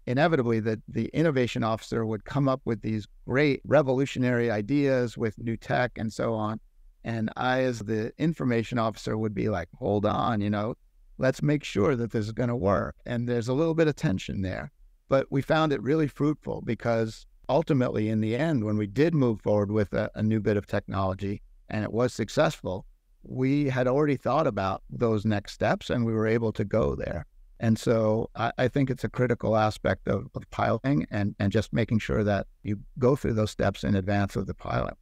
inevitably 0.04 0.60
the, 0.60 0.82
the 0.86 1.06
innovation 1.14 1.64
officer 1.64 2.04
would 2.04 2.26
come 2.26 2.46
up 2.46 2.60
with 2.66 2.82
these 2.82 3.06
great 3.26 3.62
revolutionary 3.64 4.50
ideas 4.50 5.16
with 5.16 5.38
new 5.38 5.56
tech 5.56 5.92
and 5.96 6.12
so 6.12 6.34
on. 6.34 6.60
And 7.04 7.30
I, 7.38 7.62
as 7.62 7.78
the 7.78 8.12
information 8.18 8.78
officer, 8.78 9.16
would 9.16 9.32
be 9.32 9.48
like, 9.48 9.70
hold 9.78 10.04
on, 10.04 10.42
you 10.42 10.50
know, 10.50 10.74
let's 11.16 11.42
make 11.42 11.64
sure 11.64 11.96
that 11.96 12.10
this 12.10 12.26
is 12.26 12.32
going 12.32 12.50
to 12.50 12.56
work. 12.56 12.96
And 13.06 13.26
there's 13.26 13.48
a 13.48 13.54
little 13.54 13.74
bit 13.74 13.88
of 13.88 13.96
tension 13.96 14.42
there. 14.42 14.70
But 15.08 15.26
we 15.30 15.42
found 15.42 15.72
it 15.72 15.82
really 15.82 16.08
fruitful 16.08 16.62
because 16.62 17.26
ultimately, 17.48 18.08
in 18.08 18.20
the 18.20 18.36
end, 18.36 18.64
when 18.64 18.76
we 18.76 18.86
did 18.86 19.14
move 19.14 19.40
forward 19.40 19.70
with 19.70 19.92
a, 19.92 20.10
a 20.14 20.22
new 20.22 20.40
bit 20.40 20.56
of 20.56 20.66
technology 20.66 21.42
and 21.68 21.84
it 21.84 21.92
was 21.92 22.12
successful, 22.12 22.86
we 23.22 23.68
had 23.68 23.86
already 23.86 24.16
thought 24.16 24.46
about 24.46 24.82
those 24.90 25.24
next 25.24 25.52
steps 25.52 25.90
and 25.90 26.04
we 26.04 26.12
were 26.12 26.26
able 26.26 26.52
to 26.52 26.64
go 26.64 26.94
there. 26.94 27.26
And 27.58 27.78
so 27.78 28.30
I, 28.34 28.52
I, 28.58 28.68
think 28.68 28.90
it's 28.90 29.04
a 29.04 29.08
critical 29.08 29.56
aspect 29.56 30.08
of, 30.08 30.28
of 30.34 30.50
piloting 30.50 31.06
and, 31.10 31.34
and 31.38 31.50
just 31.50 31.72
making 31.72 32.00
sure 32.00 32.22
that 32.22 32.46
you 32.62 32.78
go 32.98 33.16
through 33.16 33.32
those 33.32 33.50
steps 33.50 33.82
in 33.82 33.94
advance 33.94 34.36
of 34.36 34.46
the 34.46 34.54
pilot. 34.54 34.94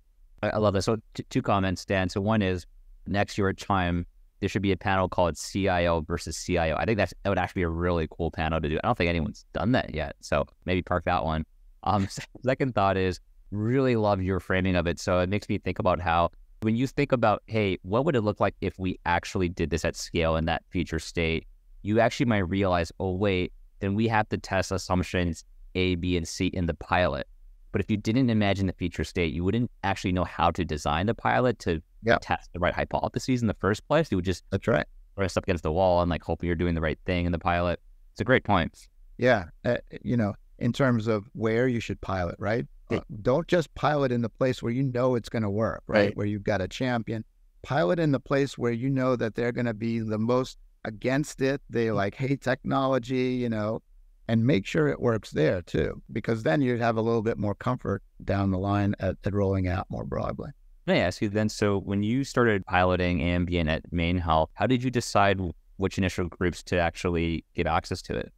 I, 0.43 0.59
love 0.59 0.75
that. 0.75 0.83
So, 0.83 0.99
t- 1.15 1.25
two 1.31 1.43
comments, 1.43 1.85
Dan. 1.85 2.09
So, 2.09 2.21
one 2.21 2.43
is 2.43 2.67
next 3.07 3.39
year 3.39 3.49
at 3.49 3.57
CHIME, 3.57 4.07
there 4.45 4.51
should 4.51 4.61
be 4.61 4.73
a 4.73 4.77
panel 4.77 5.09
called 5.09 5.39
CIO 5.39 6.03
versus 6.03 6.37
CIO. 6.45 6.77
I 6.77 6.85
think 6.85 6.99
that's, 6.99 7.15
that 7.23 7.31
would 7.31 7.39
actually 7.39 7.61
be 7.61 7.65
a 7.65 7.71
really 7.71 8.07
cool 8.11 8.31
panel 8.31 8.61
to 8.61 8.69
do. 8.69 8.79
I 8.85 8.87
don't 8.87 8.99
think 8.99 9.09
anyone's 9.09 9.47
done 9.55 9.73
that 9.73 9.95
yet. 9.95 10.17
So 10.21 10.45
maybe 10.67 10.83
park 10.83 11.07
that 11.07 11.25
one. 11.25 11.47
Um, 11.85 12.07
second 12.45 12.75
thought 12.75 12.99
is 12.99 13.21
really 13.53 13.97
love 13.97 14.21
your 14.21 14.41
framing 14.41 14.77
of 14.77 14.87
it. 14.87 15.01
So 15.01 15.21
it 15.21 15.31
makes 15.31 15.49
me 15.49 15.57
think 15.57 15.79
about 15.79 15.99
how 15.99 16.31
when 16.61 16.77
you 16.77 16.87
think 16.87 17.11
about, 17.11 17.43
hey, 17.47 17.79
what 17.85 18.05
would 18.05 18.17
it 18.17 18.21
look 18.21 18.39
like 18.39 18.55
if 18.61 18.79
we 18.79 19.01
actually 19.07 19.49
did 19.49 19.71
this 19.71 19.83
at 19.83 19.97
scale 19.97 20.37
in 20.37 20.45
that 20.45 20.63
future 20.69 20.99
state? 20.99 21.47
You 21.81 22.01
actually 22.01 22.27
might 22.27 22.47
realize, 22.47 22.93
oh, 23.01 23.13
wait, 23.13 23.51
then 23.81 23.95
we 23.95 24.07
have 24.09 24.29
to 24.29 24.37
test 24.37 24.73
assumptions 24.73 25.43
A, 25.75 25.95
B, 25.95 26.19
and 26.19 26.29
C 26.29 26.49
in 26.49 26.67
the 26.67 26.75
pilot. 26.75 27.27
But 27.73 27.81
if 27.81 27.91
you 27.91 27.97
didn't 27.97 28.29
imagine 28.29 28.67
the 28.67 28.75
future 28.75 29.05
state, 29.05 29.33
you 29.33 29.43
wouldn't 29.43 29.71
actually 29.85 30.13
know 30.13 30.25
how 30.25 30.51
to 30.51 30.67
design 30.67 31.07
the 31.07 31.15
pilot 31.15 31.59
to 31.61 31.83
yep. 32.05 32.21
test 32.23 32.51
the 32.53 32.59
right 32.59 32.75
hypotheses 32.75 33.43
in 33.43 33.49
the 33.49 33.55
first 33.55 33.87
place. 33.89 34.11
You 34.11 34.19
would 34.19 34.25
just 34.25 34.45
that's 34.51 34.67
right 34.67 34.87
rest 35.17 35.37
up 35.37 35.45
against 35.45 35.63
the 35.63 35.73
wall 35.73 36.03
and 36.03 36.11
like 36.11 36.23
hope 36.23 36.43
you're 36.43 36.55
doing 36.55 36.75
the 36.75 36.81
right 36.81 36.99
thing 37.07 37.27
in 37.27 37.33
the 37.33 37.39
pilot. 37.39 37.81
It's 38.13 38.21
a 38.21 38.25
great 38.25 38.45
point. 38.45 38.89
Yeah, 39.19 39.45
uh, 39.65 39.77
you 40.03 40.17
know, 40.17 40.35
in 40.59 40.73
terms 40.73 41.07
of 41.07 41.29
where 41.33 41.69
you 41.69 41.81
should 41.81 42.01
pilot, 42.01 42.37
right? 42.39 42.67
Uh, 42.91 43.01
don't 43.23 43.49
just 43.49 43.75
pilot 43.75 44.13
in 44.13 44.23
the 44.23 44.29
place 44.29 44.63
where 44.63 44.73
you 44.73 44.83
know 44.83 45.15
it's 45.15 45.29
going 45.29 45.43
to 45.43 45.51
work, 45.51 45.83
right? 45.87 45.99
right? 45.99 46.17
Where 46.17 46.27
you've 46.27 46.45
got 46.45 46.61
a 46.61 46.69
champion. 46.69 47.25
Pilot 47.63 47.99
in 47.99 48.13
the 48.13 48.21
place 48.21 48.59
where 48.59 48.73
you 48.73 48.91
know 48.91 49.17
that 49.17 49.35
they're 49.35 49.53
going 49.53 49.67
to 49.67 49.75
be 49.75 50.01
the 50.01 50.19
most 50.19 50.59
against 50.85 51.41
it. 51.41 51.63
They 51.71 51.87
mm. 51.87 51.95
like 51.95 52.15
hate 52.15 52.43
technology, 52.43 53.35
you 53.35 53.49
know, 53.49 53.83
and 54.29 54.45
make 54.45 54.67
sure 54.67 54.89
it 54.89 55.01
works 55.01 55.31
there 55.31 55.63
too, 55.63 56.03
because 56.13 56.43
then 56.43 56.61
you'd 56.61 56.81
have 56.81 56.97
a 56.97 57.03
little 57.03 57.23
bit 57.23 57.39
more 57.39 57.55
comfort 57.55 58.03
down 58.25 58.51
the 58.51 58.59
line 58.59 58.95
at, 59.01 59.17
at 59.25 59.33
rolling 59.33 59.67
out 59.67 59.87
more 59.89 60.05
broadly. 60.05 60.51
May 60.87 61.01
I 61.01 61.07
ask 61.07 61.23
you 61.23 61.31
then? 61.31 61.49
So, 61.49 61.79
when 61.79 62.03
you 62.03 62.25
started 62.25 62.67
piloting 62.67 63.23
Ambient 63.23 63.71
at 63.71 63.91
MaineHealth, 63.91 64.49
how 64.53 64.67
did 64.67 64.83
you 64.83 64.91
decide 64.91 65.41
which 65.77 65.97
initial 65.97 66.29
groups 66.29 66.63
to 66.65 66.79
actually 66.79 67.45
get 67.55 67.67
access 67.67 68.03
to 68.03 68.17
it? 68.17 68.33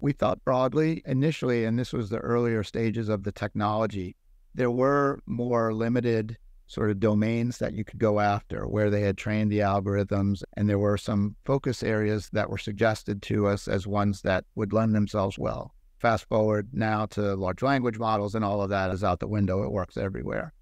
We 0.00 0.12
thought 0.12 0.44
broadly 0.44 1.02
initially, 1.06 1.64
and 1.64 1.78
this 1.78 1.92
was 1.92 2.10
the 2.10 2.18
earlier 2.18 2.64
stages 2.64 3.08
of 3.08 3.22
the 3.22 3.30
technology. 3.30 4.16
There 4.54 4.72
were 4.72 5.20
more 5.26 5.72
limited 5.72 6.36
sort 6.66 6.90
of 6.90 6.98
domains 6.98 7.58
that 7.58 7.74
you 7.74 7.84
could 7.84 7.98
go 7.98 8.20
after 8.20 8.66
where 8.66 8.90
they 8.90 9.02
had 9.02 9.16
trained 9.16 9.52
the 9.52 9.60
algorithms. 9.60 10.42
And 10.54 10.68
there 10.68 10.78
were 10.78 10.96
some 10.96 11.36
focus 11.44 11.82
areas 11.82 12.30
that 12.32 12.50
were 12.50 12.58
suggested 12.58 13.22
to 13.22 13.46
us 13.46 13.68
as 13.68 13.86
ones 13.86 14.22
that 14.22 14.44
would 14.54 14.72
lend 14.72 14.94
themselves 14.94 15.38
well. 15.38 15.74
Fast 15.98 16.28
forward 16.28 16.68
now 16.72 17.06
to 17.06 17.34
large 17.34 17.62
language 17.62 17.98
models, 17.98 18.34
and 18.34 18.44
all 18.44 18.62
of 18.62 18.70
that 18.70 18.90
is 18.90 19.04
out 19.04 19.20
the 19.20 19.28
window. 19.28 19.62
It 19.62 19.72
works 19.72 19.96
everywhere. 19.96 20.52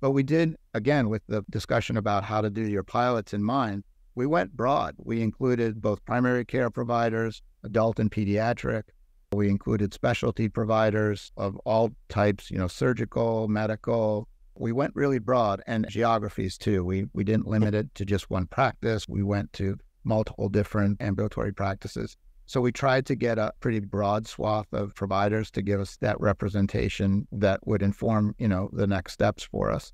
But 0.00 0.12
we 0.12 0.22
did, 0.22 0.56
again, 0.74 1.08
with 1.08 1.22
the 1.26 1.44
discussion 1.50 1.96
about 1.96 2.24
how 2.24 2.40
to 2.40 2.50
do 2.50 2.62
your 2.62 2.82
pilots 2.82 3.34
in 3.34 3.42
mind, 3.42 3.84
we 4.14 4.26
went 4.26 4.56
broad. 4.56 4.94
We 4.98 5.22
included 5.22 5.80
both 5.80 6.04
primary 6.04 6.44
care 6.44 6.70
providers, 6.70 7.42
adult 7.62 7.98
and 7.98 8.10
pediatric. 8.10 8.84
We 9.32 9.48
included 9.48 9.94
specialty 9.94 10.48
providers 10.48 11.30
of 11.36 11.56
all 11.64 11.92
types, 12.08 12.50
you 12.50 12.58
know, 12.58 12.66
surgical, 12.66 13.46
medical, 13.46 14.28
we 14.60 14.72
went 14.72 14.94
really 14.94 15.18
broad 15.18 15.62
and 15.66 15.88
geographies 15.88 16.58
too. 16.58 16.84
We 16.84 17.06
we 17.14 17.24
didn't 17.24 17.46
limit 17.46 17.74
it 17.74 17.94
to 17.94 18.04
just 18.04 18.28
one 18.30 18.46
practice. 18.46 19.08
We 19.08 19.22
went 19.22 19.52
to 19.54 19.78
multiple 20.04 20.48
different 20.48 21.00
ambulatory 21.00 21.52
practices. 21.52 22.16
So 22.50 22.60
we 22.60 22.72
tried 22.72 23.06
to 23.06 23.14
get 23.14 23.38
a 23.38 23.52
pretty 23.60 23.78
broad 23.78 24.26
swath 24.26 24.66
of 24.72 24.92
providers 24.96 25.52
to 25.52 25.62
give 25.62 25.78
us 25.78 25.96
that 25.98 26.20
representation 26.20 27.28
that 27.30 27.64
would 27.64 27.80
inform, 27.80 28.34
you 28.40 28.48
know, 28.48 28.68
the 28.72 28.88
next 28.88 29.12
steps 29.12 29.44
for 29.44 29.70
us. 29.70 29.92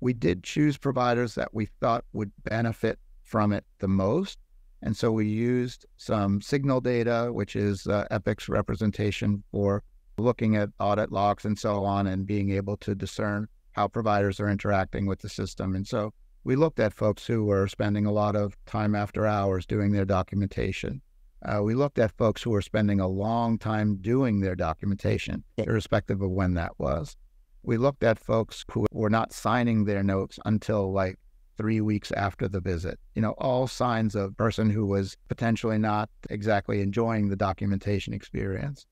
We 0.00 0.14
did 0.14 0.42
choose 0.42 0.78
providers 0.78 1.34
that 1.34 1.52
we 1.52 1.66
thought 1.66 2.06
would 2.14 2.32
benefit 2.42 2.98
from 3.22 3.52
it 3.52 3.66
the 3.80 3.88
most. 3.88 4.38
And 4.80 4.96
so 4.96 5.12
we 5.12 5.28
used 5.28 5.84
some 5.98 6.40
signal 6.40 6.80
data, 6.80 7.28
which 7.34 7.54
is 7.54 7.86
uh, 7.86 8.06
Epic's 8.10 8.48
representation 8.48 9.44
for 9.52 9.82
looking 10.16 10.56
at 10.56 10.70
audit 10.78 11.12
logs 11.12 11.44
and 11.44 11.58
so 11.58 11.84
on 11.84 12.06
and 12.06 12.26
being 12.26 12.48
able 12.48 12.78
to 12.78 12.94
discern 12.94 13.46
how 13.72 13.88
providers 13.88 14.40
are 14.40 14.48
interacting 14.48 15.04
with 15.04 15.18
the 15.18 15.28
system. 15.28 15.76
And 15.76 15.86
so 15.86 16.14
we 16.44 16.56
looked 16.56 16.80
at 16.80 16.94
folks 16.94 17.26
who 17.26 17.44
were 17.44 17.68
spending 17.68 18.06
a 18.06 18.12
lot 18.12 18.36
of 18.36 18.56
time 18.64 18.94
after 18.94 19.26
hours 19.26 19.66
doing 19.66 19.92
their 19.92 20.06
documentation. 20.06 21.02
Uh, 21.42 21.62
we 21.62 21.74
looked 21.74 21.98
at 21.98 22.16
folks 22.16 22.42
who 22.42 22.50
were 22.50 22.62
spending 22.62 23.00
a 23.00 23.08
long 23.08 23.58
time 23.58 23.96
doing 23.96 24.40
their 24.40 24.54
documentation, 24.54 25.42
irrespective 25.56 26.20
of 26.20 26.30
when 26.30 26.54
that 26.54 26.72
was. 26.78 27.16
We 27.62 27.76
looked 27.76 28.02
at 28.02 28.18
folks 28.18 28.64
who 28.70 28.86
were 28.92 29.10
not 29.10 29.32
signing 29.32 29.84
their 29.84 30.02
notes 30.02 30.38
until 30.44 30.92
like 30.92 31.18
three 31.56 31.80
weeks 31.80 32.10
after 32.12 32.48
the 32.48 32.60
visit. 32.60 32.98
You 33.14 33.22
know, 33.22 33.34
all 33.38 33.66
signs 33.66 34.14
of 34.14 34.36
person 34.36 34.70
who 34.70 34.86
was 34.86 35.16
potentially 35.28 35.78
not 35.78 36.08
exactly 36.30 36.80
enjoying 36.80 37.28
the 37.28 37.36
documentation 37.36 38.14
experience. 38.14 38.86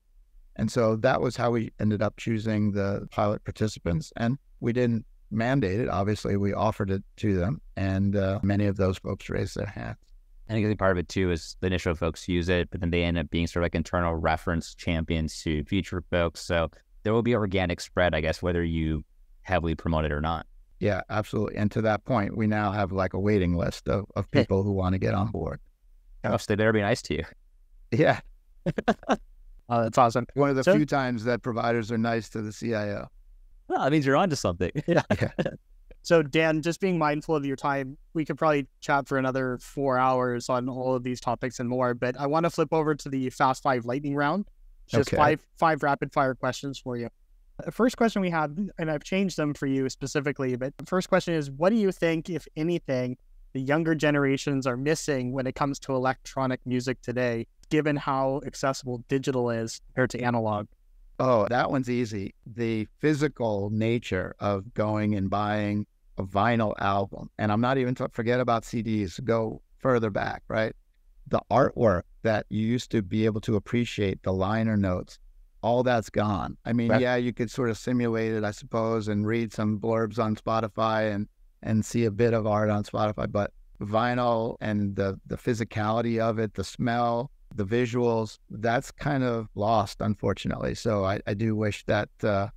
And 0.55 0.71
so 0.71 0.95
that 0.97 1.21
was 1.21 1.35
how 1.35 1.51
we 1.51 1.71
ended 1.79 2.01
up 2.01 2.17
choosing 2.17 2.71
the 2.71 3.07
pilot 3.11 3.43
participants. 3.43 4.11
And 4.17 4.37
we 4.59 4.73
didn't 4.73 5.05
mandate 5.31 5.79
it. 5.79 5.89
Obviously, 5.89 6.37
we 6.37 6.53
offered 6.53 6.91
it 6.91 7.03
to 7.17 7.35
them, 7.35 7.61
and 7.75 8.15
uh, 8.15 8.39
many 8.43 8.65
of 8.65 8.77
those 8.77 8.97
folks 8.97 9.29
raised 9.29 9.55
their 9.55 9.67
hands. 9.67 9.97
I 10.49 10.53
think 10.53 10.79
part 10.79 10.91
of 10.91 10.97
it 10.97 11.09
too 11.09 11.31
is 11.31 11.55
the 11.59 11.67
initial 11.67 11.93
folks 11.93 12.27
use 12.27 12.49
it, 12.49 12.69
but 12.71 12.79
then 12.79 12.89
they 12.89 13.03
end 13.03 13.17
up 13.17 13.29
being 13.29 13.45
sort 13.45 13.61
of 13.61 13.65
like 13.65 13.75
internal 13.75 14.15
reference 14.15 14.73
champions 14.73 15.41
to 15.43 15.63
future 15.65 16.03
folks. 16.09 16.41
So 16.41 16.69
there 17.03 17.13
will 17.13 17.21
be 17.21 17.35
organic 17.35 17.79
spread, 17.79 18.15
I 18.15 18.21
guess, 18.21 18.41
whether 18.41 18.63
you 18.63 19.03
heavily 19.43 19.75
promote 19.75 20.05
it 20.05 20.11
or 20.11 20.21
not. 20.21 20.47
Yeah, 20.79 21.01
absolutely. 21.09 21.57
And 21.57 21.69
to 21.71 21.81
that 21.81 22.03
point, 22.05 22.35
we 22.35 22.47
now 22.47 22.71
have 22.71 22.91
like 22.91 23.13
a 23.13 23.19
waiting 23.19 23.55
list 23.55 23.87
of, 23.87 24.05
of 24.15 24.29
people 24.31 24.63
who 24.63 24.71
want 24.71 24.93
to 24.93 24.99
get 24.99 25.13
on 25.13 25.27
board. 25.31 25.59
Oh, 26.23 26.37
so 26.37 26.45
they 26.47 26.55
better 26.55 26.73
be 26.73 26.81
nice 26.81 27.01
to 27.03 27.15
you. 27.15 27.23
Yeah. 27.91 28.19
oh, 28.87 29.17
that's 29.69 29.97
awesome. 29.97 30.25
One 30.33 30.49
of 30.49 30.55
the 30.55 30.63
so, 30.63 30.75
few 30.75 30.85
times 30.85 31.23
that 31.25 31.41
providers 31.41 31.91
are 31.91 31.97
nice 31.97 32.29
to 32.29 32.41
the 32.41 32.51
CIO. 32.51 33.07
Well, 33.67 33.83
that 33.83 33.91
means 33.91 34.05
you're 34.05 34.17
onto 34.17 34.35
something. 34.35 34.71
yeah. 34.87 35.03
So, 36.01 36.23
Dan, 36.23 36.61
just 36.61 36.79
being 36.79 36.97
mindful 36.97 37.35
of 37.35 37.45
your 37.45 37.55
time, 37.55 37.97
we 38.13 38.25
could 38.25 38.37
probably 38.37 38.67
chat 38.79 39.07
for 39.07 39.17
another 39.17 39.57
four 39.61 39.97
hours 39.97 40.49
on 40.49 40.69
all 40.69 40.95
of 40.95 41.03
these 41.03 41.19
topics 41.19 41.59
and 41.59 41.67
more. 41.69 41.93
But 41.93 42.19
I 42.19 42.25
want 42.27 42.45
to 42.45 42.49
flip 42.49 42.69
over 42.73 42.95
to 42.95 43.09
the 43.09 43.29
Fast 43.29 43.61
Five 43.61 43.85
Lightning 43.85 44.15
Round. 44.15 44.45
Just 44.87 45.09
Okay. 45.09 45.17
five 45.17 45.45
five 45.57 45.83
rapid 45.83 46.11
fire 46.11 46.33
questions 46.33 46.79
for 46.79 46.97
you. 46.97 47.09
The 47.63 47.71
first 47.71 47.97
question 47.97 48.21
we 48.21 48.29
have, 48.29 48.57
and 48.79 48.89
I've 48.89 49.03
changed 49.03 49.37
them 49.37 49.53
for 49.53 49.67
you 49.67 49.89
specifically, 49.89 50.55
but 50.55 50.75
the 50.77 50.85
first 50.85 51.09
question 51.09 51.33
is 51.33 51.51
what 51.51 51.69
do 51.71 51.75
you 51.75 51.91
think, 51.91 52.29
if 52.29 52.47
anything, 52.55 53.17
the 53.53 53.59
younger 53.61 53.93
generations 53.93 54.65
are 54.65 54.77
missing 54.77 55.33
when 55.33 55.45
it 55.45 55.55
comes 55.55 55.77
to 55.79 55.93
electronic 55.93 56.61
music 56.65 57.01
today, 57.01 57.45
given 57.69 57.97
how 57.97 58.41
accessible 58.45 59.03
digital 59.09 59.49
is 59.49 59.81
compared 59.87 60.09
to 60.11 60.21
analog? 60.21 60.67
Oh, 61.19 61.47
that 61.49 61.69
one's 61.69 61.89
easy. 61.89 62.33
The 62.45 62.87
physical 62.99 63.69
nature 63.71 64.35
of 64.39 64.73
going 64.73 65.15
and 65.15 65.29
buying 65.29 65.85
a 66.17 66.23
vinyl 66.23 66.73
album, 66.79 67.29
and 67.37 67.51
I'm 67.51 67.61
not 67.61 67.77
even 67.77 67.95
to 67.95 68.09
forget 68.09 68.39
about 68.39 68.63
CDs. 68.63 69.23
Go 69.23 69.61
further 69.79 70.09
back, 70.09 70.43
right? 70.47 70.73
The 71.27 71.41
artwork 71.51 72.03
that 72.23 72.45
you 72.49 72.65
used 72.65 72.91
to 72.91 73.01
be 73.01 73.25
able 73.25 73.41
to 73.41 73.55
appreciate, 73.55 74.23
the 74.23 74.33
liner 74.33 74.75
notes, 74.77 75.19
all 75.61 75.83
that's 75.83 76.09
gone. 76.09 76.57
I 76.65 76.73
mean, 76.73 76.89
Right. 76.89 77.01
yeah, 77.01 77.15
you 77.15 77.33
could 77.33 77.51
sort 77.51 77.69
of 77.69 77.77
simulate 77.77 78.31
it, 78.33 78.43
I 78.43 78.51
suppose, 78.51 79.07
and 79.07 79.27
read 79.27 79.51
some 79.53 79.79
blurbs 79.79 80.17
on 80.19 80.35
Spotify 80.35 81.13
and 81.13 81.27
and 81.61 81.83
see 81.83 82.05
a 82.05 82.11
bit 82.11 82.33
of 82.33 82.47
art 82.47 82.69
on 82.69 82.85
Spotify, 82.85 83.29
but 83.29 83.51
vinyl 83.81 84.55
and 84.61 84.95
the 84.95 85.19
the 85.25 85.35
physicality 85.37 86.17
of 86.19 86.39
it, 86.39 86.53
the 86.53 86.63
smell, 86.63 87.31
the 87.55 87.65
visuals, 87.65 88.39
that's 88.49 88.91
kind 88.91 89.23
of 89.23 89.47
lost, 89.55 89.97
unfortunately. 90.01 90.75
So 90.75 91.05
I, 91.05 91.19
I 91.27 91.33
do 91.33 91.55
wish 91.55 91.83
that 91.85 92.09
uh, 92.23 92.47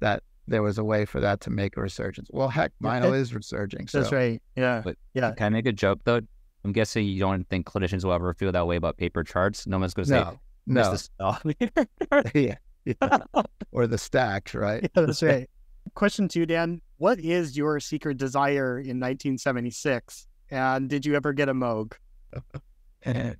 that 0.00 0.22
there 0.48 0.62
was 0.62 0.78
a 0.78 0.84
way 0.84 1.04
for 1.04 1.20
that 1.20 1.40
to 1.42 1.50
make 1.50 1.76
a 1.76 1.80
resurgence. 1.80 2.28
Well, 2.32 2.48
heck, 2.48 2.72
vinyl 2.82 3.14
is 3.14 3.34
resurging. 3.34 3.88
So 3.88 4.00
That's 4.00 4.12
right. 4.12 4.42
Yeah. 4.56 4.82
But 4.84 4.96
Yeah. 5.14 5.32
Can 5.32 5.46
I 5.46 5.48
make 5.50 5.66
a 5.66 5.72
joke 5.72 6.00
though? 6.04 6.20
I'm 6.64 6.72
guessing 6.72 7.06
you 7.06 7.18
don't 7.18 7.48
think 7.48 7.66
clinicians 7.66 8.04
will 8.04 8.12
ever 8.12 8.34
feel 8.34 8.52
that 8.52 8.66
way 8.66 8.76
about 8.76 8.96
paper 8.96 9.24
charts. 9.24 9.66
No 9.66 9.78
one's 9.78 9.94
going 9.94 10.04
to 10.04 10.10
say, 10.10 10.20
no, 10.20 10.38
"Miss 10.66 11.10
no, 11.18 11.36
the 11.42 12.30
yeah, 12.34 12.56
yeah. 12.84 13.42
or 13.72 13.86
the 13.86 13.98
stacks, 13.98 14.54
right? 14.54 14.82
Yeah, 14.82 15.06
that's 15.06 15.22
right. 15.22 15.48
Question 15.94 16.28
two, 16.28 16.46
Dan. 16.46 16.80
What 16.98 17.18
is 17.18 17.56
your 17.56 17.80
secret 17.80 18.16
desire 18.16 18.78
in 18.78 19.00
1976? 19.00 20.28
And 20.50 20.88
did 20.88 21.04
you 21.04 21.16
ever 21.16 21.32
get 21.32 21.48
a 21.48 21.54
Moog? 21.54 21.94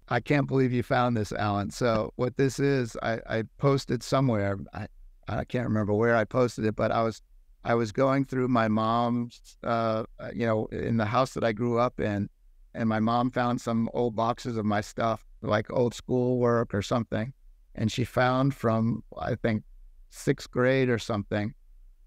I 0.08 0.20
can't 0.20 0.46
believe 0.46 0.72
you 0.72 0.82
found 0.82 1.16
this, 1.16 1.32
Alan. 1.32 1.70
So 1.70 2.12
what 2.16 2.36
this 2.36 2.58
is, 2.58 2.96
I, 3.02 3.20
I 3.28 3.44
posted 3.58 4.02
somewhere. 4.02 4.58
I, 4.74 4.88
I 5.28 5.44
can't 5.44 5.66
remember 5.66 5.92
where 5.94 6.16
I 6.16 6.24
posted 6.24 6.64
it, 6.64 6.76
but 6.76 6.90
I 6.90 7.02
was 7.02 7.22
I 7.64 7.74
was 7.74 7.92
going 7.92 8.24
through 8.24 8.48
my 8.48 8.66
mom's, 8.66 9.56
uh, 9.62 10.02
you 10.34 10.46
know, 10.46 10.66
in 10.72 10.96
the 10.96 11.04
house 11.04 11.34
that 11.34 11.44
I 11.44 11.52
grew 11.52 11.78
up 11.78 12.00
in, 12.00 12.28
and 12.74 12.88
my 12.88 12.98
mom 12.98 13.30
found 13.30 13.60
some 13.60 13.88
old 13.94 14.16
boxes 14.16 14.56
of 14.56 14.64
my 14.64 14.80
stuff, 14.80 15.24
like 15.42 15.70
old 15.72 15.94
school 15.94 16.38
work 16.38 16.74
or 16.74 16.82
something, 16.82 17.32
and 17.76 17.92
she 17.92 18.04
found 18.04 18.54
from 18.54 19.04
I 19.16 19.36
think 19.36 19.62
sixth 20.10 20.50
grade 20.50 20.88
or 20.88 20.98
something 20.98 21.54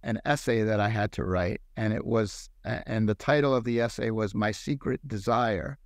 an 0.03 0.21
essay 0.23 0.61
that 0.61 0.79
I 0.79 0.87
had 0.87 1.11
to 1.13 1.23
write, 1.23 1.61
and 1.75 1.91
it 1.91 2.05
was, 2.05 2.49
and 2.63 3.09
the 3.09 3.15
title 3.15 3.55
of 3.55 3.63
the 3.63 3.81
essay 3.81 4.11
was 4.11 4.35
"My 4.35 4.51
Secret 4.51 5.05
Desire." 5.07 5.79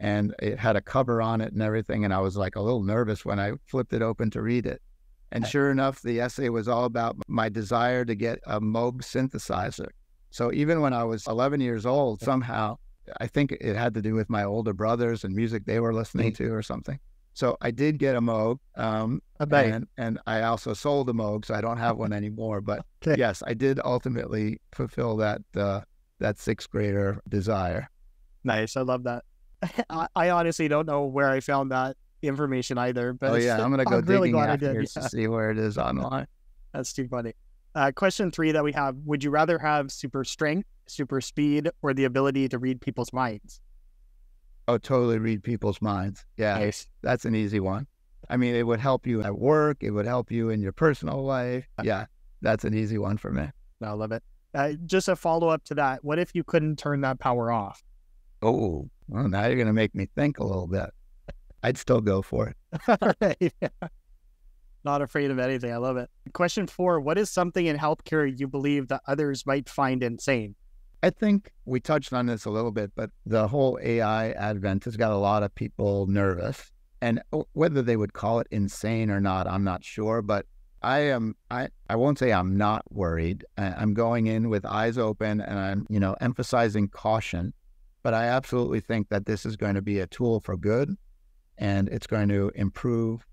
And 0.00 0.34
it 0.40 0.58
had 0.58 0.76
a 0.76 0.80
cover 0.80 1.22
on 1.22 1.40
it 1.40 1.52
and 1.52 1.62
everything. 1.62 2.04
And 2.04 2.12
I 2.12 2.20
was 2.20 2.36
like 2.36 2.56
a 2.56 2.60
little 2.60 2.82
nervous 2.82 3.24
when 3.24 3.38
I 3.38 3.52
flipped 3.66 3.92
it 3.92 4.02
open 4.02 4.30
to 4.30 4.42
read 4.42 4.66
it. 4.66 4.82
And 5.30 5.46
sure 5.46 5.70
enough, 5.70 6.02
the 6.02 6.20
essay 6.20 6.50
was 6.50 6.68
all 6.68 6.84
about 6.84 7.16
my 7.26 7.48
desire 7.48 8.04
to 8.04 8.14
get 8.14 8.38
a 8.46 8.60
Moog 8.60 9.00
synthesizer. 9.00 9.88
So 10.30 10.52
even 10.52 10.80
when 10.80 10.92
I 10.92 11.04
was 11.04 11.26
11 11.26 11.60
years 11.60 11.86
old, 11.86 12.20
somehow 12.20 12.76
I 13.20 13.26
think 13.26 13.52
it 13.52 13.76
had 13.76 13.94
to 13.94 14.02
do 14.02 14.14
with 14.14 14.28
my 14.28 14.44
older 14.44 14.72
brothers 14.72 15.24
and 15.24 15.34
music 15.34 15.64
they 15.64 15.80
were 15.80 15.94
listening 15.94 16.32
to 16.34 16.52
or 16.52 16.62
something. 16.62 16.98
So 17.34 17.56
I 17.62 17.70
did 17.70 17.98
get 17.98 18.14
a 18.14 18.20
Moog, 18.20 18.58
um, 18.76 19.22
and 19.74 19.86
and 19.96 20.18
I 20.26 20.42
also 20.42 20.74
sold 20.74 21.08
a 21.08 21.14
Moog, 21.14 21.46
so 21.46 21.54
I 21.54 21.62
don't 21.62 21.78
have 21.78 21.96
one 21.96 22.12
anymore. 22.12 22.60
But 22.60 22.84
Okay. 23.06 23.18
yes, 23.18 23.42
I 23.46 23.54
did 23.54 23.80
ultimately 23.82 24.60
fulfill 24.72 25.16
that 25.16 25.40
uh, 25.56 25.80
that 26.18 26.38
sixth 26.38 26.68
grader 26.70 27.20
desire. 27.28 27.88
Nice. 28.44 28.76
I 28.76 28.82
love 28.82 29.04
that. 29.04 29.24
I, 29.90 30.08
I 30.14 30.30
honestly 30.30 30.68
don't 30.68 30.86
know 30.86 31.04
where 31.04 31.28
I 31.30 31.40
found 31.40 31.70
that 31.72 31.96
information 32.22 32.78
either. 32.78 33.12
But 33.12 33.30
oh 33.30 33.34
yeah, 33.36 33.54
I'm 33.62 33.70
gonna 33.70 33.84
go 33.84 33.96
I'm 33.98 34.04
really 34.04 34.28
digging 34.28 34.32
glad 34.32 34.50
I 34.50 34.52
after 34.54 34.74
did. 34.74 34.90
Yeah, 34.96 35.02
to 35.02 35.08
see 35.08 35.26
where 35.28 35.50
it 35.50 35.58
is 35.58 35.78
online. 35.78 36.26
that's 36.72 36.92
too 36.92 37.08
funny. 37.08 37.32
Uh, 37.74 37.90
question 37.94 38.30
three 38.30 38.52
that 38.52 38.62
we 38.64 38.72
have: 38.72 38.96
Would 39.04 39.24
you 39.24 39.30
rather 39.30 39.58
have 39.58 39.90
super 39.90 40.24
strength, 40.24 40.68
super 40.86 41.20
speed, 41.20 41.70
or 41.80 41.94
the 41.94 42.04
ability 42.04 42.48
to 42.50 42.58
read 42.58 42.80
people's 42.80 43.12
minds? 43.12 43.60
Oh, 44.68 44.78
totally 44.78 45.18
read 45.18 45.42
people's 45.42 45.82
minds. 45.82 46.24
Yeah, 46.36 46.58
Nice. 46.58 46.86
that's 47.02 47.24
an 47.24 47.34
easy 47.34 47.60
one. 47.60 47.86
I 48.30 48.36
mean, 48.36 48.54
it 48.54 48.64
would 48.66 48.78
help 48.78 49.06
you 49.06 49.22
at 49.22 49.36
work. 49.36 49.78
It 49.80 49.90
would 49.90 50.06
help 50.06 50.30
you 50.30 50.50
in 50.50 50.60
your 50.62 50.72
personal 50.72 51.24
life. 51.24 51.66
Yeah, 51.82 52.06
that's 52.42 52.64
an 52.64 52.72
easy 52.74 52.96
one 52.98 53.16
for 53.18 53.30
me. 53.32 53.48
I 53.82 53.90
love 53.92 54.12
it. 54.12 54.22
Uh, 54.54 54.72
just 54.86 55.08
a 55.08 55.16
follow 55.16 55.48
up 55.48 55.64
to 55.64 55.74
that: 55.76 56.04
What 56.04 56.18
if 56.18 56.34
you 56.34 56.44
couldn't 56.44 56.78
turn 56.78 57.00
that 57.00 57.18
power 57.20 57.50
off? 57.50 57.82
Oh, 58.42 58.88
well, 59.12 59.28
now 59.28 59.46
you're 59.46 59.58
gonna 59.58 59.72
make 59.72 59.94
me 59.94 60.08
think 60.14 60.38
a 60.38 60.44
little 60.44 60.66
bit. 60.66 60.90
I'd 61.62 61.78
still 61.78 62.00
go 62.00 62.22
for 62.22 62.48
it. 62.48 63.40
Yeah. 63.60 63.68
Not 64.84 65.00
afraid 65.00 65.30
of 65.30 65.38
anything. 65.38 65.72
I 65.72 65.76
love 65.76 65.96
it. 65.96 66.10
Question 66.32 66.66
four 66.66 66.98
What 67.00 67.18
is 67.18 67.30
something 67.30 67.66
in 67.66 67.78
healthcare 67.78 68.26
you 68.36 68.48
believe 68.48 68.88
that 68.88 69.02
others 69.06 69.46
might 69.46 69.68
find 69.68 70.02
insane? 70.02 70.56
I 71.04 71.10
think 71.10 71.50
we 71.66 71.78
touched 71.78 72.12
on 72.12 72.26
this 72.26 72.44
a 72.46 72.50
little 72.50 72.72
bit, 72.72 72.92
but 72.94 73.10
the 73.26 73.46
whole 73.46 73.78
AI 73.82 74.30
advent 74.32 74.84
has 74.84 74.96
got 74.96 75.12
a 75.12 75.16
lot 75.16 75.42
of 75.42 75.54
people 75.54 76.06
nervous. 76.06 76.70
And 77.00 77.20
whether 77.52 77.82
they 77.82 77.96
would 77.96 78.12
call 78.12 78.38
it 78.38 78.46
insane 78.52 79.10
or 79.10 79.20
not, 79.20 79.48
I'm 79.48 79.64
not 79.64 79.84
sure. 79.84 80.22
But 80.22 80.46
I 80.82 81.00
am, 81.00 81.34
I, 81.50 81.68
I 81.90 81.96
won't 81.96 82.18
say 82.18 82.32
I'm 82.32 82.56
not 82.56 82.84
worried. 82.92 83.44
I'm 83.58 83.94
going 83.94 84.28
in 84.28 84.48
with 84.48 84.64
eyes 84.64 84.98
open 84.98 85.40
and 85.40 85.58
I'm, 85.58 85.86
you 85.88 85.98
know, 85.98 86.16
emphasizing 86.20 86.88
caution. 86.88 87.52
But 88.02 88.14
I 88.14 88.24
absolutely 88.24 88.80
think 88.80 89.08
that 89.10 89.26
this 89.26 89.46
is 89.46 89.56
going 89.56 89.74
to 89.74 89.82
be 89.82 90.00
a 90.00 90.06
tool 90.06 90.40
for 90.40 90.56
good 90.56 90.96
and 91.58 91.88
it's 91.88 92.06
going 92.06 92.28
to 92.28 92.50
improve 92.54 93.26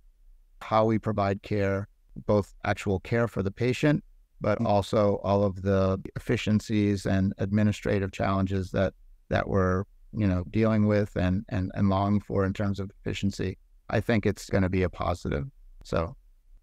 how 0.62 0.86
we 0.86 1.00
provide 1.00 1.42
care, 1.42 1.88
both 2.28 2.54
actual 2.64 3.00
care 3.00 3.28
for 3.28 3.42
the 3.42 3.52
patient 3.52 4.04
but 4.42 4.60
mm. 4.60 4.66
also 4.66 5.20
all 5.24 5.44
of 5.44 5.62
the 5.62 6.00
efficiencies 6.16 7.06
and 7.06 7.34
administrative 7.38 8.12
challenges 8.12 8.72
that 8.72 8.94
that 9.30 9.48
we're 9.48 9.84
you 10.14 10.28
know 10.28 10.44
dealing 10.50 10.88
with 10.88 11.16
and 11.16 11.46
and 11.50 11.72
and 11.76 11.90
longing 11.90 12.20
for 12.20 12.46
in 12.46 12.54
terms 12.54 12.80
of 12.80 12.92
efficiency. 13.02 13.58
I 13.90 14.02
think 14.02 14.26
it's 14.26 14.50
going 14.50 14.64
to 14.64 14.70
be 14.70 14.84
a 14.84 14.90
positive. 14.90 15.46
So 15.84 16.16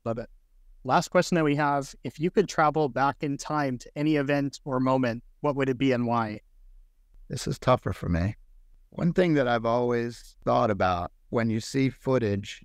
Love 0.04 0.18
it. 0.18 0.28
Last 0.84 1.08
question 1.08 1.34
that 1.34 1.44
we 1.44 1.56
have 1.56 1.94
If 2.04 2.20
you 2.20 2.30
could 2.30 2.48
travel 2.48 2.88
back 2.88 3.16
in 3.22 3.36
time 3.36 3.78
to 3.78 3.90
any 3.96 4.16
event 4.16 4.60
or 4.64 4.78
moment, 4.78 5.24
what 5.40 5.56
would 5.56 5.68
it 5.68 5.78
be 5.78 5.92
and 5.92 6.06
why? 6.06 6.40
This 7.28 7.46
is 7.46 7.58
tougher 7.58 7.92
for 7.92 8.08
me. 8.08 8.36
One 8.90 9.12
thing 9.12 9.34
that 9.34 9.48
I've 9.48 9.66
always 9.66 10.36
thought 10.44 10.70
about 10.70 11.12
when 11.30 11.50
you 11.50 11.60
see 11.60 11.90
footage 11.90 12.64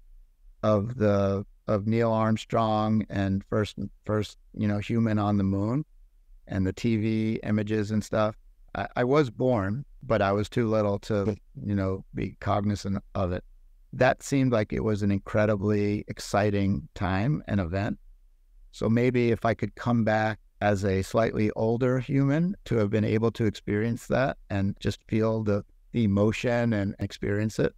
of 0.63 0.97
the 0.97 1.45
of 1.67 1.87
Neil 1.87 2.11
Armstrong 2.11 3.05
and 3.09 3.43
first 3.45 3.77
first 4.05 4.37
you 4.53 4.67
know 4.67 4.79
human 4.79 5.19
on 5.19 5.37
the 5.37 5.43
moon 5.43 5.85
and 6.47 6.65
the 6.65 6.73
TV 6.73 7.39
images 7.43 7.91
and 7.91 8.03
stuff. 8.03 8.35
I, 8.75 8.87
I 8.97 9.03
was 9.03 9.29
born, 9.29 9.85
but 10.03 10.21
I 10.21 10.31
was 10.31 10.49
too 10.49 10.67
little 10.69 10.99
to 10.99 11.35
you 11.63 11.75
know 11.75 12.05
be 12.13 12.35
cognizant 12.39 13.03
of 13.15 13.31
it. 13.31 13.43
That 13.93 14.23
seemed 14.23 14.51
like 14.51 14.71
it 14.71 14.83
was 14.83 15.01
an 15.01 15.11
incredibly 15.11 16.05
exciting 16.07 16.87
time 16.95 17.43
and 17.47 17.59
event. 17.59 17.99
So 18.71 18.87
maybe 18.87 19.31
if 19.31 19.43
I 19.43 19.53
could 19.53 19.75
come 19.75 20.05
back 20.05 20.39
as 20.61 20.85
a 20.85 21.01
slightly 21.01 21.51
older 21.55 21.99
human 21.99 22.55
to 22.65 22.77
have 22.77 22.89
been 22.89 23.03
able 23.03 23.31
to 23.31 23.45
experience 23.45 24.07
that 24.07 24.37
and 24.49 24.77
just 24.79 25.03
feel 25.07 25.43
the, 25.43 25.65
the 25.91 26.03
emotion 26.03 26.73
and 26.73 26.95
experience 26.99 27.57
it. 27.59 27.73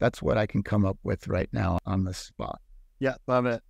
That's 0.00 0.20
what 0.20 0.36
I 0.36 0.46
can 0.46 0.62
come 0.62 0.84
up 0.84 0.98
with 1.04 1.28
right 1.28 1.48
now 1.52 1.78
on 1.86 2.04
the 2.04 2.12
spot. 2.12 2.60
Yeah, 2.98 3.14
love 3.26 3.46
it. 3.46 3.62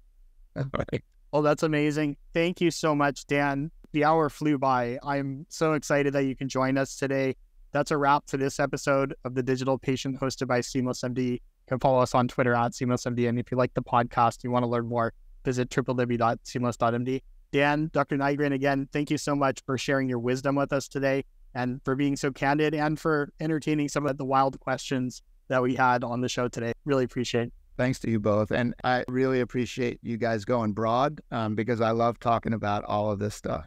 Right. 0.76 1.04
Oh, 1.32 1.42
that's 1.42 1.62
amazing. 1.62 2.16
Thank 2.34 2.60
you 2.60 2.72
so 2.72 2.92
much, 2.92 3.24
Dan. 3.26 3.70
The 3.92 4.04
hour 4.04 4.28
flew 4.28 4.58
by. 4.58 4.98
I'm 5.02 5.46
so 5.48 5.74
excited 5.74 6.12
that 6.14 6.24
you 6.24 6.34
can 6.34 6.48
join 6.48 6.76
us 6.76 6.96
today. 6.96 7.36
That's 7.70 7.92
a 7.92 7.96
wrap 7.96 8.28
for 8.28 8.36
this 8.36 8.58
episode 8.58 9.14
of 9.24 9.36
the 9.36 9.42
Digital 9.42 9.78
Patient 9.78 10.20
hosted 10.20 10.48
by 10.48 10.58
SeamlessMD. 10.58 11.32
You 11.32 11.38
can 11.68 11.78
follow 11.78 12.00
us 12.00 12.16
on 12.16 12.26
Twitter 12.26 12.52
at 12.52 12.72
SeamlessMD. 12.72 13.28
And 13.28 13.38
if 13.38 13.52
you 13.52 13.56
like 13.56 13.72
the 13.74 13.82
podcast, 13.82 14.42
you 14.42 14.50
want 14.50 14.64
to 14.64 14.66
learn 14.66 14.88
more, 14.88 15.12
visit 15.44 15.70
www.seamless.md. 15.70 17.22
Dan, 17.52 17.90
Dr. 17.92 18.16
Nigrin, 18.16 18.52
again, 18.52 18.88
thank 18.92 19.10
you 19.10 19.18
so 19.18 19.34
much 19.34 19.60
for 19.66 19.76
sharing 19.76 20.08
your 20.08 20.18
wisdom 20.18 20.54
with 20.54 20.72
us 20.72 20.86
today 20.86 21.24
and 21.54 21.80
for 21.84 21.96
being 21.96 22.16
so 22.16 22.30
candid 22.30 22.74
and 22.74 22.98
for 22.98 23.32
entertaining 23.40 23.88
some 23.88 24.06
of 24.06 24.16
the 24.18 24.24
wild 24.24 24.60
questions 24.60 25.22
that 25.48 25.60
we 25.60 25.74
had 25.74 26.04
on 26.04 26.20
the 26.20 26.28
show 26.28 26.46
today. 26.48 26.72
Really 26.84 27.04
appreciate 27.04 27.48
it. 27.48 27.52
Thanks 27.76 27.98
to 28.00 28.10
you 28.10 28.20
both. 28.20 28.50
And 28.50 28.74
I 28.84 29.04
really 29.08 29.40
appreciate 29.40 29.98
you 30.02 30.16
guys 30.16 30.44
going 30.44 30.72
broad 30.72 31.20
um, 31.30 31.54
because 31.54 31.80
I 31.80 31.90
love 31.90 32.20
talking 32.20 32.52
about 32.52 32.84
all 32.84 33.10
of 33.10 33.18
this 33.18 33.34
stuff. 33.34 33.66